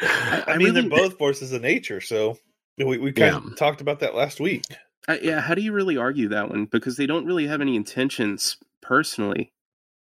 I, 0.00 0.44
I 0.48 0.56
mean, 0.56 0.72
really- 0.74 0.80
they're 0.88 0.90
both 0.90 1.16
forces 1.16 1.52
of 1.52 1.62
nature, 1.62 2.00
so 2.00 2.38
we 2.76 2.98
we 2.98 3.12
kind 3.12 3.36
of 3.36 3.56
talked 3.56 3.80
about 3.80 4.00
that 4.00 4.16
last 4.16 4.40
week. 4.40 4.64
I, 5.08 5.18
yeah, 5.18 5.40
how 5.40 5.54
do 5.54 5.62
you 5.62 5.72
really 5.72 5.96
argue 5.96 6.28
that 6.28 6.50
one? 6.50 6.66
Because 6.66 6.96
they 6.96 7.06
don't 7.06 7.26
really 7.26 7.46
have 7.46 7.60
any 7.60 7.76
intentions 7.76 8.56
personally. 8.82 9.52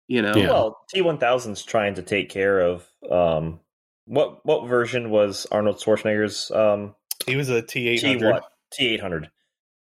You 0.07 0.21
know? 0.21 0.36
Yeah. 0.36 0.49
Well, 0.49 0.79
T 0.89 1.01
one 1.01 1.17
thousand's 1.17 1.63
trying 1.63 1.95
to 1.95 2.01
take 2.01 2.29
care 2.29 2.59
of 2.59 2.88
um 3.09 3.59
what 4.05 4.45
what 4.45 4.67
version 4.67 5.09
was 5.09 5.47
Arnold 5.51 5.77
Schwarzenegger's 5.77 6.51
um 6.51 6.95
He 7.25 7.36
was 7.36 7.49
a 7.49 7.61
T 7.61 7.88
eight 7.88 8.03
hundred. 8.03 8.19
T-what? 8.19 8.43
t800 8.77 9.27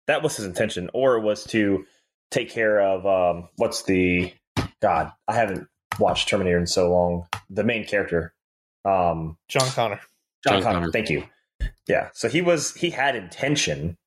That 0.08 0.24
was 0.24 0.38
his 0.38 0.46
intention, 0.46 0.90
or 0.94 1.18
it 1.18 1.22
was 1.22 1.44
to 1.46 1.86
take 2.32 2.50
care 2.50 2.82
of 2.82 3.06
um 3.06 3.50
what's 3.58 3.84
the 3.84 4.34
God? 4.82 5.12
I 5.28 5.36
haven't 5.36 5.68
watched 6.00 6.30
Terminator 6.30 6.58
in 6.58 6.68
so 6.68 6.92
long. 6.92 7.28
The 7.50 7.64
main 7.64 7.86
character, 7.86 8.34
um, 8.86 9.38
John 9.48 9.70
Connor. 9.70 10.00
John, 10.46 10.54
John 10.54 10.64
Connor. 10.64 10.80
Connor. 10.80 10.92
Thank 10.92 11.10
you. 11.10 11.24
Yeah, 11.88 12.10
so 12.14 12.30
he 12.30 12.42
was 12.42 12.74
he 12.76 12.90
had 12.90 13.16
intention, 13.16 13.98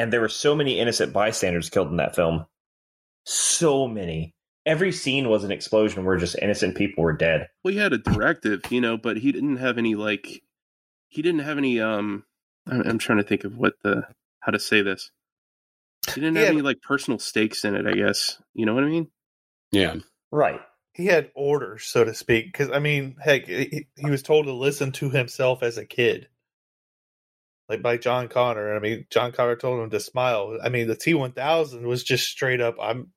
and 0.00 0.12
there 0.12 0.20
were 0.20 0.28
so 0.28 0.54
many 0.54 0.78
innocent 0.78 1.12
bystanders 1.12 1.68
killed 1.70 1.90
in 1.90 1.96
that 1.98 2.16
film. 2.16 2.46
So 3.24 3.86
many. 3.86 4.34
Every 4.66 4.92
scene 4.92 5.28
was 5.28 5.44
an 5.44 5.50
explosion 5.52 6.04
where 6.04 6.16
just 6.16 6.36
innocent 6.40 6.76
people 6.76 7.02
were 7.04 7.12
dead. 7.12 7.48
Well, 7.64 7.72
he 7.72 7.78
had 7.78 7.92
a 7.92 7.98
directive, 7.98 8.62
you 8.70 8.80
know, 8.80 8.96
but 8.96 9.16
he 9.16 9.32
didn't 9.32 9.56
have 9.56 9.78
any 9.78 9.94
like 9.94 10.42
he 11.08 11.22
didn't 11.22 11.40
have 11.40 11.58
any 11.58 11.80
um 11.80 12.24
I'm, 12.66 12.82
I'm 12.82 12.98
trying 12.98 13.18
to 13.18 13.24
think 13.24 13.44
of 13.44 13.56
what 13.56 13.74
the 13.82 14.04
how 14.40 14.52
to 14.52 14.58
say 14.58 14.82
this. 14.82 15.10
He 16.14 16.20
didn't 16.20 16.36
have 16.36 16.44
Yeah. 16.44 16.50
any 16.50 16.62
like 16.62 16.82
personal 16.82 17.18
stakes 17.18 17.64
in 17.64 17.74
it, 17.74 17.86
I 17.86 17.92
guess. 17.92 18.40
You 18.54 18.66
know 18.66 18.74
what 18.74 18.84
I 18.84 18.88
mean? 18.88 19.08
yeah. 19.72 19.96
Right. 20.32 20.60
He 20.94 21.06
had 21.06 21.30
orders, 21.34 21.84
so 21.84 22.04
to 22.04 22.14
speak. 22.14 22.46
Because 22.46 22.70
I 22.70 22.78
mean, 22.78 23.16
heck, 23.20 23.46
he, 23.46 23.86
he 23.96 24.10
was 24.10 24.22
told 24.22 24.46
to 24.46 24.52
listen 24.52 24.92
to 24.92 25.08
himself 25.10 25.62
as 25.62 25.78
a 25.78 25.84
kid, 25.86 26.28
like 27.70 27.82
by 27.82 27.96
John 27.96 28.28
Connor. 28.28 28.74
I 28.74 28.80
mean, 28.80 29.06
John 29.10 29.30
Connor 29.30 29.54
told 29.54 29.80
him 29.80 29.90
to 29.90 30.00
smile. 30.00 30.58
I 30.62 30.68
mean, 30.68 30.88
the 30.88 30.96
T 30.96 31.14
one 31.14 31.32
thousand 31.32 31.86
was 31.86 32.02
just 32.02 32.26
straight 32.26 32.60
up. 32.60 32.76
I'm 32.82 33.12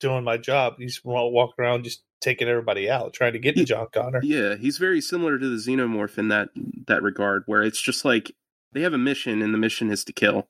doing 0.00 0.24
my 0.24 0.38
job. 0.38 0.76
He's 0.78 1.02
walking 1.04 1.62
around 1.62 1.84
just 1.84 2.02
taking 2.22 2.48
everybody 2.48 2.88
out, 2.90 3.12
trying 3.12 3.34
to 3.34 3.38
get 3.38 3.56
to 3.56 3.64
John 3.64 3.86
Connor. 3.92 4.20
Yeah, 4.24 4.56
he's 4.56 4.78
very 4.78 5.02
similar 5.02 5.38
to 5.38 5.48
the 5.48 5.56
xenomorph 5.56 6.16
in 6.16 6.28
that 6.28 6.48
that 6.86 7.02
regard, 7.02 7.44
where 7.46 7.62
it's 7.62 7.80
just 7.80 8.06
like 8.06 8.32
they 8.72 8.80
have 8.80 8.94
a 8.94 8.98
mission 8.98 9.42
and 9.42 9.52
the 9.52 9.58
mission 9.58 9.92
is 9.92 10.02
to 10.04 10.14
kill. 10.14 10.48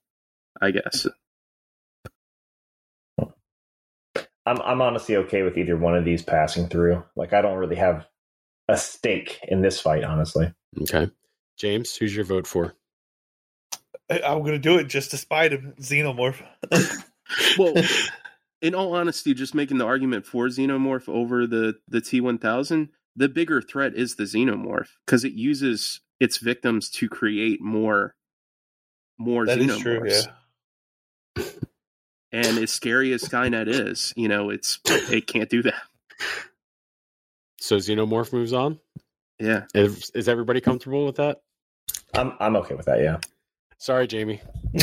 I 0.62 0.70
guess. 0.70 1.08
I'm 4.46 4.60
I'm 4.62 4.80
honestly 4.80 5.16
okay 5.16 5.42
with 5.42 5.58
either 5.58 5.76
one 5.76 5.96
of 5.96 6.04
these 6.04 6.22
passing 6.22 6.68
through. 6.68 7.02
Like 7.16 7.32
I 7.32 7.42
don't 7.42 7.58
really 7.58 7.76
have 7.76 8.06
a 8.68 8.76
stake 8.76 9.40
in 9.48 9.60
this 9.60 9.80
fight, 9.80 10.04
honestly. 10.04 10.54
Okay. 10.82 11.10
James, 11.58 11.96
who's 11.96 12.14
your 12.14 12.24
vote 12.24 12.46
for? 12.46 12.74
I, 14.10 14.20
I'm 14.20 14.40
going 14.40 14.52
to 14.52 14.58
do 14.58 14.78
it 14.78 14.84
just 14.84 15.10
to 15.12 15.16
spite 15.16 15.52
him, 15.52 15.74
Xenomorph. 15.80 16.42
Well, 17.58 17.74
in 18.60 18.74
all 18.74 18.94
honesty, 18.94 19.32
just 19.32 19.54
making 19.54 19.78
the 19.78 19.86
argument 19.86 20.26
for 20.26 20.46
xenomorph 20.48 21.08
over 21.08 21.46
the 21.46 21.76
the 21.88 22.02
T 22.02 22.20
one 22.20 22.36
thousand, 22.36 22.90
the 23.16 23.30
bigger 23.30 23.62
threat 23.62 23.94
is 23.94 24.16
the 24.16 24.24
xenomorph 24.24 24.88
because 25.06 25.24
it 25.24 25.32
uses 25.32 26.00
its 26.20 26.36
victims 26.38 26.90
to 26.90 27.08
create 27.08 27.62
more 27.62 28.14
more 29.18 29.46
that 29.46 29.58
xenomorphs. 29.58 30.06
is 30.06 30.26
true. 30.26 30.26
Yeah. 31.36 31.44
And 32.30 32.58
as 32.58 32.72
scary 32.72 33.12
as 33.12 33.22
Skynet 33.22 33.68
is, 33.68 34.12
you 34.16 34.28
know, 34.28 34.50
it's 34.50 34.80
it 34.84 35.26
can't 35.26 35.48
do 35.48 35.62
that. 35.62 35.82
So 37.60 37.76
Xenomorph 37.76 38.32
moves 38.32 38.52
on. 38.52 38.80
Yeah. 39.38 39.64
Is, 39.72 40.10
is 40.14 40.28
everybody 40.28 40.60
comfortable 40.60 41.06
with 41.06 41.16
that? 41.16 41.42
I'm 42.12 42.34
I'm 42.40 42.56
okay 42.56 42.74
with 42.74 42.86
that. 42.86 43.00
Yeah. 43.00 43.18
Sorry, 43.78 44.06
Jamie. 44.06 44.40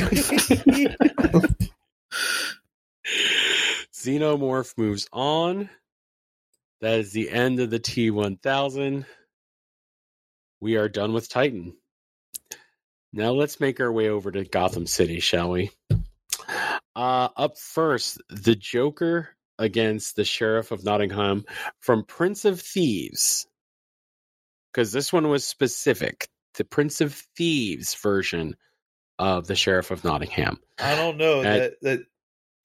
Xenomorph 3.93 4.77
moves 4.77 5.07
on. 5.11 5.69
That 6.81 6.99
is 6.99 7.11
the 7.11 7.29
end 7.29 7.59
of 7.59 7.69
the 7.69 7.79
T1000. 7.79 9.05
We 10.59 10.75
are 10.77 10.89
done 10.89 11.13
with 11.13 11.29
Titan. 11.29 11.75
Now 13.13 13.31
let's 13.31 13.59
make 13.59 13.79
our 13.79 13.91
way 13.91 14.09
over 14.09 14.31
to 14.31 14.43
Gotham 14.43 14.87
City, 14.87 15.19
shall 15.19 15.51
we? 15.51 15.71
Uh, 16.95 17.29
up 17.35 17.57
first, 17.57 18.21
the 18.29 18.55
Joker 18.55 19.29
against 19.59 20.15
the 20.15 20.23
Sheriff 20.23 20.71
of 20.71 20.83
Nottingham 20.83 21.45
from 21.79 22.03
Prince 22.03 22.45
of 22.45 22.59
Thieves. 22.59 23.47
Because 24.71 24.91
this 24.91 25.11
one 25.11 25.29
was 25.29 25.45
specific. 25.45 26.29
The 26.55 26.63
Prince 26.63 27.01
of 27.01 27.13
Thieves 27.35 27.93
version 27.95 28.55
of 29.22 29.47
the 29.47 29.55
Sheriff 29.55 29.91
of 29.91 30.03
Nottingham. 30.03 30.59
I 30.80 30.95
don't 30.95 31.17
know 31.17 31.39
Uh, 31.39 31.43
that 31.43 31.74
that 31.84 31.99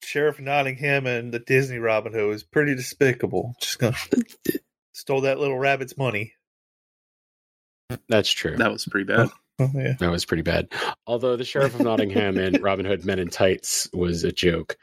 Sheriff 0.03 0.39
Nottingham 0.39 1.05
and 1.05 1.31
the 1.33 1.39
Disney 1.39 1.77
Robin 1.77 2.11
Hood 2.13 2.33
is 2.35 2.43
pretty 2.43 2.75
despicable. 2.75 3.53
Just 3.61 3.79
gonna 3.79 3.95
stole 4.93 5.21
that 5.21 5.39
little 5.39 5.57
rabbit's 5.57 5.97
money. 5.97 6.33
That's 8.09 8.29
true. 8.31 8.57
That 8.57 8.71
was 8.71 8.85
pretty 8.85 9.05
bad. 9.05 9.29
Oh, 9.59 9.71
yeah. 9.73 9.93
That 9.99 10.11
was 10.11 10.23
pretty 10.23 10.43
bad. 10.43 10.71
Although 11.07 11.35
the 11.35 11.43
Sheriff 11.43 11.73
of 11.73 11.81
Nottingham 11.81 12.37
and 12.37 12.61
Robin 12.61 12.85
Hood 12.85 13.03
Men 13.05 13.17
in 13.17 13.27
Tights 13.27 13.89
was 13.91 14.23
a 14.23 14.31
joke. 14.31 14.77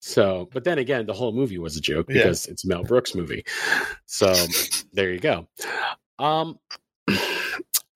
So, 0.00 0.48
but 0.50 0.64
then 0.64 0.78
again, 0.78 1.04
the 1.04 1.12
whole 1.12 1.32
movie 1.32 1.58
was 1.58 1.76
a 1.76 1.80
joke 1.82 2.06
Yeah. 2.08 2.14
because 2.22 2.46
it's 2.46 2.64
a 2.64 2.68
Mel 2.68 2.84
Brooks 2.84 3.14
movie. 3.14 3.44
So 4.06 4.32
there 4.94 5.12
you 5.12 5.20
go. 5.20 5.46
Um, 6.18 6.58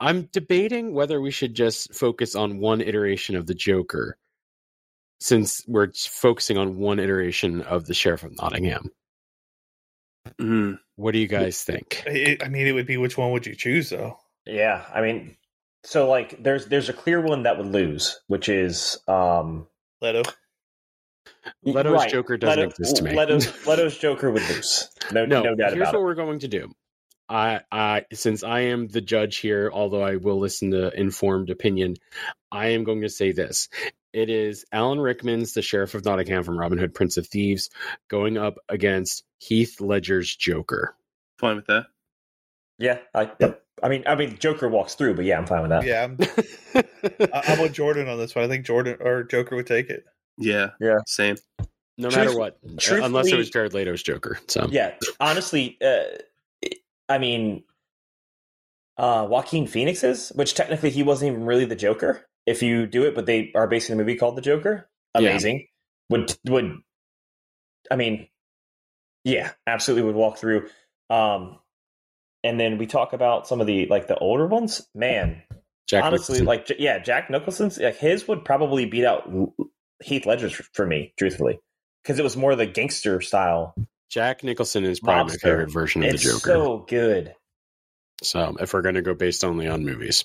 I'm 0.00 0.22
debating 0.32 0.92
whether 0.92 1.20
we 1.20 1.30
should 1.30 1.54
just 1.54 1.94
focus 1.94 2.34
on 2.34 2.58
one 2.58 2.80
iteration 2.80 3.34
of 3.36 3.46
the 3.46 3.54
Joker, 3.54 4.16
since 5.20 5.64
we're 5.66 5.92
focusing 5.92 6.56
on 6.58 6.76
one 6.78 6.98
iteration 7.00 7.62
of 7.62 7.86
the 7.86 7.94
Sheriff 7.94 8.22
of 8.22 8.36
Nottingham. 8.36 8.90
Mm. 10.40 10.78
What 10.96 11.12
do 11.12 11.18
you 11.18 11.26
guys 11.26 11.62
think? 11.64 12.02
It- 12.06 12.42
I 12.44 12.48
mean, 12.48 12.66
it 12.66 12.72
would 12.72 12.86
be 12.86 12.96
which 12.96 13.16
one 13.18 13.32
would 13.32 13.46
you 13.46 13.54
choose 13.54 13.90
though? 13.90 14.18
Yeah, 14.46 14.84
I 14.94 15.00
mean, 15.00 15.36
so 15.84 16.08
like, 16.08 16.42
there's 16.42 16.66
there's 16.66 16.88
a 16.88 16.92
clear 16.92 17.20
one 17.20 17.42
that 17.44 17.56
would 17.58 17.66
lose, 17.66 18.20
which 18.28 18.48
is 18.48 18.98
um, 19.08 19.66
Leto. 20.00 20.22
Leto's 21.64 21.92
right. 21.92 22.10
Joker 22.10 22.36
doesn't 22.36 22.58
Leto- 22.58 22.70
exist 22.70 22.96
to 22.96 23.04
me. 23.04 23.14
Leto's, 23.14 23.46
Leto's 23.66 23.96
Joker 23.98 24.30
would 24.30 24.42
lose. 24.48 24.88
No, 25.12 25.24
no, 25.24 25.42
no, 25.42 25.54
doubt 25.54 25.72
here's 25.72 25.88
about 25.88 25.94
what 25.94 26.00
it. 26.00 26.04
we're 26.04 26.14
going 26.14 26.38
to 26.40 26.48
do. 26.48 26.70
I, 27.28 27.60
I, 27.70 28.04
since 28.12 28.42
I 28.42 28.60
am 28.60 28.88
the 28.88 29.00
judge 29.00 29.36
here, 29.38 29.70
although 29.72 30.02
I 30.02 30.16
will 30.16 30.38
listen 30.38 30.70
to 30.70 30.90
informed 30.98 31.50
opinion, 31.50 31.96
I 32.50 32.68
am 32.68 32.84
going 32.84 33.02
to 33.02 33.08
say 33.08 33.32
this: 33.32 33.68
it 34.12 34.30
is 34.30 34.64
Alan 34.72 34.98
Rickman's 35.00 35.52
The 35.52 35.62
Sheriff 35.62 35.94
of 35.94 36.04
Nottingham 36.04 36.44
from 36.44 36.58
Robin 36.58 36.78
Hood, 36.78 36.94
Prince 36.94 37.16
of 37.16 37.26
Thieves, 37.26 37.68
going 38.08 38.38
up 38.38 38.54
against 38.68 39.24
Heath 39.38 39.80
Ledger's 39.80 40.34
Joker. 40.34 40.94
Fine 41.38 41.56
with 41.56 41.66
that. 41.66 41.86
Yeah, 42.78 42.98
I, 43.14 43.30
yep. 43.40 43.62
I 43.82 43.88
mean, 43.88 44.04
I 44.06 44.14
mean, 44.14 44.38
Joker 44.38 44.68
walks 44.68 44.94
through, 44.94 45.14
but 45.14 45.24
yeah, 45.24 45.38
I'm 45.38 45.46
fine 45.46 45.62
with 45.62 45.70
that. 45.70 45.84
Yeah, 45.84 46.04
I'm, 46.04 46.18
I- 47.32 47.52
I'm 47.52 47.60
with 47.60 47.72
Jordan 47.72 48.08
on 48.08 48.18
this 48.18 48.34
one. 48.34 48.44
I 48.44 48.48
think 48.48 48.64
Jordan 48.64 48.96
or 49.00 49.22
Joker 49.24 49.54
would 49.56 49.66
take 49.66 49.90
it. 49.90 50.04
Yeah. 50.38 50.70
Yeah. 50.80 50.98
Same. 51.06 51.36
no 51.96 52.08
Truth- 52.08 52.16
matter 52.16 52.38
what, 52.38 52.58
unless 52.90 53.28
it 53.28 53.36
was 53.36 53.50
Jared 53.50 53.74
Leto's 53.74 54.02
Joker. 54.02 54.38
So 54.48 54.68
Yeah, 54.70 54.94
honestly, 55.20 55.76
uh, 55.84 56.04
I 57.08 57.18
mean, 57.18 57.64
uh, 58.96 59.26
Joaquin 59.28 59.66
Phoenix's, 59.66 60.30
which 60.34 60.54
technically 60.54 60.90
he 60.90 61.02
wasn't 61.02 61.32
even 61.32 61.44
really 61.44 61.64
the 61.64 61.76
Joker. 61.76 62.26
If 62.46 62.62
you 62.62 62.86
do 62.86 63.04
it, 63.04 63.14
but 63.14 63.26
they 63.26 63.52
are 63.54 63.66
basing 63.66 63.96
the 63.96 64.02
movie 64.02 64.16
called 64.16 64.36
The 64.36 64.42
Joker. 64.42 64.88
Yeah. 65.14 65.30
Amazing. 65.30 65.66
Would 66.10 66.34
would 66.46 66.78
I 67.90 67.96
mean, 67.96 68.28
yeah, 69.24 69.52
absolutely 69.66 70.04
would 70.04 70.14
walk 70.14 70.38
through. 70.38 70.68
Um, 71.10 71.58
and 72.44 72.58
then 72.58 72.78
we 72.78 72.86
talk 72.86 73.12
about 73.12 73.46
some 73.46 73.60
of 73.60 73.66
the 73.66 73.86
like 73.86 74.06
the 74.06 74.18
older 74.18 74.46
ones. 74.46 74.86
Man, 74.94 75.42
Jack 75.88 76.04
honestly, 76.04 76.40
Nicholson. 76.40 76.46
like 76.46 76.78
yeah, 76.78 76.98
Jack 76.98 77.30
Nicholson's 77.30 77.78
like 77.78 77.96
his 77.96 78.26
would 78.28 78.44
probably 78.44 78.86
beat 78.86 79.04
out 79.04 79.30
Heath 80.02 80.26
Ledger's 80.26 80.52
for, 80.52 80.64
for 80.72 80.86
me, 80.86 81.12
truthfully, 81.18 81.58
because 82.02 82.18
it 82.18 82.22
was 82.22 82.36
more 82.36 82.54
the 82.56 82.66
gangster 82.66 83.20
style. 83.20 83.74
Jack 84.08 84.42
Nicholson 84.42 84.84
is 84.84 85.00
probably 85.00 85.34
Mobster. 85.36 85.44
my 85.44 85.48
favorite 85.50 85.72
version 85.72 86.02
of 86.02 86.14
It's 86.14 86.22
the 86.24 86.30
Joker. 86.30 86.50
so 86.50 86.78
good. 86.88 87.34
So 88.22 88.56
if 88.60 88.72
we're 88.72 88.82
going 88.82 88.94
to 88.96 89.02
go 89.02 89.14
based 89.14 89.44
only 89.44 89.68
on 89.68 89.84
movies. 89.84 90.24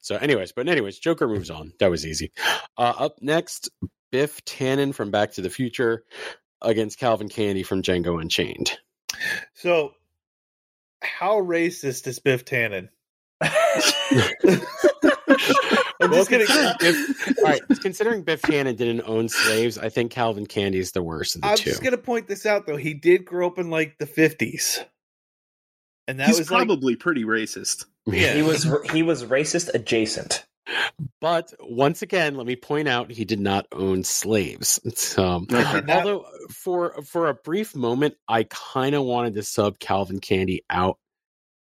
So 0.00 0.16
anyways, 0.16 0.52
but 0.52 0.68
anyways, 0.68 0.98
Joker 0.98 1.26
moves 1.26 1.48
on. 1.50 1.72
That 1.80 1.90
was 1.90 2.04
easy. 2.04 2.32
Uh, 2.76 2.92
up 2.98 3.16
next, 3.22 3.70
Biff 4.12 4.44
Tannen 4.44 4.94
from 4.94 5.10
Back 5.10 5.32
to 5.32 5.40
the 5.40 5.48
Future 5.50 6.04
against 6.60 6.98
Calvin 6.98 7.28
Candie 7.28 7.62
from 7.62 7.82
Django 7.82 8.20
Unchained. 8.20 8.72
So, 9.54 9.94
how 11.02 11.40
racist 11.40 12.06
is 12.06 12.18
Biff 12.18 12.44
Tannen? 12.44 12.88
I'm 16.00 16.10
Well, 16.10 16.24
just 16.24 16.30
gonna. 16.30 16.44
considering 16.46 16.74
Biff- 16.80 17.38
all 17.38 17.44
right, 17.44 17.62
considering 17.80 18.22
Biff 18.22 18.42
Tannen 18.42 18.76
didn't 18.76 19.02
own 19.06 19.28
slaves, 19.28 19.78
I 19.78 19.88
think 19.88 20.10
Calvin 20.12 20.46
Candie 20.46 20.78
is 20.78 20.92
the 20.92 21.02
worst 21.02 21.36
of 21.36 21.42
the 21.42 21.48
I'm 21.48 21.56
two. 21.56 21.70
just 21.70 21.82
gonna 21.82 21.96
point 21.98 22.26
this 22.28 22.46
out 22.46 22.66
though. 22.66 22.76
He 22.76 22.94
did 22.94 23.24
grow 23.24 23.46
up 23.46 23.58
in 23.58 23.70
like 23.70 23.96
the 23.98 24.06
50s, 24.06 24.84
and 26.08 26.18
that 26.20 26.28
He's 26.28 26.38
was 26.38 26.50
like 26.50 26.66
probably 26.66 26.96
pretty 26.96 27.24
racist. 27.24 27.86
Yeah. 28.06 28.34
He 28.34 28.42
was 28.42 28.66
he 28.92 29.02
was 29.02 29.24
racist 29.24 29.72
adjacent. 29.74 30.44
But 31.20 31.52
once 31.60 32.00
again, 32.00 32.36
let 32.36 32.46
me 32.46 32.56
point 32.56 32.88
out 32.88 33.10
he 33.10 33.26
did 33.26 33.40
not 33.40 33.66
own 33.70 34.02
slaves. 34.02 34.80
So, 34.98 35.44
not- 35.50 35.88
although 35.90 36.26
for 36.50 37.02
for 37.02 37.28
a 37.28 37.34
brief 37.34 37.74
moment, 37.76 38.14
I 38.28 38.44
kind 38.44 38.94
of 38.94 39.04
wanted 39.04 39.34
to 39.34 39.42
sub 39.42 39.78
Calvin 39.78 40.20
Candie 40.20 40.64
out 40.70 40.98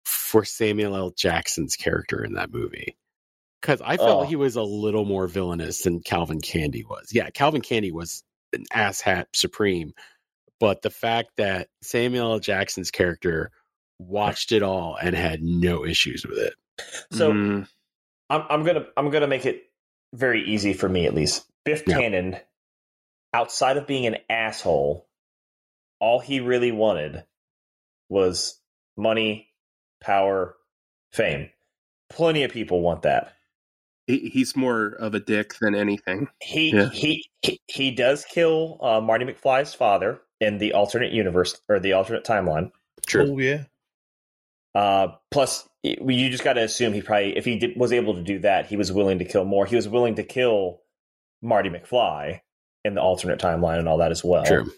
for 0.05 0.45
Samuel 0.45 0.97
L. 0.97 1.11
Jackson's 1.11 1.77
character 1.77 2.25
in 2.25 2.35
that 2.35 2.53
movie 2.53 2.97
because 3.61 3.81
I 3.83 3.97
felt 3.97 4.25
Oh. 4.25 4.27
he 4.27 4.37
was 4.37 4.57
a 4.57 4.63
little 4.63 5.05
more 5.05 5.27
villainous 5.27 5.83
than 5.83 6.01
Calvin 6.01 6.41
Candie 6.41 6.85
was. 6.85 7.09
Yeah, 7.13 7.31
Calvin 7.31 7.61
Candie 7.61 7.93
was 7.93 8.23
an 8.53 8.65
asshat 8.73 9.27
supreme, 9.35 9.93
but 10.59 10.83
the 10.83 10.91
fact 10.91 11.31
that 11.37 11.69
Samuel 11.83 12.33
L. 12.33 12.39
Jackson's 12.39 12.91
character 12.91 13.51
watched 13.99 14.53
it 14.53 14.63
all 14.63 14.97
and 15.01 15.15
had 15.15 15.43
no 15.43 15.85
issues 15.85 16.25
with 16.27 16.39
it. 16.39 16.55
So 17.13 17.33
Mm. 17.33 17.69
I'm 18.31 18.43
I'm 18.49 18.65
gonna 18.65 18.87
I'm 18.97 19.11
gonna 19.11 19.27
make 19.27 19.45
it 19.45 19.65
very 20.15 20.43
easy 20.45 20.73
for 20.73 20.89
me 20.89 21.07
at 21.07 21.15
least. 21.15 21.45
Biff 21.65 21.83
Yeah. 21.87 21.99
Tannen, 21.99 22.41
outside 23.35 23.77
of 23.77 23.87
being 23.87 24.07
an 24.07 24.17
asshole, 24.31 25.07
all 26.01 26.19
he 26.21 26.41
really 26.41 26.73
wanted 26.73 27.25
was 28.09 28.59
money, 28.97 29.49
power, 30.01 30.57
fame. 31.13 31.51
Plenty 32.09 32.43
of 32.45 32.51
people 32.53 32.81
want 32.81 33.03
that. 33.03 33.35
He, 34.11 34.29
he's 34.31 34.57
more 34.57 34.89
of 34.99 35.15
a 35.15 35.21
dick 35.21 35.55
than 35.61 35.75
anything. 35.75 36.29
He 36.43 36.75
Yeah. 36.75 36.91
he, 36.91 37.25
he 37.43 37.61
he 37.69 37.91
does 37.91 38.25
kill 38.25 38.79
uh, 38.83 39.01
Marty 39.01 39.25
McFly's 39.25 39.75
father 39.75 40.21
in 40.41 40.59
the 40.59 40.73
alternate 40.73 41.13
universe 41.13 41.61
or 41.69 41.79
the 41.81 41.93
alternate 41.93 42.25
timeline. 42.25 42.71
True. 43.07 43.33
oh 43.33 43.39
yeah, 43.39 43.65
Uh, 44.75 45.09
plus, 45.31 45.69
you 45.83 46.29
just 46.31 46.45
got 46.45 46.55
to 46.55 46.63
assume 46.63 46.93
he 46.93 47.03
probably, 47.03 47.37
if 47.37 47.45
he 47.45 47.59
did, 47.59 47.77
was 47.77 47.93
able 47.93 48.15
to 48.15 48.23
do 48.23 48.39
that, 48.41 48.67
he 48.67 48.77
was 48.77 48.93
willing 48.93 49.19
to 49.19 49.25
kill 49.25 49.45
more. 49.45 49.67
He 49.67 49.77
was 49.77 49.89
willing 49.89 50.17
to 50.17 50.23
kill 50.23 50.83
Marty 51.43 51.71
McFly 51.71 52.41
in 52.85 52.95
the 52.95 53.01
alternate 53.01 53.39
timeline 53.41 53.79
and 53.79 53.89
all 53.89 53.99
that 53.99 54.11
as 54.13 54.23
well. 54.25 54.45
True. 54.45 54.71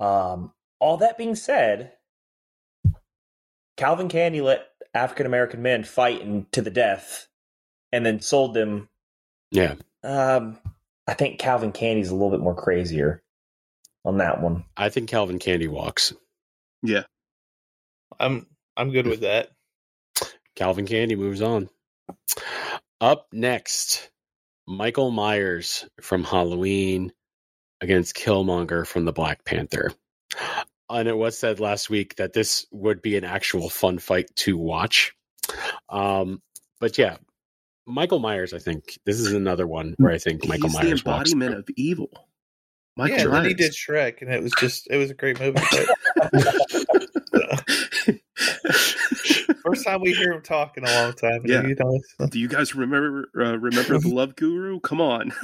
Um, 0.00 0.52
all 0.80 0.98
that 0.98 1.18
being 1.18 1.34
said, 1.34 1.92
Calvin 3.76 4.08
Candie 4.08 4.40
let 4.40 4.66
African 4.94 5.26
American 5.26 5.62
men 5.62 5.84
fight 5.84 6.20
in, 6.22 6.46
to 6.52 6.62
the 6.62 6.70
death, 6.70 7.28
and 7.92 8.04
then 8.04 8.20
sold 8.20 8.54
them. 8.54 8.88
Yeah. 9.50 9.74
Um, 10.02 10.58
I 11.06 11.14
think 11.14 11.38
Calvin 11.38 11.72
Candie's 11.72 12.10
a 12.10 12.14
little 12.14 12.30
bit 12.30 12.40
more 12.40 12.54
crazier 12.54 13.22
on 14.04 14.18
that 14.18 14.40
one. 14.40 14.64
I 14.76 14.88
think 14.88 15.08
Calvin 15.08 15.38
Candie 15.38 15.68
walks. 15.68 16.12
Yeah. 16.82 17.04
I'm 18.18 18.46
I'm 18.76 18.90
good 18.90 19.06
with 19.06 19.20
that. 19.20 19.50
Calvin 20.54 20.86
Candie 20.86 21.16
moves 21.16 21.42
on. 21.42 21.68
Up 23.00 23.26
next, 23.32 24.10
Michael 24.66 25.10
Myers 25.10 25.86
from 26.00 26.24
Halloween 26.24 27.12
against 27.80 28.16
Killmonger 28.16 28.86
from 28.86 29.04
the 29.04 29.12
Black 29.12 29.44
Panther. 29.44 29.92
And 30.88 31.08
it 31.08 31.16
was 31.16 31.36
said 31.36 31.60
last 31.60 31.90
week 31.90 32.16
that 32.16 32.32
this 32.32 32.66
would 32.70 33.02
be 33.02 33.16
an 33.16 33.24
actual 33.24 33.68
fun 33.68 33.98
fight 33.98 34.34
to 34.36 34.56
watch. 34.56 35.14
Um, 35.88 36.40
but 36.80 36.96
yeah, 36.96 37.16
Michael 37.86 38.18
Myers, 38.18 38.52
I 38.52 38.58
think 38.58 38.98
this 39.06 39.20
is 39.20 39.32
another 39.32 39.66
one 39.66 39.94
where 39.98 40.12
I 40.12 40.18
think 40.18 40.46
Michael 40.48 40.68
he's 40.68 40.74
Myers 40.82 41.02
the 41.02 41.10
walks. 41.10 41.32
embodiment 41.32 41.60
of 41.60 41.68
evil. 41.76 42.10
Michael 42.96 43.18
yeah, 43.18 43.26
Myers. 43.26 43.46
he 43.48 43.54
did 43.54 43.72
Shrek, 43.72 44.22
and 44.22 44.32
it 44.32 44.42
was 44.42 44.52
just 44.58 44.88
it 44.90 44.96
was 44.96 45.10
a 45.10 45.14
great 45.14 45.38
movie. 45.38 45.60
But 45.70 45.88
first 49.64 49.84
time 49.84 50.00
we 50.00 50.12
hear 50.14 50.32
him 50.32 50.42
talk 50.42 50.76
in 50.76 50.84
a 50.84 51.02
long 51.02 51.12
time. 51.12 51.42
Yeah. 51.44 51.62
you 51.66 51.74
know, 51.74 51.96
it's- 51.96 52.30
Do 52.30 52.38
you 52.38 52.48
guys 52.48 52.74
remember 52.74 53.28
uh, 53.38 53.58
remember 53.58 53.98
the 53.98 54.08
Love 54.08 54.36
Guru? 54.36 54.80
Come 54.80 55.00
on. 55.00 55.32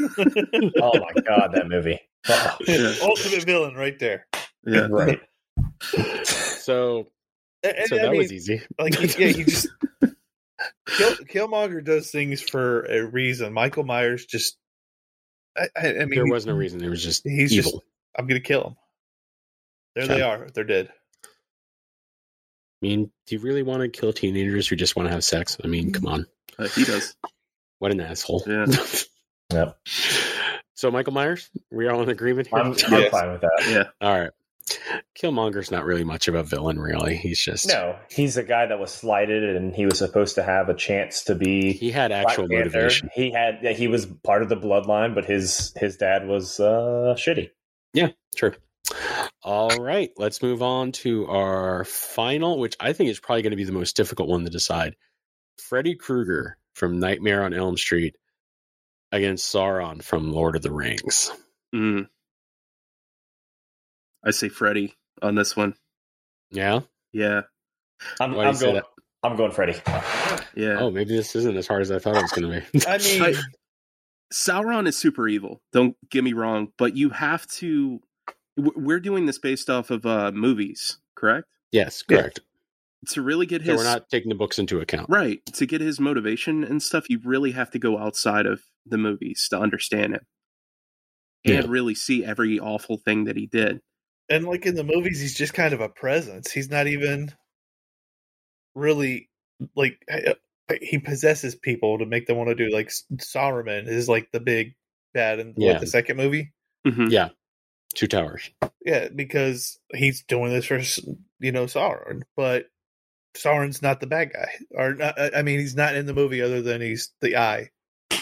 Oh 0.80 0.92
my 0.98 1.20
god, 1.26 1.50
that 1.54 1.68
movie! 1.68 1.98
Oh, 2.28 2.56
Yeah. 2.66 2.94
ultimate 3.02 3.44
villain 3.44 3.74
right 3.74 3.98
there. 3.98 4.26
Yeah. 4.66 4.88
right. 4.90 5.20
So, 6.24 7.08
And- 7.62 7.76
and 7.76 7.88
so 7.88 7.96
I 7.96 8.02
that 8.02 8.10
mean, 8.12 8.18
was 8.18 8.32
easy. 8.32 8.62
like 8.78 8.94
he- 8.96 9.22
yeah, 9.24 9.32
he 9.32 9.44
just 9.44 9.68
Kill, 10.86 11.16
Killmonger 11.16 11.84
does 11.84 12.10
things 12.10 12.40
for 12.42 12.84
a 12.84 13.04
reason. 13.04 13.52
Michael 13.52 13.84
Myers 13.84 14.24
just, 14.26 14.56
I, 15.56 15.68
I, 15.76 15.86
I 15.88 16.04
mean, 16.06 16.10
there 16.10 16.26
was 16.26 16.46
no 16.46 16.54
reason. 16.54 16.82
It 16.82 16.88
was 16.88 17.02
just 17.02 17.24
He's 17.24 17.52
evil. 17.52 17.70
just- 17.72 17.82
I'm 18.18 18.26
gonna 18.26 18.40
kill 18.40 18.62
him. 18.64 18.76
There 19.94 20.04
Okay. 20.04 20.14
they 20.16 20.22
are. 20.22 20.48
They're 20.54 20.64
dead. 20.64 20.90
I 21.24 21.28
mean, 22.82 23.10
do 23.26 23.36
you 23.36 23.40
really 23.40 23.62
want 23.62 23.80
to 23.82 23.88
kill 23.88 24.12
teenagers 24.12 24.66
who 24.68 24.76
just 24.76 24.96
want 24.96 25.08
to 25.08 25.12
have 25.12 25.22
sex? 25.24 25.56
I 25.62 25.66
mean, 25.68 25.92
come 25.92 26.06
on. 26.06 26.26
Uh, 26.58 26.68
he 26.68 26.84
does. 26.84 27.14
What 27.78 27.90
an 27.92 28.00
asshole. 28.00 28.42
Yeah. 28.46 28.66
Yep. 29.52 29.78
So, 30.74 30.90
Michael 30.90 31.12
Myers, 31.12 31.48
we 31.70 31.86
all 31.86 32.02
in 32.02 32.08
agreement 32.08 32.48
here? 32.48 32.58
I'm, 32.58 32.72
I'm 32.72 32.76
Yes. 33.02 33.10
fine 33.12 33.30
with 33.30 33.40
that. 33.42 33.64
Yeah. 33.68 33.84
all 34.00 34.18
right. 34.18 34.30
Killmonger's 35.14 35.70
not 35.70 35.84
really 35.84 36.04
much 36.04 36.28
of 36.28 36.34
a 36.34 36.42
villain, 36.42 36.78
really. 36.78 37.16
He's 37.16 37.38
just 37.38 37.68
No, 37.68 37.96
he's 38.10 38.36
a 38.36 38.42
guy 38.42 38.66
that 38.66 38.78
was 38.78 38.90
slighted, 38.90 39.44
and 39.56 39.74
he 39.74 39.86
was 39.86 39.98
supposed 39.98 40.36
to 40.36 40.42
have 40.42 40.68
a 40.68 40.74
chance 40.74 41.24
to 41.24 41.34
be 41.34 41.72
he 41.72 41.90
had 41.90 42.12
actual 42.12 42.48
Panther. 42.48 42.64
motivation. 42.64 43.10
He 43.14 43.30
had 43.32 43.58
yeah, 43.62 43.72
he 43.72 43.88
was 43.88 44.06
part 44.06 44.42
of 44.42 44.48
the 44.48 44.56
bloodline, 44.56 45.14
but 45.14 45.24
his 45.24 45.72
his 45.76 45.96
dad 45.96 46.26
was 46.26 46.60
uh, 46.60 47.14
shitty. 47.18 47.50
Yeah, 47.92 48.08
true. 48.36 48.54
All 49.42 49.70
right, 49.70 50.10
let's 50.16 50.42
move 50.42 50.62
on 50.62 50.92
to 50.92 51.26
our 51.26 51.84
final, 51.84 52.58
which 52.58 52.76
I 52.80 52.92
think 52.92 53.10
is 53.10 53.20
probably 53.20 53.42
going 53.42 53.52
to 53.52 53.56
be 53.56 53.64
the 53.64 53.72
most 53.72 53.96
difficult 53.96 54.28
one 54.28 54.44
to 54.44 54.50
decide. 54.50 54.96
Freddy 55.58 55.94
Krueger 55.94 56.56
from 56.74 56.98
Nightmare 56.98 57.42
on 57.42 57.54
Elm 57.54 57.76
Street 57.76 58.16
against 59.10 59.52
Sauron 59.52 60.02
from 60.02 60.32
Lord 60.32 60.56
of 60.56 60.62
the 60.62 60.72
Rings. 60.72 61.30
Mm. 61.74 62.08
I 64.24 64.30
say 64.30 64.48
Freddy 64.48 64.94
on 65.20 65.34
this 65.34 65.56
one. 65.56 65.74
Yeah. 66.50 66.80
Yeah, 67.12 67.42
I'm, 68.20 68.32
Why 68.34 68.36
do 68.36 68.40
you 68.42 68.48
I'm 68.48 68.58
going. 68.60 68.74
that? 68.76 68.84
I'm 69.22 69.36
going 69.36 69.50
Freddy. 69.52 69.74
yeah. 70.56 70.78
Oh, 70.80 70.90
maybe 70.90 71.14
this 71.16 71.36
isn't 71.36 71.56
as 71.56 71.66
hard 71.66 71.82
as 71.82 71.90
I 71.90 71.98
thought 71.98 72.16
it 72.16 72.22
was 72.22 72.32
going 72.32 72.50
to 72.50 72.60
be. 72.72 72.84
I 72.86 72.98
mean, 72.98 73.22
I- 73.22 73.42
Sauron 74.32 74.86
is 74.86 74.96
super 74.96 75.28
evil. 75.28 75.60
Don't 75.72 75.94
get 76.10 76.24
me 76.24 76.32
wrong, 76.32 76.68
but 76.78 76.96
you 76.96 77.10
have 77.10 77.46
to. 77.58 78.00
We're 78.56 79.00
doing 79.00 79.26
this 79.26 79.38
based 79.38 79.68
off 79.70 79.90
of 79.90 80.04
uh, 80.06 80.32
movies, 80.32 80.98
correct? 81.14 81.48
yes, 81.70 82.02
Yeah. 82.08 82.18
correct. 82.22 82.40
To 83.10 83.22
really 83.22 83.46
get 83.46 83.62
So 83.64 83.72
his 83.72 83.78
we're 83.78 83.84
not 83.84 84.08
taking 84.10 84.28
the 84.28 84.34
books 84.36 84.58
into 84.58 84.80
account. 84.80 85.08
right 85.10 85.44
to 85.54 85.66
get 85.66 85.80
his 85.80 85.98
motivation 85.98 86.62
and 86.64 86.82
stuff, 86.82 87.10
you 87.10 87.20
really 87.24 87.50
have 87.52 87.70
to 87.72 87.78
go 87.78 87.98
outside 87.98 88.46
of 88.46 88.60
the 88.86 88.96
movies 88.98 89.48
to 89.50 89.58
understand 89.58 90.14
him 90.14 90.26
and 91.44 91.54
Yeah. 91.54 91.64
really 91.66 91.94
see 91.94 92.24
every 92.24 92.60
awful 92.60 92.96
thing 92.98 93.24
that 93.24 93.36
he 93.36 93.46
did. 93.46 93.80
And 94.28 94.44
like 94.46 94.66
in 94.66 94.74
the 94.74 94.84
movies, 94.84 95.20
he's 95.20 95.34
just 95.34 95.54
kind 95.54 95.74
of 95.74 95.80
a 95.80 95.88
presence. 95.88 96.50
He's 96.50 96.70
not 96.70 96.86
even 96.86 97.32
really 98.74 99.28
like 99.76 99.98
uh, 100.10 100.34
he 100.80 100.98
possesses 100.98 101.54
people 101.54 101.98
to 101.98 102.06
make 102.06 102.26
them 102.26 102.36
want 102.36 102.48
to 102.48 102.54
do 102.54 102.74
like 102.74 102.90
Saruman 103.16 103.86
is 103.86 104.08
like 104.08 104.28
the 104.32 104.40
big 104.40 104.74
bad 105.14 105.38
in 105.38 105.54
Yeah. 105.56 105.72
what, 105.72 105.80
the 105.80 105.86
second 105.86 106.16
movie. 106.16 106.52
Mhm. 106.86 107.10
Yeah. 107.10 107.28
Two 107.94 108.06
towers. 108.06 108.50
Yeah, 108.84 109.08
because 109.14 109.78
he's 109.94 110.22
doing 110.24 110.50
this 110.50 110.64
for 110.64 110.80
you 111.40 111.52
know 111.52 111.66
Sauron, 111.66 112.22
but 112.36 112.66
Sauron's 113.36 113.82
not 113.82 114.00
the 114.00 114.06
bad 114.06 114.32
guy, 114.32 114.48
or 114.70 114.94
not, 114.94 115.18
I 115.20 115.30
I 115.36 115.42
mean, 115.42 115.58
he's 115.60 115.76
not 115.76 115.94
in 115.94 116.06
the 116.06 116.14
movie 116.14 116.40
other 116.42 116.62
than 116.62 116.80
he's 116.80 117.10
the 117.20 117.36
eye. 117.36 117.68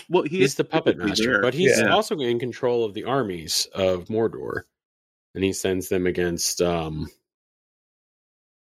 Well, 0.08 0.24
he 0.24 0.38
he's 0.38 0.50
is 0.50 0.54
the 0.56 0.64
puppet 0.64 0.98
master, 0.98 1.32
there. 1.34 1.42
but 1.42 1.54
he's 1.54 1.78
Yeah. 1.78 1.94
also 1.94 2.18
in 2.18 2.40
control 2.40 2.84
of 2.84 2.94
the 2.94 3.04
armies 3.04 3.68
of 3.72 4.06
Mordor, 4.06 4.62
and 5.34 5.44
he 5.44 5.52
sends 5.52 5.88
them 5.88 6.06
against. 6.06 6.60
um 6.62 7.08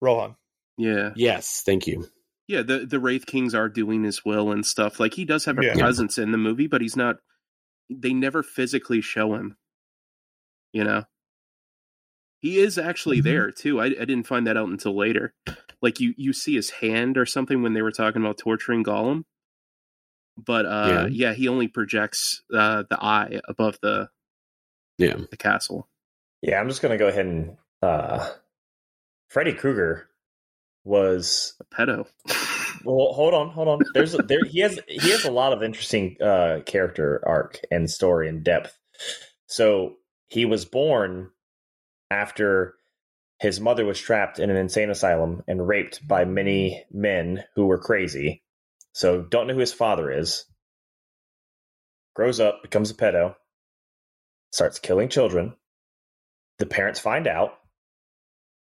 Rohan. 0.02 0.36
yeah, 0.78 1.12
Yes, 1.16 1.62
thank 1.66 1.86
you. 1.88 2.08
yeah. 2.48 2.62
The 2.62 2.86
the 2.86 3.00
Wraith 3.00 3.26
Kings 3.26 3.54
are 3.54 3.68
doing 3.70 4.04
his 4.04 4.24
will 4.24 4.52
and 4.52 4.66
stuff. 4.66 5.00
Like 5.00 5.14
he 5.14 5.26
does 5.26 5.46
have 5.46 5.60
a 5.60 5.66
Yeah. 5.66 5.74
presence 5.74 6.18
in 6.18 6.32
the 6.32 6.38
movie, 6.38 6.68
but 6.68 6.82
he's 6.82 6.96
not. 6.96 7.18
They 7.90 8.14
never 8.14 8.44
physically 8.44 9.02
show 9.02 9.34
him. 9.34 9.58
You 10.72 10.84
know, 10.86 11.04
he 12.42 12.60
is 12.60 12.78
actually 12.78 13.20
Mhm. 13.20 13.24
there 13.24 13.52
too. 13.52 13.82
I, 13.82 13.86
I 13.88 14.06
didn't 14.06 14.28
find 14.28 14.48
that 14.48 14.56
out 14.56 14.70
until 14.70 14.96
later. 14.96 15.34
Like 15.82 16.00
you 16.00 16.14
you 16.16 16.32
see 16.32 16.56
his 16.56 16.70
hand 16.70 17.18
or 17.18 17.26
something 17.26 17.62
when 17.62 17.74
they 17.74 17.82
were 17.82 17.92
talking 17.92 18.22
about 18.22 18.38
torturing 18.38 18.84
Gollum. 18.84 19.24
But 20.38 20.66
uh, 20.66 21.08
yeah. 21.12 21.34
he 21.34 21.50
only 21.50 21.68
projects 21.68 22.42
uh, 22.54 22.84
the 22.90 22.98
eye 23.04 23.42
above 23.50 23.80
the 23.82 24.10
Yeah. 24.98 25.18
the 25.30 25.36
castle. 25.38 25.90
Yeah, 26.42 26.60
I'm 26.60 26.70
just 26.70 26.82
gonna 26.82 26.98
go 26.98 27.08
ahead 27.10 27.26
and 27.26 27.58
uh, 27.82 28.30
Freddy 29.30 29.54
Krueger 29.54 30.10
was 30.84 31.56
A 31.62 31.66
pedo. 31.76 32.08
Well, 32.86 33.14
hold 33.14 33.34
on, 33.34 33.50
hold 33.50 33.68
on. 33.68 33.82
There's 33.94 34.14
there 34.14 34.46
he 34.46 34.60
has 34.62 34.80
he 34.88 35.10
has 35.12 35.26
a 35.26 35.32
lot 35.32 35.54
of 35.54 35.64
interesting 35.64 36.16
uh 36.22 36.62
character 36.66 37.22
arc 37.28 37.60
and 37.70 37.90
story 37.90 38.30
and 38.30 38.44
depth. 38.44 38.78
So 39.48 39.96
he 40.30 40.46
was 40.46 40.66
born 40.66 41.32
after 42.12 42.76
his 43.40 43.60
mother 43.60 43.86
was 43.86 44.00
trapped 44.00 44.40
in 44.40 44.50
an 44.50 44.58
insane 44.58 44.90
asylum 44.90 45.44
and 45.48 45.68
raped 45.68 46.08
by 46.08 46.26
many 46.26 46.86
men 46.92 47.44
who 47.56 47.66
were 47.68 47.80
crazy. 47.80 48.44
So 48.94 49.22
don't 49.24 49.48
know 49.48 49.56
who 49.56 49.60
his 49.60 49.74
father 49.74 50.12
is. 50.12 50.46
Grows 52.16 52.40
up, 52.40 52.62
becomes 52.64 52.92
a 52.92 52.96
pedo, 52.96 53.36
starts 54.52 54.80
killing 54.80 55.10
children. 55.10 55.56
The 56.60 56.66
parents 56.66 57.00
find 57.00 57.28
out. 57.28 57.58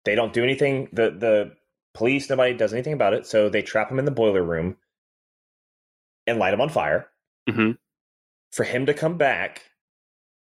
They 0.05 0.15
don't 0.15 0.33
do 0.33 0.43
anything. 0.45 0.89
The 0.93 1.11
the 1.11 1.57
police, 1.95 2.29
nobody 2.29 2.55
does 2.55 2.73
anything 2.73 2.93
about 2.93 3.15
it. 3.15 3.27
So 3.27 3.49
they 3.49 3.63
trap 3.63 3.91
him 3.91 3.99
in 3.99 4.05
the 4.05 4.11
boiler 4.11 4.43
room 4.43 4.77
and 6.27 6.39
light 6.39 6.55
him 6.55 6.61
on 6.61 6.69
fire. 6.69 7.09
hmm 7.49 7.73
For 8.53 8.65
him 8.65 8.87
to 8.87 8.95
come 8.95 9.17
back, 9.19 9.63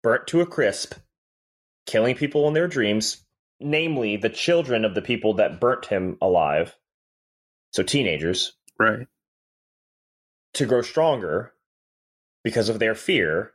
burnt 0.03 0.27
to 0.27 0.41
a 0.41 0.45
crisp, 0.45 0.93
killing 1.85 2.15
people 2.15 2.47
in 2.47 2.53
their 2.53 2.67
dreams, 2.67 3.25
namely 3.59 4.17
the 4.17 4.29
children 4.29 4.85
of 4.85 4.95
the 4.95 5.01
people 5.01 5.35
that 5.35 5.59
burnt 5.59 5.85
him 5.87 6.17
alive. 6.21 6.75
So 7.71 7.83
teenagers 7.83 8.53
Right. 8.77 9.07
to 10.55 10.65
grow 10.65 10.81
stronger 10.81 11.53
because 12.43 12.69
of 12.69 12.79
their 12.79 12.95
fear, 12.95 13.53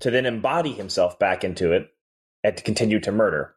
to 0.00 0.10
then 0.10 0.26
embody 0.26 0.72
himself 0.72 1.18
back 1.18 1.44
into 1.44 1.72
it 1.72 1.93
and 2.44 2.56
to 2.56 2.62
continue 2.62 3.00
to 3.00 3.10
murder. 3.10 3.54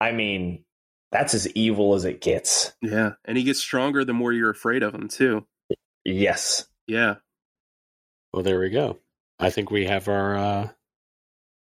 I 0.00 0.10
mean, 0.12 0.64
that's 1.12 1.34
as 1.34 1.48
evil 1.52 1.94
as 1.94 2.04
it 2.04 2.20
gets. 2.20 2.72
Yeah, 2.82 3.12
and 3.24 3.36
he 3.38 3.44
gets 3.44 3.60
stronger 3.60 4.04
the 4.04 4.12
more 4.12 4.32
you're 4.32 4.50
afraid 4.50 4.82
of 4.82 4.92
him 4.94 5.06
too. 5.08 5.46
Yes. 6.04 6.66
Yeah, 6.86 7.14
Well, 8.32 8.42
there 8.42 8.58
we 8.60 8.68
go. 8.70 8.98
I 9.38 9.48
think 9.50 9.70
we 9.70 9.86
have 9.86 10.08
our. 10.08 10.36
uh 10.36 10.68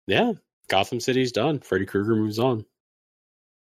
Yeah, 0.07 0.33
Gotham 0.67 0.99
City's 0.99 1.31
done. 1.31 1.59
Freddy 1.61 1.85
Krueger 1.87 2.15
moves 2.15 2.37
on. 2.37 2.65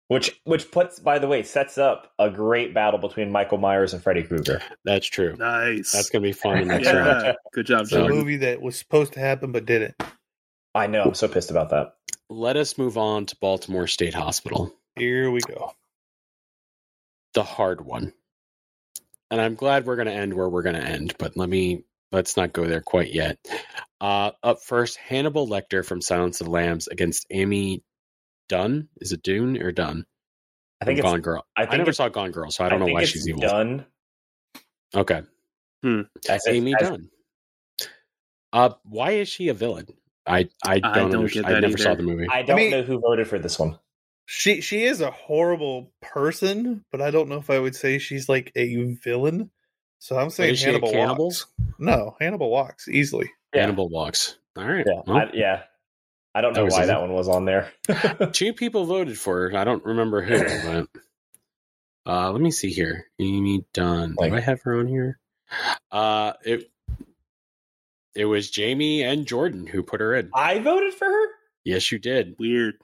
Which 0.08 0.40
which 0.44 0.70
puts 0.72 0.98
by 0.98 1.18
the 1.18 1.28
way 1.28 1.42
sets 1.42 1.76
up 1.78 2.12
a 2.18 2.28
great 2.30 2.72
battle 2.74 2.98
between 2.98 3.30
Michael 3.30 3.58
Myers 3.58 3.92
and 3.92 4.02
Freddy 4.02 4.22
Krueger. 4.22 4.62
That's 4.84 5.06
true. 5.06 5.36
nice. 5.38 5.92
That's 5.92 6.08
gonna 6.08 6.22
be 6.22 6.32
fun 6.32 6.58
in 6.58 6.68
the 6.68 6.74
next 6.78 6.88
round. 6.92 7.24
yeah, 7.26 7.32
good 7.52 7.66
job, 7.66 7.82
It's 7.82 7.92
a 7.92 8.08
movie 8.08 8.38
that 8.38 8.60
was 8.62 8.76
supposed 8.78 9.12
to 9.12 9.20
happen 9.20 9.52
but 9.52 9.66
didn't. 9.66 9.94
I 10.78 10.86
know, 10.86 11.02
I'm 11.02 11.14
so 11.14 11.28
pissed 11.28 11.50
about 11.50 11.70
that. 11.70 11.94
Let 12.30 12.56
us 12.56 12.78
move 12.78 12.96
on 12.98 13.26
to 13.26 13.36
Baltimore 13.36 13.86
State 13.86 14.14
Hospital, 14.14 14.74
Here 14.96 15.30
we 15.30 15.40
go. 15.40 15.72
the 17.34 17.42
hard 17.42 17.84
one. 17.84 18.12
And 19.30 19.40
I'm 19.40 19.54
glad 19.56 19.84
we're 19.86 19.96
going 19.96 20.08
to 20.08 20.14
end 20.14 20.32
where 20.34 20.48
we're 20.48 20.62
going 20.62 20.76
to 20.76 20.82
end, 20.86 21.14
but 21.18 21.36
let 21.36 21.48
me 21.48 21.84
let's 22.12 22.36
not 22.36 22.52
go 22.52 22.66
there 22.66 22.80
quite 22.80 23.12
yet. 23.12 23.38
Uh, 24.00 24.30
up 24.42 24.62
first, 24.62 24.96
Hannibal 24.96 25.46
Lecter 25.46 25.84
from 25.84 26.00
Silence 26.00 26.40
of 26.40 26.46
the 26.46 26.50
Lambs 26.52 26.86
against 26.88 27.26
Amy 27.30 27.82
Dunne. 28.48 28.88
Is 28.98 29.12
it 29.12 29.22
Dune 29.22 29.60
or 29.60 29.72
Dunn? 29.72 30.06
I 30.80 30.84
think 30.86 30.98
From 31.00 31.06
it's 31.06 31.12
Gone 31.12 31.20
Girl. 31.20 31.46
I 31.56 31.66
I, 31.66 31.76
never 31.76 31.92
saw 31.92 32.08
Gone 32.08 32.30
Girl, 32.30 32.50
so 32.50 32.64
I 32.64 32.68
don't 32.70 32.78
know 32.80 32.86
why 32.86 33.02
it's 33.02 33.10
she's 33.10 33.28
evil. 33.28 33.40
done. 33.42 33.84
Okay, 34.94 35.22
That's 36.26 36.46
Amy 36.46 36.72
as- 36.80 36.88
Dunn. 36.88 37.10
Uh, 38.52 38.70
why 38.84 39.10
is 39.12 39.28
she 39.28 39.48
a 39.48 39.54
villain? 39.54 39.86
I 40.28 40.48
I 40.66 40.78
don't, 40.78 40.92
don't 41.10 41.14
understand. 41.16 41.46
get 41.46 41.50
I 41.50 41.54
that 41.54 41.60
never 41.62 41.78
saw 41.78 41.94
the 41.94 42.02
movie. 42.02 42.26
I 42.30 42.42
don't 42.42 42.56
mean- 42.56 42.70
know 42.70 42.82
who 42.82 43.00
voted 43.00 43.26
for 43.28 43.38
this 43.38 43.58
one. 43.58 43.78
She 44.30 44.60
she 44.60 44.84
is 44.84 45.00
a 45.00 45.10
horrible 45.10 45.90
person, 46.02 46.84
but 46.92 47.00
I 47.00 47.10
don't 47.10 47.30
know 47.30 47.38
if 47.38 47.48
I 47.48 47.58
would 47.58 47.74
say 47.74 47.98
she's 47.98 48.28
like 48.28 48.52
a 48.54 48.74
villain. 49.02 49.50
So 50.00 50.18
I'm 50.18 50.28
saying 50.28 50.52
is 50.52 50.58
she 50.58 50.66
a 50.66 50.72
Hannibal 50.72 50.92
walks. 50.92 51.46
No, 51.78 52.14
Hannibal 52.20 52.50
walks 52.50 52.88
easily. 52.88 53.30
Yeah. 53.54 53.62
Hannibal 53.62 53.88
walks. 53.88 54.36
All 54.56 54.64
right. 54.64 54.84
Yeah, 54.86 55.00
well, 55.06 55.16
I, 55.16 55.30
yeah. 55.32 55.62
I 56.34 56.42
don't 56.42 56.52
know 56.54 56.64
was 56.66 56.74
why 56.74 56.84
that 56.86 57.00
one 57.00 57.14
was 57.14 57.26
on 57.28 57.46
there. 57.46 57.72
two 58.32 58.52
people 58.52 58.84
voted 58.84 59.18
for 59.18 59.48
her. 59.48 59.56
I 59.56 59.64
don't 59.64 59.82
remember 59.84 60.20
who, 60.20 60.38
but 62.04 62.12
uh, 62.12 62.30
let 62.30 62.40
me 62.40 62.50
see 62.50 62.70
here. 62.70 63.06
Amy 63.18 63.64
Dunne. 63.72 64.14
Like- 64.18 64.30
Do 64.30 64.36
I 64.36 64.40
have 64.40 64.60
her 64.62 64.78
on 64.78 64.88
here? 64.88 65.18
Uh, 65.90 66.34
it 66.44 66.70
it 68.18 68.24
was 68.24 68.50
Jamie 68.50 69.02
and 69.02 69.26
Jordan 69.26 69.66
who 69.66 69.82
put 69.82 70.00
her 70.00 70.14
in. 70.14 70.30
I 70.34 70.58
voted 70.58 70.92
for 70.94 71.06
her. 71.06 71.26
Yes, 71.64 71.92
you 71.92 71.98
did. 71.98 72.34
Weird. 72.38 72.74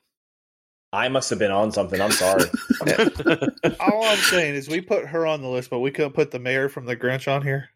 I 0.93 1.09
must 1.09 1.28
have 1.30 1.41
been 1.41 1.51
on 1.51 1.72
something. 1.72 2.01
I'm 2.01 2.12
sorry. 2.12 2.45
All 3.80 4.05
I'm 4.05 4.18
saying 4.18 4.55
is 4.55 4.68
we 4.68 4.80
put 4.80 5.07
her 5.07 5.26
on 5.26 5.43
the 5.43 5.49
list, 5.49 5.70
but 5.70 5.80
we 5.80 5.91
couldn't 5.91 6.12
put 6.12 6.30
the 6.30 6.39
mayor 6.39 6.68
from 6.68 6.87
the 6.87 6.95
Grinch 6.97 7.26
on 7.26 7.43
here. 7.43 7.70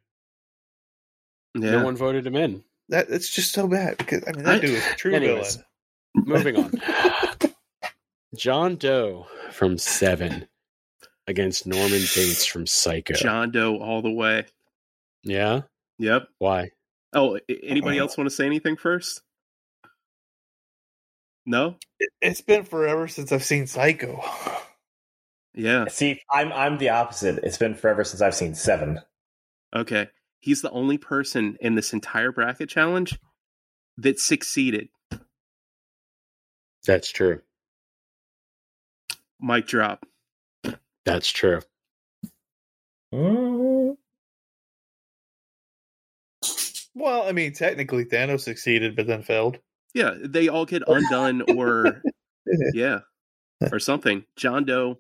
Yeah. 1.55 1.73
No 1.73 1.85
one 1.85 1.97
voted 1.97 2.25
him 2.25 2.37
in. 2.37 2.63
That 2.91 3.07
it's 3.11 3.29
just 3.29 3.53
so 3.53 3.67
bad 3.67 3.99
because 3.99 4.23
I 4.29 4.33
mean 4.33 4.45
that 4.45 4.55
I- 4.57 4.59
dude 4.61 4.71
is 4.71 4.87
a 4.87 4.95
true 4.95 5.15
Anyways. 5.15 5.57
villain. 5.57 5.65
Moving 6.29 6.57
on. 6.57 6.73
John 8.37 8.77
Doe 8.77 9.27
from 9.51 9.79
Seven 9.79 10.47
against 11.27 11.67
Norman 11.67 11.91
Bates 12.15 12.47
from 12.47 12.67
Psycho. 12.67 13.15
John 13.15 13.51
Doe 13.51 13.79
all 13.79 14.01
the 14.01 14.13
way. 14.13 14.47
Yeah. 15.25 15.63
Yep. 15.99 16.29
Why? 16.39 16.71
Oh, 17.19 17.37
a- 17.37 17.65
anybody 17.65 17.99
uh-huh. 17.99 18.05
else 18.05 18.17
want 18.17 18.31
to 18.31 18.35
say 18.35 18.47
anything 18.47 18.77
first? 18.77 19.23
No? 21.45 21.77
It, 21.99 22.11
it's 22.23 22.41
been 22.41 22.63
forever 22.63 23.09
since 23.09 23.33
I've 23.33 23.45
seen 23.45 23.67
Psycho. 23.67 24.23
Yeah. 25.55 25.87
See, 25.89 26.23
I'm 26.31 26.53
I'm 26.53 26.79
the 26.79 26.91
opposite. 26.91 27.41
It's 27.43 27.59
been 27.59 27.75
forever 27.75 28.05
since 28.05 28.23
I've 28.23 28.35
seen 28.35 28.55
Seven. 28.55 29.01
Okay. 29.75 30.09
He's 30.39 30.63
the 30.63 30.71
only 30.71 30.99
person 30.99 31.57
in 31.61 31.75
this 31.75 31.93
entire 31.93 32.31
bracket 32.31 32.69
challenge 32.69 33.19
that 33.97 34.21
succeeded. 34.21 34.89
That's 36.87 37.11
true. 37.11 37.41
Mic 39.41 39.67
drop. 39.67 40.07
That's 41.05 41.31
true. 41.33 41.61
Mm-hmm. 43.13 43.95
Well, 46.99 47.29
I 47.29 47.33
mean, 47.33 47.53
technically 47.53 48.05
Thanos 48.05 48.41
succeeded, 48.41 48.97
but 48.97 49.07
then 49.07 49.23
failed. 49.23 49.59
Yeah, 49.95 50.15
they 50.21 50.49
all 50.49 50.67
get 50.67 50.83
undone 50.89 51.43
or 51.57 52.03
yeah, 52.75 53.01
or 53.71 53.79
something. 53.79 54.25
John 54.37 54.65
Doe 54.65 54.99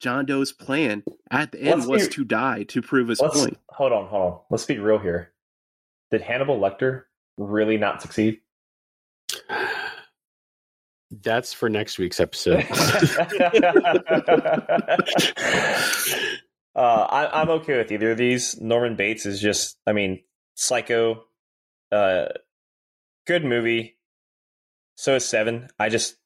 John 0.00 0.24
Doe's 0.26 0.52
plan 0.52 1.02
at 1.30 1.52
the 1.52 1.60
end 1.60 1.80
Let's 1.80 1.86
was 1.86 2.08
be- 2.08 2.14
to 2.14 2.24
die 2.24 2.62
to 2.64 2.82
prove 2.82 3.08
his 3.08 3.20
point. 3.20 3.58
hold 3.68 3.92
on, 3.92 4.06
hold 4.06 4.32
on. 4.32 4.40
Let's 4.50 4.64
be 4.64 4.78
real 4.78 4.98
here. 4.98 5.32
Did 6.10 6.22
Hannibal 6.22 6.58
Lecter 6.58 7.02
really 7.36 7.76
not 7.76 8.00
succeed? 8.02 8.40
That's 11.10 11.52
for 11.52 11.68
next 11.68 11.98
week's 11.98 12.20
episode. 12.20 12.66
uh, 16.74 17.06
I, 17.10 17.30
I'm 17.32 17.48
okay 17.50 17.76
with 17.78 17.92
either 17.92 18.12
of 18.12 18.18
these. 18.18 18.60
Norman 18.60 18.96
Bates 18.96 19.24
is 19.24 19.40
just, 19.40 19.78
I 19.86 19.92
mean, 19.92 20.20
Psycho, 20.56 21.24
uh, 21.92 22.26
good 23.26 23.44
movie. 23.44 23.96
So 24.96 25.14
is 25.14 25.28
Seven. 25.28 25.68
I 25.78 25.88
just, 25.90 26.16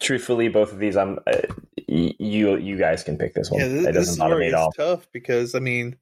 truthfully, 0.00 0.48
both 0.48 0.72
of 0.72 0.78
these, 0.78 0.96
I'm, 0.96 1.18
uh, 1.26 1.40
you, 1.86 2.56
you 2.58 2.76
guys 2.76 3.04
can 3.04 3.16
pick 3.16 3.34
this 3.34 3.50
one. 3.50 3.60
Yeah, 3.60 3.68
this, 3.68 3.86
it 3.86 3.92
doesn't 3.92 4.12
is 4.14 4.18
bother 4.18 4.38
me 4.38 4.48
at 4.48 4.54
all. 4.54 4.72
tough 4.72 5.06
because 5.12 5.54
I 5.54 5.60
mean, 5.60 5.96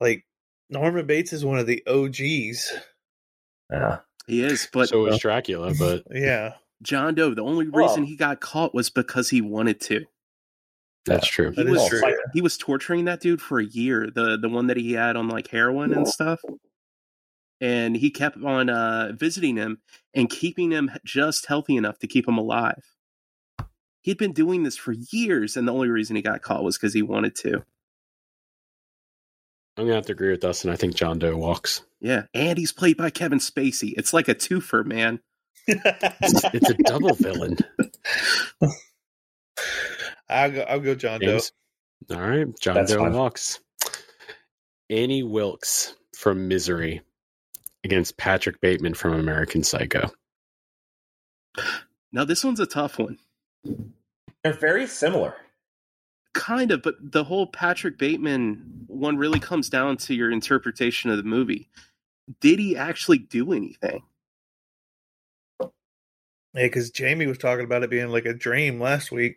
like 0.00 0.24
Norman 0.70 1.06
Bates 1.06 1.32
is 1.32 1.44
one 1.44 1.58
of 1.58 1.66
the 1.66 1.82
OGs. 1.86 2.72
Yeah. 3.70 3.98
He 4.26 4.42
is, 4.42 4.68
but 4.72 4.88
so 4.88 5.06
is 5.06 5.18
Dracula, 5.18 5.72
but 5.78 6.04
Yeah, 6.10 6.54
John 6.82 7.14
Doe, 7.14 7.34
the 7.34 7.42
only 7.42 7.68
Well- 7.68 7.86
reason 7.86 8.04
he 8.04 8.16
got 8.16 8.40
caught 8.40 8.74
was 8.74 8.90
because 8.90 9.28
he 9.30 9.40
wanted 9.40 9.80
to. 9.82 10.04
That's 11.06 11.26
true. 11.26 11.50
He 11.52 11.62
is 11.62 11.70
was- 11.70 11.88
true. 11.88 11.98
Psycho- 12.00 12.16
He 12.34 12.40
was 12.42 12.56
torturing 12.58 13.04
that 13.06 13.20
dude 13.20 13.40
for 13.40 13.58
a 13.58 13.64
year, 13.64 14.10
the 14.14 14.36
the 14.36 14.48
one 14.48 14.66
that 14.66 14.76
he 14.76 14.92
had 14.92 15.16
on 15.16 15.28
like 15.28 15.48
heroin 15.48 15.92
and 15.94 16.06
stuff. 16.06 16.40
And 17.60 17.96
he 17.96 18.10
kept 18.10 18.36
on 18.44 18.68
uh, 18.68 19.12
visiting 19.14 19.56
him 19.56 19.78
and 20.12 20.28
keeping 20.28 20.70
him 20.70 20.90
just 21.06 21.46
healthy 21.46 21.76
enough 21.76 21.98
to 22.00 22.06
keep 22.06 22.28
him 22.28 22.36
alive. 22.36 22.82
He'd 24.02 24.18
been 24.18 24.32
doing 24.34 24.62
this 24.62 24.76
for 24.76 24.92
years, 25.10 25.56
and 25.56 25.66
the 25.66 25.72
only 25.72 25.88
reason 25.88 26.16
he 26.16 26.22
got 26.22 26.42
caught 26.42 26.62
was 26.62 26.76
because 26.76 26.92
he 26.92 27.00
wanted 27.02 27.34
to. 27.36 27.64
I'm 29.78 29.84
gonna 29.84 29.94
have 29.94 30.06
to 30.06 30.12
agree 30.12 30.30
with 30.30 30.40
Dustin. 30.40 30.70
I 30.70 30.76
think 30.76 30.94
John 30.94 31.18
Doe 31.18 31.36
walks. 31.36 31.82
Yeah, 32.00 32.24
and 32.34 32.58
he's 32.58 32.72
played 32.72 32.96
by 32.98 33.10
Kevin 33.10 33.38
Spacey. 33.38 33.94
It's 33.96 34.12
like 34.12 34.28
a 34.28 34.34
twofer, 34.34 34.84
man. 34.84 35.20
It's, 35.66 36.44
it's 36.54 36.70
a 36.70 36.74
double 36.84 37.14
villain. 37.14 37.56
I'll 40.28 40.50
go. 40.50 40.60
I'll 40.62 40.80
go. 40.80 40.94
John 40.94 41.20
Doe. 41.20 41.40
All 42.10 42.20
right, 42.20 42.46
John 42.60 42.74
That's 42.74 42.92
Doe 42.92 42.98
fine. 43.00 43.12
walks. 43.12 43.60
Annie 44.90 45.22
Wilkes 45.22 45.94
from 46.16 46.46
Misery 46.48 47.00
against 47.84 48.16
Patrick 48.16 48.60
Bateman 48.60 48.94
from 48.94 49.14
American 49.14 49.62
Psycho. 49.62 50.10
Now 52.12 52.24
this 52.24 52.44
one's 52.44 52.60
a 52.60 52.66
tough 52.66 52.98
one, 52.98 53.18
They're 54.44 54.52
very 54.52 54.86
similar. 54.86 55.34
kind 56.34 56.70
of, 56.70 56.82
but 56.82 56.94
the 57.00 57.24
whole 57.24 57.46
Patrick 57.46 57.98
Bateman 57.98 58.84
one 58.88 59.16
really 59.16 59.40
comes 59.40 59.68
down 59.68 59.96
to 59.98 60.14
your 60.14 60.30
interpretation 60.30 61.10
of 61.10 61.16
the 61.16 61.22
movie. 61.22 61.68
Did 62.40 62.58
he 62.58 62.76
actually 62.76 63.18
do 63.18 63.52
anything? 63.52 64.02
Yeah, 65.60 65.68
because 66.54 66.90
Jamie 66.90 67.26
was 67.26 67.38
talking 67.38 67.64
about 67.64 67.82
it 67.82 67.90
being 67.90 68.08
like 68.08 68.24
a 68.26 68.34
dream 68.34 68.80
last 68.80 69.10
week. 69.12 69.36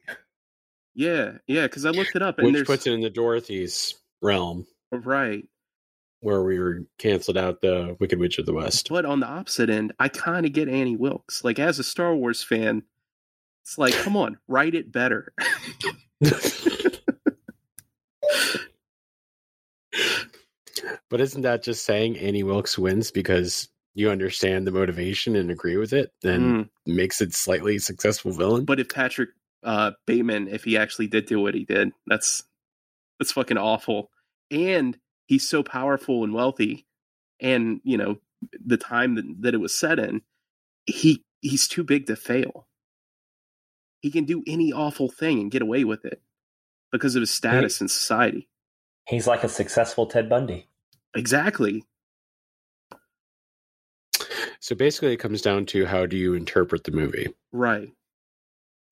Yeah, 0.96 1.34
yeah, 1.48 1.64
because 1.64 1.86
I 1.86 1.90
looked 1.92 2.16
it 2.16 2.22
up 2.22 2.38
and 2.40 2.48
Which 2.48 2.56
there's 2.56 2.68
puts 2.68 2.88
it 2.88 2.94
in 2.94 3.02
the 3.02 3.10
Dorothy's 3.10 3.96
realm 4.22 4.66
right. 4.92 5.48
where 6.22 6.44
we 6.44 6.60
were 6.60 6.82
canceled 6.98 7.38
out 7.38 7.62
the 7.62 7.96
Wicked 8.00 8.20
Witch 8.20 8.38
of 8.40 8.46
the 8.46 8.54
West. 8.54 8.90
But 8.90 9.06
on 9.06 9.20
the 9.22 9.28
opposite 9.28 9.70
end, 9.70 9.94
I 10.00 10.10
kind 10.10 10.46
of 10.46 10.52
get 10.54 10.68
Annie 10.68 10.98
Wilkes. 10.98 11.44
Like 11.44 11.60
as 11.60 11.80
a 11.80 11.84
Star 11.84 12.14
Wars 12.16 12.44
fan, 12.44 12.84
it's 13.64 13.78
like, 13.78 13.94
come 13.94 14.18
on, 14.18 14.38
write 14.48 14.76
it 14.76 14.92
better. 14.92 15.32
but 21.10 21.22
isn't 21.22 21.42
that 21.42 21.64
just 21.64 21.86
saying 21.86 22.18
Annie 22.18 22.44
Wilkes 22.44 22.78
wins 22.78 23.12
because 23.12 23.70
you 23.96 24.10
understand 24.10 24.66
the 24.68 24.72
motivation 24.72 25.36
and 25.36 25.50
agree 25.52 25.78
with 25.78 25.94
it 25.94 26.12
and 26.24 26.66
Mm. 26.66 26.70
makes 26.86 27.22
it 27.22 27.34
slightly 27.34 27.80
successful 27.80 28.32
villain? 28.32 28.66
But 28.66 28.80
if 28.80 28.90
Patrick 28.90 29.30
uh, 29.64 29.92
Bateman, 30.06 30.48
if 30.48 30.64
he 30.64 30.78
actually 30.78 31.08
did 31.08 31.26
do 31.26 31.40
what 31.40 31.54
he 31.54 31.66
did, 31.66 31.92
that's 32.08 32.44
that's 33.20 33.32
fucking 33.32 33.58
awful. 33.58 34.10
And 34.52 34.98
he's 35.28 35.48
so 35.48 35.64
powerful 35.64 36.24
and 36.24 36.34
wealthy, 36.34 36.86
and 37.40 37.82
you 37.84 37.98
know 37.98 38.18
the 38.66 38.78
time 38.78 39.16
that, 39.16 39.26
that 39.42 39.54
it 39.54 39.60
was 39.60 39.76
set 39.76 40.00
in, 40.00 40.22
he 40.86 41.24
he's 41.42 41.68
too 41.68 41.84
big 41.84 42.08
to 42.08 42.16
fail. 42.16 42.68
He 44.02 44.12
can 44.12 44.24
do 44.24 44.44
any 44.48 44.72
awful 44.72 45.10
thing 45.10 45.40
and 45.40 45.52
get 45.52 45.62
away 45.62 45.84
with 45.84 46.06
it 46.06 46.22
because 46.92 47.16
of 47.16 47.22
his 47.22 47.32
status 47.32 47.82
in 47.82 47.90
society. 47.90 48.48
He's 49.08 49.28
like 49.28 49.44
a 49.44 49.50
successful 49.50 50.06
Ted 50.06 50.30
Bundy. 50.30 50.68
Exactly. 51.16 51.84
So 54.62 54.76
basically, 54.76 55.14
it 55.14 55.18
comes 55.18 55.42
down 55.42 55.66
to 55.68 55.86
how 55.86 56.06
do 56.06 56.16
you 56.16 56.34
interpret 56.34 56.84
the 56.84 56.92
movie? 56.92 57.34
Right. 57.52 57.90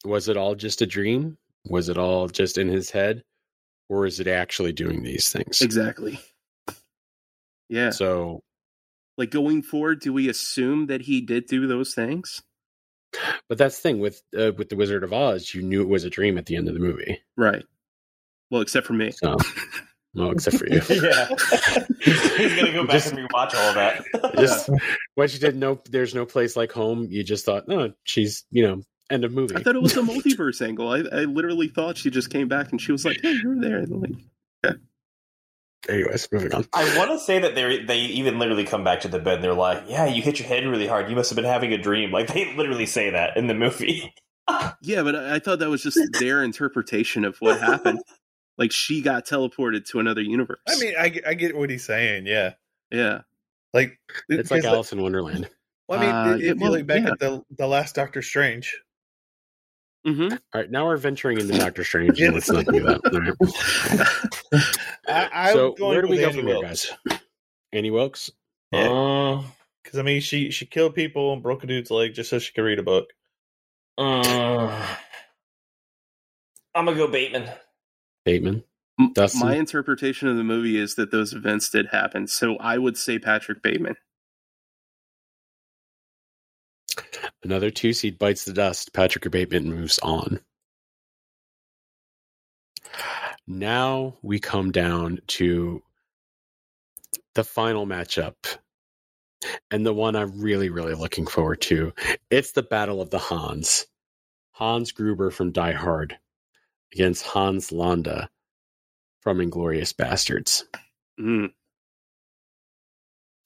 Was 0.06 0.30
it 0.30 0.38
all 0.38 0.56
just 0.56 0.82
a 0.82 0.86
dream? 0.86 1.38
Was 1.66 1.90
it 1.90 1.98
all 1.98 2.28
just 2.28 2.58
in 2.58 2.68
his 2.68 2.90
head? 2.90 3.24
Or 3.90 4.06
is 4.06 4.20
it 4.20 4.28
actually 4.28 4.74
doing 4.74 5.04
these 5.04 5.32
things? 5.32 5.62
Exactly. 5.62 6.20
Yeah. 7.70 7.90
So, 7.92 8.42
like 9.18 9.32
going 9.32 9.62
forward, 9.62 10.02
do 10.02 10.14
we 10.14 10.30
assume 10.30 10.88
that 10.88 11.02
he 11.02 11.22
did 11.22 11.46
do 11.48 11.68
those 11.68 11.94
things? 11.94 12.42
but 13.50 13.58
that's 13.58 13.78
the 13.78 13.82
thing 13.82 14.00
with 14.00 14.22
uh, 14.38 14.52
with 14.58 14.70
the 14.70 14.76
Wizard 14.76 15.04
of 15.04 15.14
Oz. 15.14 15.54
You 15.54 15.62
knew 15.62 15.82
it 15.82 15.88
was 15.88 16.04
a 16.04 16.10
dream 16.10 16.38
at 16.38 16.46
the 16.46 16.56
end 16.58 16.68
of 16.68 16.74
the 16.74 16.80
movie. 16.80 17.22
Right. 17.38 17.64
Well, 18.52 18.62
except 18.62 18.86
for 18.86 18.94
me. 18.94 19.12
So, 19.12 19.36
well, 20.14 20.32
except 20.32 20.58
for 20.58 20.68
you. 20.68 20.82
yeah. 20.90 21.28
He's 22.02 22.56
gonna 22.56 22.74
go 22.74 22.84
back 22.86 22.92
Just- 22.92 23.14
and 23.14 23.20
rewatch 23.30 23.56
all 23.56 23.70
of 23.70 23.76
that. 23.76 24.04
Just 24.38 24.70
once 25.16 25.34
you 25.34 25.40
didn't 25.40 25.60
know 25.60 25.82
there's 25.90 26.14
no 26.14 26.26
place 26.26 26.56
like 26.58 26.72
home, 26.72 27.08
you 27.10 27.24
just 27.24 27.46
thought, 27.46 27.68
no, 27.68 27.94
she's 28.04 28.46
you 28.52 28.64
know, 28.68 28.82
end 29.10 29.24
of 29.24 29.32
movie. 29.32 29.56
I 29.56 29.64
thought 29.64 29.76
it 29.76 29.82
was 29.82 29.96
a 29.98 30.02
multiverse 30.02 30.66
angle. 30.66 30.90
I, 30.90 31.00
I 31.00 31.24
literally 31.26 31.68
thought 31.68 31.98
she 31.98 32.10
just 32.10 32.30
came 32.30 32.48
back 32.48 32.72
and 32.72 32.82
she 32.82 32.92
was 32.92 33.06
like, 33.06 33.20
"Hey, 33.22 33.32
you 33.34 33.50
were 33.50 33.62
there." 33.62 33.78
And 33.78 34.02
like, 34.02 34.76
Anyways, 35.90 36.28
moving 36.34 36.54
on. 36.54 36.66
I 36.74 36.98
want 36.98 37.12
to 37.12 37.20
say 37.20 37.40
that 37.40 37.56
they 37.56 37.84
they 37.84 38.00
even 38.00 38.40
literally 38.40 38.66
come 38.66 38.84
back 38.84 39.02
to 39.02 39.08
the 39.08 39.20
bed. 39.20 39.36
and 39.36 39.44
They're 39.44 39.54
like, 39.54 39.84
"Yeah, 39.88 40.06
you 40.06 40.22
hit 40.22 40.40
your 40.40 40.48
head 40.48 40.66
really 40.66 40.88
hard. 40.88 41.10
You 41.10 41.16
must 41.16 41.30
have 41.30 41.36
been 41.38 41.46
having 41.46 41.72
a 41.72 41.78
dream." 41.78 42.12
Like 42.12 42.34
they 42.34 42.54
literally 42.56 42.86
say 42.86 43.12
that 43.12 43.38
in 43.38 43.48
the 43.48 43.54
movie. 43.54 44.14
yeah, 44.82 45.04
but 45.04 45.16
I, 45.16 45.36
I 45.36 45.40
thought 45.40 45.60
that 45.60 45.70
was 45.70 45.84
just 45.84 46.00
their 46.20 46.44
interpretation 46.44 47.24
of 47.24 47.38
what 47.40 47.60
happened. 47.62 48.02
Like 48.58 48.72
she 48.72 49.02
got 49.02 49.26
teleported 49.26 49.86
to 49.92 50.00
another 50.00 50.22
universe. 50.22 50.60
I 50.68 50.78
mean, 50.80 50.94
I, 51.00 51.10
get- 51.10 51.28
I 51.28 51.36
get 51.36 51.56
what 51.56 51.70
he's 51.70 51.86
saying. 51.86 52.26
Yeah, 52.26 52.54
yeah, 52.92 53.22
like 53.74 53.98
It's 54.28 54.50
like 54.52 54.64
because, 54.64 54.74
Alice 54.74 54.92
in 54.94 55.02
Wonderland. 55.02 55.48
Well, 55.88 56.00
I 56.00 56.02
mean, 56.02 56.12
Uh, 56.16 56.36
if 56.38 56.42
yeah, 56.60 56.66
you 56.66 56.72
look 56.72 56.88
back 56.88 57.04
yeah. 57.04 57.12
at 57.12 57.20
the 57.20 57.44
the 57.56 57.68
last 57.68 57.96
Doctor 57.96 58.22
Strange, 58.22 58.76
hmm 60.08 60.30
All 60.32 60.38
right, 60.62 60.72
now 60.72 60.86
we're 60.86 60.98
venturing 60.98 61.40
into 61.40 61.58
Doctor 61.58 61.84
Strange. 61.84 62.20
Yeah. 62.20 62.28
and 62.28 62.36
Let's 62.36 62.50
not 62.50 62.66
do 62.66 62.80
that. 62.84 63.02
All 63.12 63.20
right. 64.62 64.68
I, 65.08 65.50
I'm 65.50 65.54
so 65.54 65.72
going 65.74 65.90
where 65.92 66.02
do 66.02 66.08
we 66.08 66.18
go 66.18 66.28
Annie 66.30 66.38
from 66.38 66.48
here, 66.48 66.62
guys? 66.62 66.92
Annie 67.74 67.92
Wilkes. 67.92 68.32
Yeah. 68.72 68.90
Uh, 68.90 69.44
Because 69.84 70.00
I 70.00 70.04
mean, 70.04 70.22
she 70.22 70.50
she 70.52 70.66
killed 70.66 70.96
people 70.96 71.34
and 71.34 71.44
broke 71.44 71.64
a 71.64 71.68
dude's 71.68 71.92
leg 71.92 72.14
just 72.14 72.30
so 72.30 72.40
she 72.40 72.54
could 72.54 72.62
read 72.64 72.80
a 72.80 72.84
book. 72.84 73.10
uh, 73.98 74.96
I'm 76.76 76.86
gonna 76.86 76.96
go 76.96 77.08
Bateman. 77.08 77.50
Bateman. 78.26 78.64
Dustin? 79.14 79.42
My 79.42 79.56
interpretation 79.56 80.28
of 80.28 80.38
the 80.38 80.44
movie 80.44 80.78
is 80.78 80.96
that 80.96 81.12
those 81.12 81.34
events 81.34 81.70
did 81.70 81.88
happen. 81.88 82.28
So 82.28 82.56
I 82.58 82.78
would 82.78 82.98
say 82.98 83.20
Patrick 83.20 83.62
Bateman. 83.62 83.96
Another 87.48 87.72
two 87.72 87.94
seed 87.94 88.20
bites 88.20 88.44
the 88.44 88.52
dust. 88.52 88.92
Patrick 88.92 89.32
Bateman 89.32 89.70
moves 89.70 90.00
on. 90.00 90.42
Now 93.48 94.18
we 94.22 94.38
come 94.38 94.74
down 94.74 95.20
to 95.28 95.82
the 97.36 97.46
final 97.46 97.88
matchup 97.88 98.36
and 99.72 99.86
the 99.86 99.94
one 99.94 100.18
I'm 100.18 100.42
really, 100.42 100.70
really 100.70 100.94
looking 100.94 101.26
forward 101.26 101.62
to. 101.62 101.94
It's 102.30 102.52
the 102.52 102.64
Battle 102.64 103.00
of 103.00 103.12
the 103.12 103.18
Hans. 103.18 103.88
Hans 104.52 104.92
Gruber 104.92 105.32
from 105.32 105.54
Die 105.54 105.72
Hard 105.72 106.18
against 106.92 107.26
Hans 107.26 107.72
Landa 107.72 108.30
from 109.22 109.38
Inglourious 109.38 109.94
Basterds. 109.94 110.64
Mm. 111.18 111.54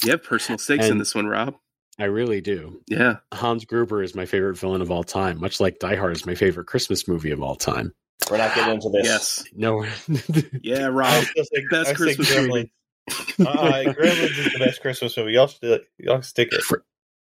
You 0.03 0.09
have 0.09 0.23
personal 0.23 0.57
stakes 0.57 0.87
in 0.87 0.97
this 0.97 1.13
one, 1.13 1.27
Rob. 1.27 1.53
I 2.01 2.05
really 2.05 2.41
do. 2.41 2.81
Yeah. 2.87 3.17
Hans 3.31 3.63
Gruber 3.65 4.01
is 4.01 4.15
my 4.15 4.25
favorite 4.25 4.57
villain 4.57 4.81
of 4.81 4.89
all 4.89 5.03
time, 5.03 5.39
much 5.39 5.59
like 5.59 5.77
Die 5.79 5.95
Hard 5.95 6.15
is 6.15 6.25
my 6.25 6.33
favorite 6.35 6.65
Christmas 6.65 7.07
movie 7.07 7.29
of 7.31 7.41
all 7.43 7.55
time. 7.55 7.93
We're 8.29 8.37
not 8.37 8.55
getting 8.55 8.73
into 8.75 8.89
this. 8.89 9.05
Yes. 9.05 9.43
No, 9.55 9.85
Yeah, 10.63 10.87
I 10.87 10.89
Rob. 10.89 11.23
still 11.25 11.45
Best 11.69 11.89
I 11.89 11.93
say 11.93 11.93
Christmas 11.93 12.35
movie. 12.35 12.71
Gremlins. 13.09 13.47
uh, 13.47 13.93
Gremlins 13.93 14.37
is 14.45 14.53
the 14.53 14.59
best 14.59 14.81
Christmas 14.81 15.15
movie. 15.17 15.33
Y'all 15.33 15.47
stick, 15.47 15.83
y'all 15.99 16.21
stick 16.21 16.49
it. 16.51 16.63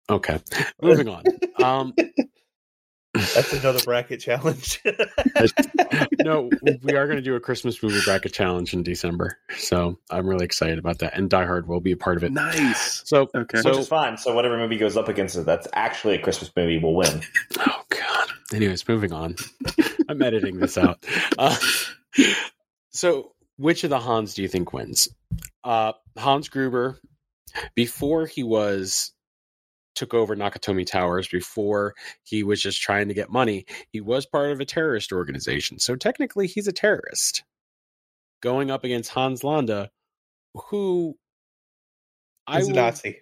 okay. 0.10 0.40
Moving 0.82 1.08
on. 1.10 1.24
Um, 1.62 1.94
That's 3.14 3.54
another 3.54 3.80
bracket 3.86 4.20
challenge. 4.22 4.82
no, 6.24 6.50
we 6.82 6.96
are 6.96 7.06
going 7.06 7.18
to 7.18 7.22
do 7.22 7.36
a 7.36 7.40
Christmas 7.40 7.82
movie 7.84 8.00
bracket 8.06 8.34
challenge 8.34 8.74
in 8.74 8.82
December, 8.82 9.38
so 9.56 10.00
I'm 10.10 10.28
really 10.28 10.46
excited 10.46 10.80
about 10.80 11.00
that. 11.00 11.16
And 11.16 11.30
Die 11.30 11.46
Hard 11.46 11.68
will 11.68 11.80
be 11.80 11.92
a 11.92 11.98
part 11.98 12.18
of 12.18 12.24
it. 12.24 12.32
Nice. 12.32 13.04
So, 13.06 13.30
Okay. 13.36 13.60
so 13.62 13.70
Which 13.70 13.80
is 13.80 13.88
fine. 13.88 14.18
So 14.18 14.34
whatever 14.34 14.58
movie 14.58 14.78
goes 14.78 14.98
up 14.98 15.10
against 15.10 15.36
it, 15.36 15.46
that's 15.46 15.68
actually 15.74 16.16
a 16.16 16.22
Christmas 16.22 16.52
movie 16.56 16.80
will 16.80 16.96
win. 16.96 17.22
Oh 17.60 17.84
God. 17.90 18.30
Anyways, 18.54 18.88
moving 18.88 19.14
on. 19.14 19.36
I'm 20.10 20.22
editing 20.22 20.58
this 20.60 20.78
out. 20.78 21.06
Uh, 21.38 21.56
so, 22.90 23.32
which 23.58 23.84
of 23.84 23.90
the 23.92 24.00
Hans 24.00 24.34
do 24.34 24.42
you 24.42 24.48
think 24.48 24.74
wins? 24.74 25.08
Uh, 25.64 25.94
Hans 26.18 26.50
Gruber, 26.50 27.00
before 27.76 28.26
he 28.26 28.44
was 28.44 29.12
took 29.96 30.14
over 30.14 30.36
Nakatomi 30.36 30.86
Towers, 30.86 31.28
before 31.28 31.94
he 32.24 32.44
was 32.44 32.62
just 32.62 32.82
trying 32.82 33.08
to 33.08 33.14
get 33.14 33.32
money, 33.32 33.66
he 33.92 34.02
was 34.02 34.26
part 34.26 34.52
of 34.52 34.60
a 34.60 34.66
terrorist 34.66 35.12
organization. 35.12 35.80
So 35.80 35.96
technically, 35.96 36.48
he's 36.48 36.68
a 36.68 36.72
terrorist. 36.72 37.44
Going 38.42 38.72
up 38.72 38.84
against 38.84 39.12
Hans 39.12 39.44
Landa, 39.44 39.90
who 40.70 41.18
I 42.48 42.58
He's 42.58 42.68
a 42.68 42.74
Nazi. 42.74 43.20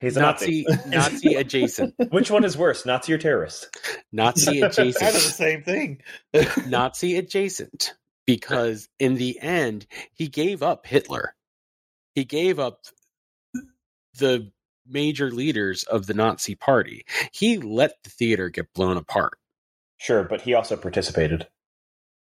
He's 0.00 0.16
a 0.16 0.20
Nazi 0.20 0.64
Nazi. 0.68 0.88
Nazi 0.88 1.34
adjacent, 1.34 1.94
Which 2.10 2.30
one 2.30 2.44
is 2.44 2.56
worse, 2.56 2.86
Nazi 2.86 3.12
or 3.12 3.18
terrorist? 3.18 3.68
Nazi 4.12 4.60
adjacent. 4.60 4.96
kind 5.00 5.16
of 5.16 5.22
the 5.22 5.28
same 5.28 5.62
thing. 5.62 6.02
Nazi 6.66 7.16
adjacent 7.16 7.94
because 8.26 8.88
in 8.98 9.16
the 9.16 9.38
end 9.40 9.86
he 10.14 10.28
gave 10.28 10.62
up 10.62 10.86
Hitler. 10.86 11.34
He 12.14 12.24
gave 12.24 12.58
up 12.58 12.80
the 14.18 14.50
major 14.90 15.30
leaders 15.30 15.82
of 15.84 16.06
the 16.06 16.14
Nazi 16.14 16.54
party. 16.54 17.04
He 17.32 17.58
let 17.58 18.02
the 18.04 18.10
theater 18.10 18.48
get 18.48 18.72
blown 18.74 18.96
apart. 18.96 19.38
Sure, 19.98 20.24
but 20.24 20.40
he 20.42 20.54
also 20.54 20.76
participated. 20.76 21.46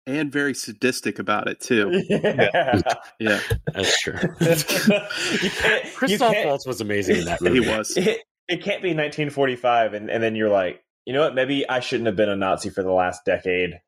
And 0.05 0.31
very 0.31 0.53
sadistic 0.53 1.19
about 1.19 1.47
it 1.47 1.59
too. 1.59 2.01
yeah. 2.09 2.81
Yeah, 3.19 3.39
That's 3.73 3.99
true. 3.99 4.13
you 4.39 5.49
can't. 5.49 5.93
Christoph 5.95 6.35
Waltz 6.45 6.65
was 6.65 6.79
amazing 6.79 7.17
in 7.17 7.25
that 7.25 7.41
movie. 7.41 7.61
he 7.61 7.69
was. 7.69 7.95
It, 7.97 8.21
it 8.47 8.63
can't 8.63 8.81
be 8.81 8.89
1945, 8.89 9.93
and, 9.93 10.09
and 10.09 10.23
then 10.23 10.35
you're 10.35 10.49
like, 10.49 10.81
you 11.05 11.13
know 11.13 11.21
what? 11.21 11.35
Maybe 11.35 11.67
I 11.67 11.81
shouldn't 11.81 12.07
have 12.07 12.15
been 12.15 12.29
a 12.29 12.35
Nazi 12.35 12.69
for 12.69 12.83
the 12.83 12.91
last 12.91 13.25
decade. 13.25 13.79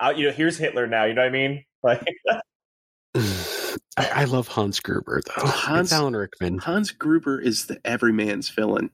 I, 0.00 0.12
you 0.12 0.26
know, 0.26 0.32
here's 0.32 0.58
Hitler 0.58 0.86
now. 0.86 1.04
You 1.04 1.14
know 1.14 1.22
what 1.22 1.28
I 1.28 1.32
mean? 1.32 1.64
Like, 1.82 2.04
I, 4.00 4.22
I 4.22 4.24
love 4.24 4.48
Hans 4.48 4.80
Gruber 4.80 5.20
though. 5.26 5.42
Oh, 5.42 5.46
Hans- 5.46 5.90
It's 5.90 5.92
Alan 5.92 6.16
Rickman. 6.16 6.58
Hans 6.58 6.90
Gruber 6.92 7.40
is 7.40 7.66
the 7.66 7.80
everyman's 7.86 8.48
villain. 8.48 8.90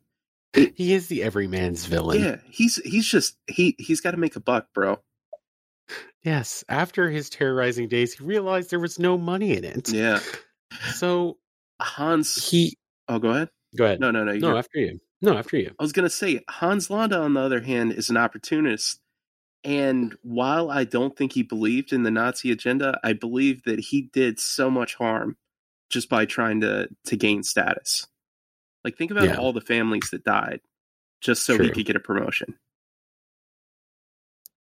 He 0.55 0.95
is 0.95 1.09
the 1.09 1.23
everyman's 1.23 1.85
villain. 1.87 2.23
Yeah, 2.23 2.37
he's 2.51 2.77
he's 2.77 3.07
just 3.09 3.37
he 3.47 3.75
he's 3.79 4.01
got 4.01 4.13
to 4.13 4.17
make 4.17 4.37
a 4.37 4.41
buck, 4.41 4.69
bro. 4.75 5.01
Yes. 6.25 6.65
After 6.69 7.09
his 7.11 7.31
terrorizing 7.31 7.89
days, 7.89 8.15
he 8.15 8.25
realized 8.25 8.71
there 8.71 8.81
was 8.81 8.99
no 8.99 9.17
money 9.19 9.57
in 9.57 9.65
it. 9.65 9.89
Yeah, 9.91 10.21
So 10.95 11.37
Hans. 11.81 12.49
he 12.51 12.77
Oh, 13.09 13.19
go 13.21 13.31
ahead. 13.31 13.51
go 13.77 13.85
ahead. 13.85 14.01
No, 14.01 14.11
no, 14.11 14.25
no. 14.25 14.33
no, 14.33 14.57
after 14.57 14.79
you. 14.81 14.99
No, 15.23 15.37
after 15.37 15.57
you. 15.57 15.73
I 15.79 15.83
was 15.83 15.93
gonna 15.93 16.11
say 16.11 16.41
Hans 16.49 16.91
Landa, 16.91 17.19
on 17.21 17.35
the 17.35 17.41
other 17.41 17.61
hand, 17.61 17.93
is 17.93 18.11
an 18.11 18.17
opportunist. 18.17 19.01
And 19.67 20.17
while 20.23 20.71
I 20.71 20.85
don't 20.85 21.17
think 21.17 21.33
he 21.33 21.43
believed 21.43 21.93
in 21.93 22.05
the 22.05 22.11
Nazi 22.11 22.51
agenda, 22.53 23.01
I 23.03 23.13
believe 23.15 23.65
that 23.65 23.81
he 23.81 24.03
did 24.13 24.39
so 24.39 24.71
much 24.71 24.95
harm 24.95 25.37
just 25.91 26.09
by 26.09 26.25
trying 26.25 26.61
to 26.61 26.89
to 27.07 27.17
gain 27.17 27.43
status. 27.43 28.07
Like 28.85 28.97
think 28.97 29.11
about 29.11 29.25
Yeah. 29.25 29.37
all 29.39 29.53
the 29.53 29.61
families 29.61 30.09
that 30.13 30.25
died 30.25 30.61
just 31.21 31.45
so 31.45 31.59
he 31.61 31.71
could 31.71 31.85
get 31.87 31.97
a 31.97 32.01
promotion. 32.01 32.55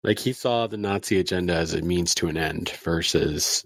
Like 0.04 0.20
he 0.20 0.34
saw 0.34 0.68
the 0.68 0.78
Nazi 0.78 1.20
agenda 1.20 1.54
as 1.56 1.74
a 1.74 1.82
means 1.82 2.16
to 2.16 2.28
an 2.28 2.38
end 2.38 2.70
versus 2.84 3.66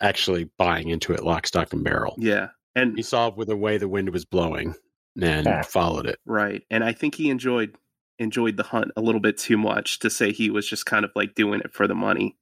actually 0.00 0.44
buying 0.58 0.88
into 0.88 1.12
it 1.12 1.22
lock, 1.22 1.46
stock, 1.46 1.72
and 1.72 1.84
barrel. 1.84 2.14
Yeah. 2.18 2.48
And 2.74 2.96
He 2.96 3.02
saw 3.02 3.30
with 3.30 3.48
the 3.48 3.56
way 3.56 3.78
the 3.78 3.88
wind 3.88 4.10
was 4.10 4.24
blowing 4.24 4.74
and 5.20 5.46
Yeah. 5.46 5.62
followed 5.62 6.06
it. 6.06 6.18
right. 6.24 6.62
And 6.70 6.82
I 6.82 6.92
think 6.92 7.14
he 7.14 7.28
enjoyed 7.30 7.76
enjoyed 8.22 8.56
the 8.56 8.62
hunt 8.62 8.92
a 8.96 9.00
little 9.02 9.20
bit 9.20 9.36
too 9.38 9.58
much 9.58 9.98
to 10.00 10.10
say 10.10 10.32
he 10.32 10.48
was 10.50 10.66
just 10.68 10.86
kind 10.86 11.04
of 11.04 11.10
like 11.14 11.34
doing 11.34 11.60
it 11.60 11.72
for 11.72 11.86
the 11.86 11.94
money. 11.94 12.36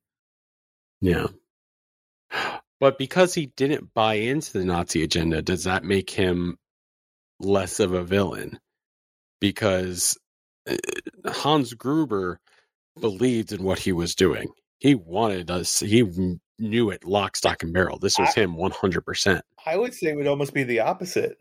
Yeah. 1.00 1.26
But 2.78 2.96
because 2.98 3.34
he 3.34 3.46
didn't 3.56 3.92
buy 3.92 4.14
into 4.14 4.52
the 4.58 4.64
Nazi 4.64 5.02
agenda, 5.02 5.42
does 5.42 5.64
that 5.64 5.84
make 5.84 6.08
him 6.10 6.56
less 7.38 7.80
of 7.80 7.92
a 7.92 8.02
villain? 8.04 8.58
Because 9.40 10.16
uh, 10.68 10.76
Hans 11.26 11.74
Gruber 11.74 12.40
believed 12.98 13.52
in 13.52 13.62
what 13.62 13.78
he 13.78 13.92
was 13.92 14.14
doing. 14.14 14.48
He 14.78 14.94
wanted 14.94 15.50
us, 15.50 15.80
he 15.80 16.02
knew 16.58 16.90
it 16.90 17.04
lock, 17.04 17.36
stock, 17.36 17.62
and 17.62 17.72
barrel. 17.72 17.98
This 17.98 18.18
was 18.18 18.30
I- 18.36 18.40
him 18.40 18.54
100%. 18.56 19.40
I 19.66 19.76
would 19.76 19.92
say 19.94 20.08
it 20.08 20.16
would 20.16 20.26
almost 20.26 20.54
be 20.54 20.62
the 20.64 20.80
opposite 20.80 21.36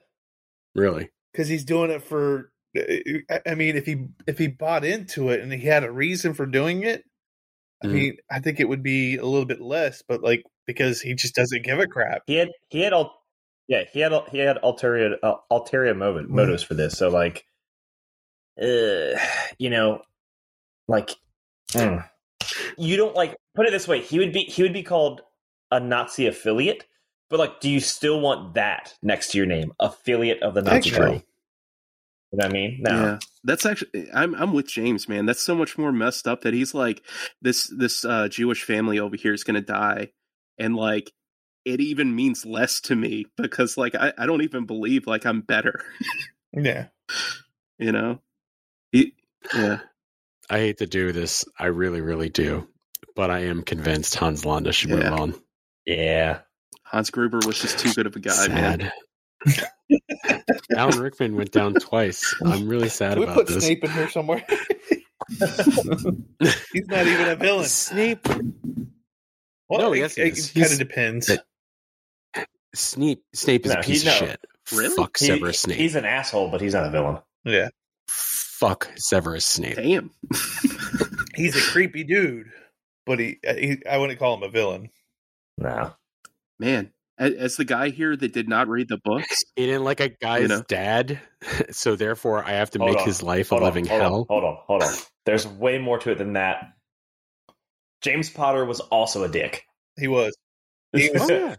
Really. 0.76 1.10
because 1.32 1.48
he's 1.48 1.64
doing 1.64 1.90
it 1.92 2.04
for. 2.04 2.52
I- 2.76 3.56
mean, 3.56 3.76
if 3.76 3.86
he 3.86 4.06
if 4.28 4.38
he 4.38 4.48
bought 4.48 4.86
into 4.86 5.30
it 5.30 5.42
and 5.42 5.52
he 5.52 5.66
had 5.68 5.84
a 5.84 5.92
reason 5.92 6.34
for 6.34 6.46
doing 6.46 6.84
it, 6.84 7.04
I 7.84 7.88
Mhm. 7.88 7.92
mean, 7.92 8.18
I 8.30 8.40
think 8.40 8.60
it 8.60 8.70
would 8.70 8.84
be 8.84 9.18
a 9.18 9.26
little 9.26 9.46
bit 9.46 9.62
less. 9.62 10.04
But 10.08 10.22
like 10.22 10.44
because 10.68 11.02
he 11.02 11.16
just 11.16 11.34
doesn't 11.36 11.64
give 11.64 11.80
a 11.80 11.88
crap. 11.88 12.24
he 12.28 12.36
had 12.36 12.50
he 12.70 12.82
had 12.82 12.94
all 12.94 13.24
yeah 13.68 13.84
he 13.92 14.00
had 14.02 14.12
he 14.32 14.38
had 14.38 14.60
ulterior 14.62 15.18
uh, 15.24 15.36
ulterior 15.50 15.96
motive, 15.96 16.30
motives 16.30 16.62
for 16.64 16.76
this. 16.76 16.98
So 16.98 17.10
like, 17.10 17.46
uh, 18.62 19.18
you 19.58 19.70
know, 19.70 20.02
like, 20.88 21.12
mm. 21.72 22.08
you 22.78 22.98
don't 22.98 23.16
like 23.16 23.36
put 23.56 23.66
it 23.66 23.72
this 23.72 23.88
way. 23.88 24.02
He 24.02 24.20
would 24.20 24.34
be 24.34 24.44
he 24.44 24.62
would 24.62 24.74
be 24.74 24.84
called 24.84 25.22
a 25.72 25.80
Nazi 25.80 26.28
affiliate. 26.28 26.86
But 27.30 27.40
like, 27.40 27.60
do 27.60 27.70
you 27.70 27.80
still 27.80 28.20
want 28.22 28.56
that 28.56 28.96
next 29.04 29.32
to 29.32 29.38
your 29.38 29.46
name, 29.46 29.72
affiliate 29.80 30.42
of 30.42 30.56
the 30.56 30.64
Nazi 30.64 30.92
Party? 30.92 31.24
No. 32.34 32.38
You 32.38 32.38
know 32.38 32.46
what 32.46 32.46
I 32.46 32.54
mean? 32.54 32.78
No. 32.82 32.92
Yeah, 32.92 33.18
that's 33.44 33.66
actually 33.66 34.08
I'm 34.14 34.36
I'm 34.36 34.54
with 34.54 34.68
James, 34.68 35.10
man. 35.10 35.26
That's 35.26 35.42
so 35.42 35.56
much 35.56 35.78
more 35.78 35.92
messed 35.92 36.28
up 36.28 36.42
that 36.42 36.54
he's 36.54 36.74
like 36.74 37.02
this 37.42 37.72
this 37.76 38.06
uh, 38.06 38.28
Jewish 38.30 38.64
family 38.64 39.00
over 39.00 39.16
here 39.16 39.34
is 39.34 39.44
gonna 39.44 39.62
die, 39.62 40.10
and 40.58 40.76
like 40.76 41.12
it 41.66 41.82
even 41.82 42.16
means 42.16 42.46
less 42.46 42.80
to 42.82 42.96
me 42.96 43.26
because 43.38 43.78
like 43.78 43.96
I, 43.96 44.14
I 44.18 44.26
don't 44.26 44.44
even 44.44 44.66
believe 44.66 45.08
like 45.08 45.26
I'm 45.26 45.42
better, 45.42 45.84
Yeah, 46.54 46.88
you 47.80 47.92
know. 47.92 48.20
He, 48.92 49.14
yeah, 49.56 49.80
I 50.50 50.60
hate 50.60 50.80
to 50.80 50.88
do 50.88 51.12
this. 51.12 51.46
I 51.58 51.68
really, 51.68 52.02
really 52.02 52.30
do. 52.30 52.68
But 53.16 53.32
I 53.32 53.46
am 53.46 53.64
convinced 53.64 54.16
Hans 54.16 54.46
Landa 54.46 54.72
should 54.74 54.92
Yeah. 54.92 55.12
move 55.12 55.14
on. 55.14 55.36
Yeah. 55.86 56.40
Hans 56.84 57.12
Gruber 57.12 57.40
was 57.46 57.60
just 57.62 57.80
too 57.80 57.94
good 57.94 58.08
of 58.08 58.16
a 58.16 58.20
guy, 58.20 58.48
man. 58.48 58.92
sad. 60.70 60.78
Alan 60.78 61.00
Rickman 61.00 61.36
went 61.36 61.52
down 61.52 61.74
twice. 61.76 62.36
I'm 62.46 62.68
really 62.68 62.90
sad 62.90 63.14
Can 63.14 63.20
we 63.20 63.24
about 63.26 63.36
put 63.36 63.48
this. 63.48 63.64
Snape 63.66 63.84
in 63.84 63.92
here 63.92 64.10
somewhere. 64.10 64.44
he's 65.30 66.88
not 66.88 67.06
even 67.08 67.28
a 67.30 67.36
villain. 67.36 67.66
Snape. 67.66 68.28
Well, 69.68 69.80
No, 69.80 69.94
it, 69.94 70.00
yes, 70.00 70.16
he 70.16 70.22
it, 70.24 70.38
is. 70.38 70.52
kind 70.52 70.72
of 70.72 70.78
depends. 70.80 71.28
that- 71.28 71.46
Snape. 72.76 73.24
Snape 73.34 73.66
is 73.66 73.74
No, 73.74 73.80
a 73.80 73.84
he- 73.84 73.92
piece 73.94 74.06
no. 74.06 74.12
of 74.12 74.18
shit. 74.18 74.40
Really? 74.74 74.96
Fuck 74.96 75.18
He- 75.18 75.26
Severus 75.28 75.60
Snape. 75.60 75.78
He's 75.78 75.96
an 75.96 76.06
asshole, 76.06 76.50
but 76.50 76.62
he's 76.62 76.74
not 76.74 76.86
a 76.86 76.90
villain. 76.92 77.20
yeah, 77.46 77.70
Fuck 78.08 78.92
Severus 78.98 79.46
Snape. 79.46 79.76
Damn. 79.76 80.12
he's 81.36 81.56
a 81.56 81.72
creepy 81.72 82.04
dude, 82.04 82.48
but 83.06 83.20
he, 83.20 83.40
he 83.44 83.78
I 83.90 83.98
wouldn't 83.98 84.20
call 84.20 84.36
him 84.38 84.44
a 84.44 84.50
villain. 84.50 84.90
No. 85.58 85.94
man, 86.60 86.86
a- 86.86 86.92
as 87.20 87.58
the 87.58 87.66
guy 87.66 87.90
here 87.90 88.16
that 88.16 88.34
did 88.34 88.48
not 88.50 88.68
read 88.68 88.88
the 88.90 88.98
books, 89.04 89.44
He 89.56 89.66
didn't 89.66 89.84
like 89.84 90.00
a 90.00 90.10
guy's 90.10 90.50
know? 90.50 90.64
dad, 90.68 91.20
so 91.72 91.96
therefore 91.96 92.44
I 92.44 92.54
have 92.54 92.72
to 92.72 92.80
Hold 92.80 92.92
make 92.92 93.00
on. 93.02 93.06
his 93.06 93.22
life 93.22 93.52
a 93.52 93.56
Hold 93.56 93.62
on, 93.64 93.68
living 93.68 93.86
hold 93.86 94.02
hell. 94.02 94.16
On, 94.22 94.26
hold 94.30 94.44
on, 94.44 94.58
hold 94.66 94.84
on. 94.84 94.94
There's 95.26 95.46
way 95.48 95.78
more 95.78 96.00
to 96.00 96.12
it 96.12 96.18
than 96.18 96.34
that. 96.34 96.74
James 98.02 98.30
Potter 98.30 98.64
was 98.66 98.80
also 98.80 99.24
a 99.24 99.30
dick. 99.30 99.64
He 100.00 100.08
was. 100.08 100.36
He 100.94 101.10
was- 101.12 101.30
Oh, 101.30 101.34
yeah. 101.34 101.56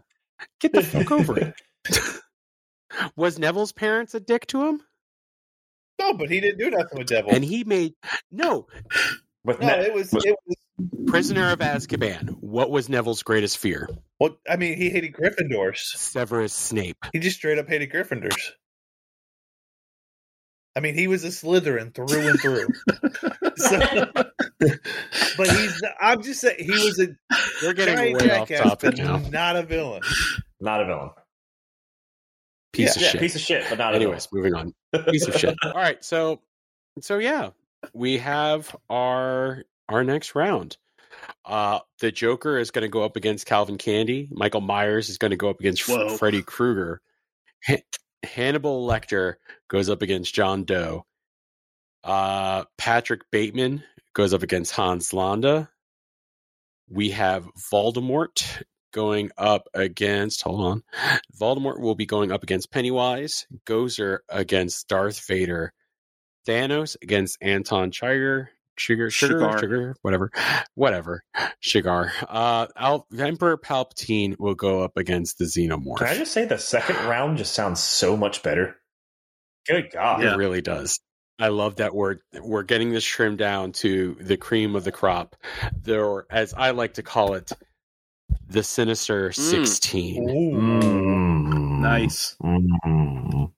Get 0.59 0.73
the 0.73 0.81
fuck 0.83 1.11
over 1.11 1.37
it. 1.39 1.53
Was 3.15 3.37
Neville's 3.39 3.71
parents 3.71 4.13
a 4.15 4.19
dick 4.19 4.47
to 4.47 4.67
him? 4.67 4.81
No, 5.99 6.13
but 6.15 6.29
he 6.31 6.41
didn't 6.41 6.57
do 6.57 6.71
nothing 6.71 6.97
with 6.97 7.07
Devil. 7.07 7.31
And 7.31 7.45
he 7.45 7.63
made 7.63 7.93
no 8.31 8.65
With 9.45 9.61
no, 9.61 9.67
Ne- 9.67 9.85
it 9.85 9.93
was 9.93 10.11
was- 10.11 10.25
it 10.25 10.35
was. 10.47 10.55
Prisoner 11.07 11.51
of 11.51 11.59
Azkaban. 11.59 12.29
What 12.39 12.71
was 12.71 12.89
Neville's 12.89 13.23
greatest 13.23 13.57
fear? 13.57 13.89
Well, 14.19 14.37
I 14.49 14.55
mean, 14.55 14.77
he 14.77 14.89
hated 14.89 15.13
Gryffindors. 15.13 15.77
Severus 15.77 16.53
Snape. 16.53 16.97
He 17.13 17.19
just 17.19 17.37
straight 17.37 17.57
up 17.57 17.67
hated 17.67 17.91
Gryffindors. 17.91 18.51
I 20.75 20.79
mean, 20.79 20.95
he 20.95 21.07
was 21.07 21.23
a 21.25 21.27
Slytherin 21.27 21.93
through 21.93 22.29
and 22.29 22.39
through. 22.39 22.67
so, 23.57 23.79
but 25.37 25.49
he's. 25.49 25.81
I'm 25.99 26.21
just 26.23 26.39
saying 26.39 26.57
he 26.59 26.71
was 26.71 26.99
a 26.99 27.07
We're 27.61 27.73
getting 27.73 27.95
giant 27.95 28.21
way 28.21 28.31
off 28.31 28.47
jackass, 28.47 28.69
topic 28.69 28.97
now. 28.97 29.17
not 29.17 29.57
a 29.57 29.63
villain. 29.63 30.01
not 30.61 30.81
a 30.81 30.85
villain. 30.85 31.09
Piece 32.71 32.95
yeah, 32.95 33.05
of 33.05 33.11
shit. 33.11 33.21
piece 33.21 33.35
of 33.35 33.41
shit, 33.41 33.65
but 33.69 33.79
not 33.79 33.95
Anyways, 33.95 34.29
moving 34.31 34.53
on. 34.53 34.73
Piece 35.09 35.27
of 35.27 35.35
shit. 35.35 35.57
All 35.65 35.73
right, 35.73 36.01
so 36.05 36.39
so 37.01 37.17
yeah, 37.17 37.49
we 37.93 38.17
have 38.19 38.73
our 38.89 39.65
our 39.91 40.03
next 40.03 40.35
round. 40.35 40.77
Uh 41.45 41.79
the 41.99 42.11
Joker 42.11 42.57
is 42.57 42.71
going 42.71 42.83
to 42.83 42.89
go 42.89 43.03
up 43.03 43.15
against 43.15 43.45
Calvin 43.45 43.77
Candie. 43.77 44.27
Michael 44.31 44.61
Myers 44.61 45.09
is 45.09 45.17
going 45.17 45.31
to 45.31 45.37
go 45.37 45.49
up 45.49 45.59
against 45.59 45.87
Whoa. 45.87 46.17
Freddy 46.17 46.41
Krueger. 46.41 47.01
Ha- 47.67 47.83
Hannibal 48.23 48.87
Lecter 48.87 49.35
goes 49.69 49.89
up 49.89 50.01
against 50.01 50.33
John 50.33 50.63
Doe. 50.63 51.05
Uh 52.03 52.63
Patrick 52.77 53.21
Bateman 53.31 53.83
goes 54.13 54.33
up 54.33 54.41
against 54.43 54.71
Hans 54.73 55.13
Landa. 55.13 55.69
We 56.89 57.11
have 57.11 57.47
Voldemort 57.71 58.63
going 58.91 59.31
up 59.37 59.67
against 59.73 60.41
hold 60.41 60.61
on. 60.61 60.83
Voldemort 61.39 61.79
will 61.79 61.95
be 61.95 62.05
going 62.05 62.31
up 62.31 62.43
against 62.43 62.71
Pennywise, 62.71 63.45
Gozer 63.65 64.19
against 64.29 64.87
Darth 64.87 65.25
Vader, 65.27 65.73
Thanos 66.47 66.97
against 67.01 67.37
Anton 67.41 67.91
Chigurh, 67.91 68.47
Sugar, 68.81 69.11
sugar, 69.11 69.39
Shigar. 69.39 69.59
sugar, 69.59 69.95
whatever, 70.01 70.31
whatever, 70.73 71.23
sugar. 71.59 72.11
Uh, 72.27 72.65
Al- 72.75 73.05
Emperor 73.15 73.55
Palpatine 73.55 74.39
will 74.39 74.55
go 74.55 74.81
up 74.81 74.97
against 74.97 75.37
the 75.37 75.45
Xenomorph. 75.45 75.97
Can 75.97 76.07
I 76.07 76.17
just 76.17 76.31
say 76.31 76.45
the 76.45 76.57
second 76.57 76.95
round 77.07 77.37
just 77.37 77.53
sounds 77.53 77.79
so 77.79 78.17
much 78.17 78.41
better? 78.41 78.77
Good 79.67 79.91
God. 79.93 80.23
Yeah. 80.23 80.33
It 80.33 80.37
really 80.37 80.61
does. 80.61 80.99
I 81.37 81.49
love 81.49 81.75
that 81.75 81.93
we're 81.93 82.17
we're 82.41 82.63
getting 82.63 82.91
this 82.91 83.05
trimmed 83.05 83.37
down 83.37 83.71
to 83.73 84.17
the 84.19 84.37
cream 84.37 84.75
of 84.75 84.83
the 84.83 84.91
crop. 84.91 85.35
There, 85.83 86.25
as 86.31 86.55
I 86.55 86.71
like 86.71 86.95
to 86.95 87.03
call 87.03 87.35
it, 87.35 87.51
the 88.47 88.63
sinister 88.63 89.31
sixteen. 89.31 90.27
Mm. 90.27 91.81
Nice. 91.81 92.35
Mm. 92.43 93.51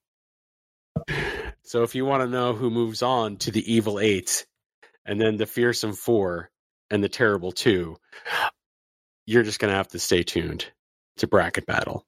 So 1.62 1.82
if 1.82 1.94
you 1.94 2.04
want 2.04 2.22
to 2.22 2.28
know 2.28 2.52
who 2.52 2.68
moves 2.70 3.02
on 3.02 3.36
to 3.38 3.50
the 3.50 3.72
evil 3.72 3.98
eight, 3.98 4.46
and 5.04 5.20
then 5.20 5.36
the 5.36 5.46
fearsome 5.46 5.92
four, 5.92 6.50
and 6.90 7.02
the 7.02 7.08
terrible 7.08 7.52
two, 7.52 7.96
you're 9.26 9.42
just 9.42 9.58
gonna 9.58 9.74
have 9.74 9.88
to 9.88 9.98
stay 9.98 10.22
tuned 10.22 10.66
to 11.18 11.26
bracket 11.26 11.66
battle. 11.66 12.04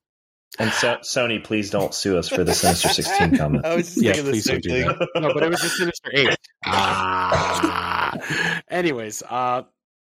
And 0.58 0.70
so, 0.72 0.96
Sony, 1.02 1.42
please 1.42 1.70
don't 1.70 1.92
sue 1.92 2.16
us 2.16 2.28
for 2.28 2.42
the 2.44 2.54
Sinister 2.54 2.88
16 2.88 3.36
comment. 3.36 3.66
I 3.66 3.74
was 3.76 3.86
just 3.86 4.02
Yeah, 4.02 4.12
thinking 4.12 4.24
the 4.24 4.30
please 4.32 4.44
same 4.44 4.54
don't 4.54 4.62
do 4.62 4.70
thing. 4.70 4.86
that. 4.86 5.20
No, 5.20 5.34
but 5.34 5.42
it 5.42 5.50
was 5.50 5.60
the 5.60 5.68
sinister 5.68 6.10
eight. 6.14 6.36
Ah. 6.64 8.16
Anyways, 8.70 9.22
uh, 9.28 9.62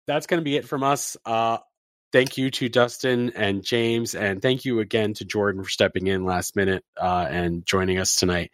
that's 0.08 0.28
gonna 0.28 0.42
be 0.42 0.58
it 0.58 0.66
from 0.66 0.84
us. 0.84 1.16
Uh, 1.26 1.60
thank 2.12 2.38
you 2.38 2.50
to 2.52 2.68
Dustin 2.70 3.32
and 3.36 3.64
James, 3.64 4.16
and 4.16 4.42
thank 4.42 4.66
you 4.66 4.80
again 4.80 5.14
to 5.16 5.26
Jordan 5.26 5.64
for 5.64 5.70
stepping 5.70 6.08
in 6.08 6.26
last 6.26 6.56
minute 6.56 6.84
uh, 7.00 7.28
and 7.30 7.66
joining 7.66 7.98
us 8.00 8.16
tonight 8.16 8.52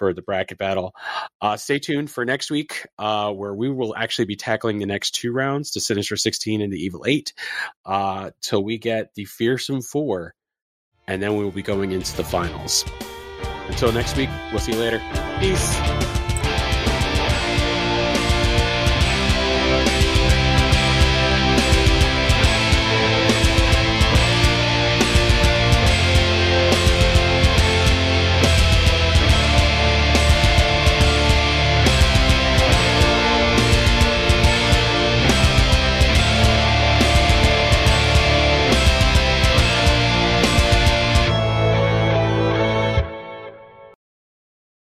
for 0.00 0.14
the 0.14 0.22
bracket 0.22 0.56
battle. 0.56 0.94
Uh, 1.42 1.58
stay 1.58 1.78
tuned 1.78 2.10
for 2.10 2.24
next 2.24 2.50
week, 2.50 2.86
uh, 2.98 3.30
where 3.30 3.54
we 3.54 3.70
will 3.70 3.94
actually 3.94 4.24
be 4.24 4.34
tackling 4.34 4.78
the 4.78 4.86
next 4.86 5.10
two 5.10 5.30
rounds, 5.30 5.72
the 5.72 5.80
Sinister 5.80 6.16
16 6.16 6.62
and 6.62 6.72
the 6.72 6.78
Evil 6.78 7.04
8, 7.06 7.34
uh, 7.84 8.30
till 8.40 8.64
we 8.64 8.78
get 8.78 9.14
the 9.14 9.26
Fearsome 9.26 9.82
4, 9.82 10.34
and 11.06 11.22
then 11.22 11.36
we 11.36 11.44
will 11.44 11.50
be 11.50 11.62
going 11.62 11.92
into 11.92 12.16
the 12.16 12.24
finals. 12.24 12.82
Until 13.68 13.92
next 13.92 14.16
week, 14.16 14.30
we'll 14.50 14.60
see 14.60 14.72
you 14.72 14.78
later. 14.78 15.02
Peace. 15.38 16.19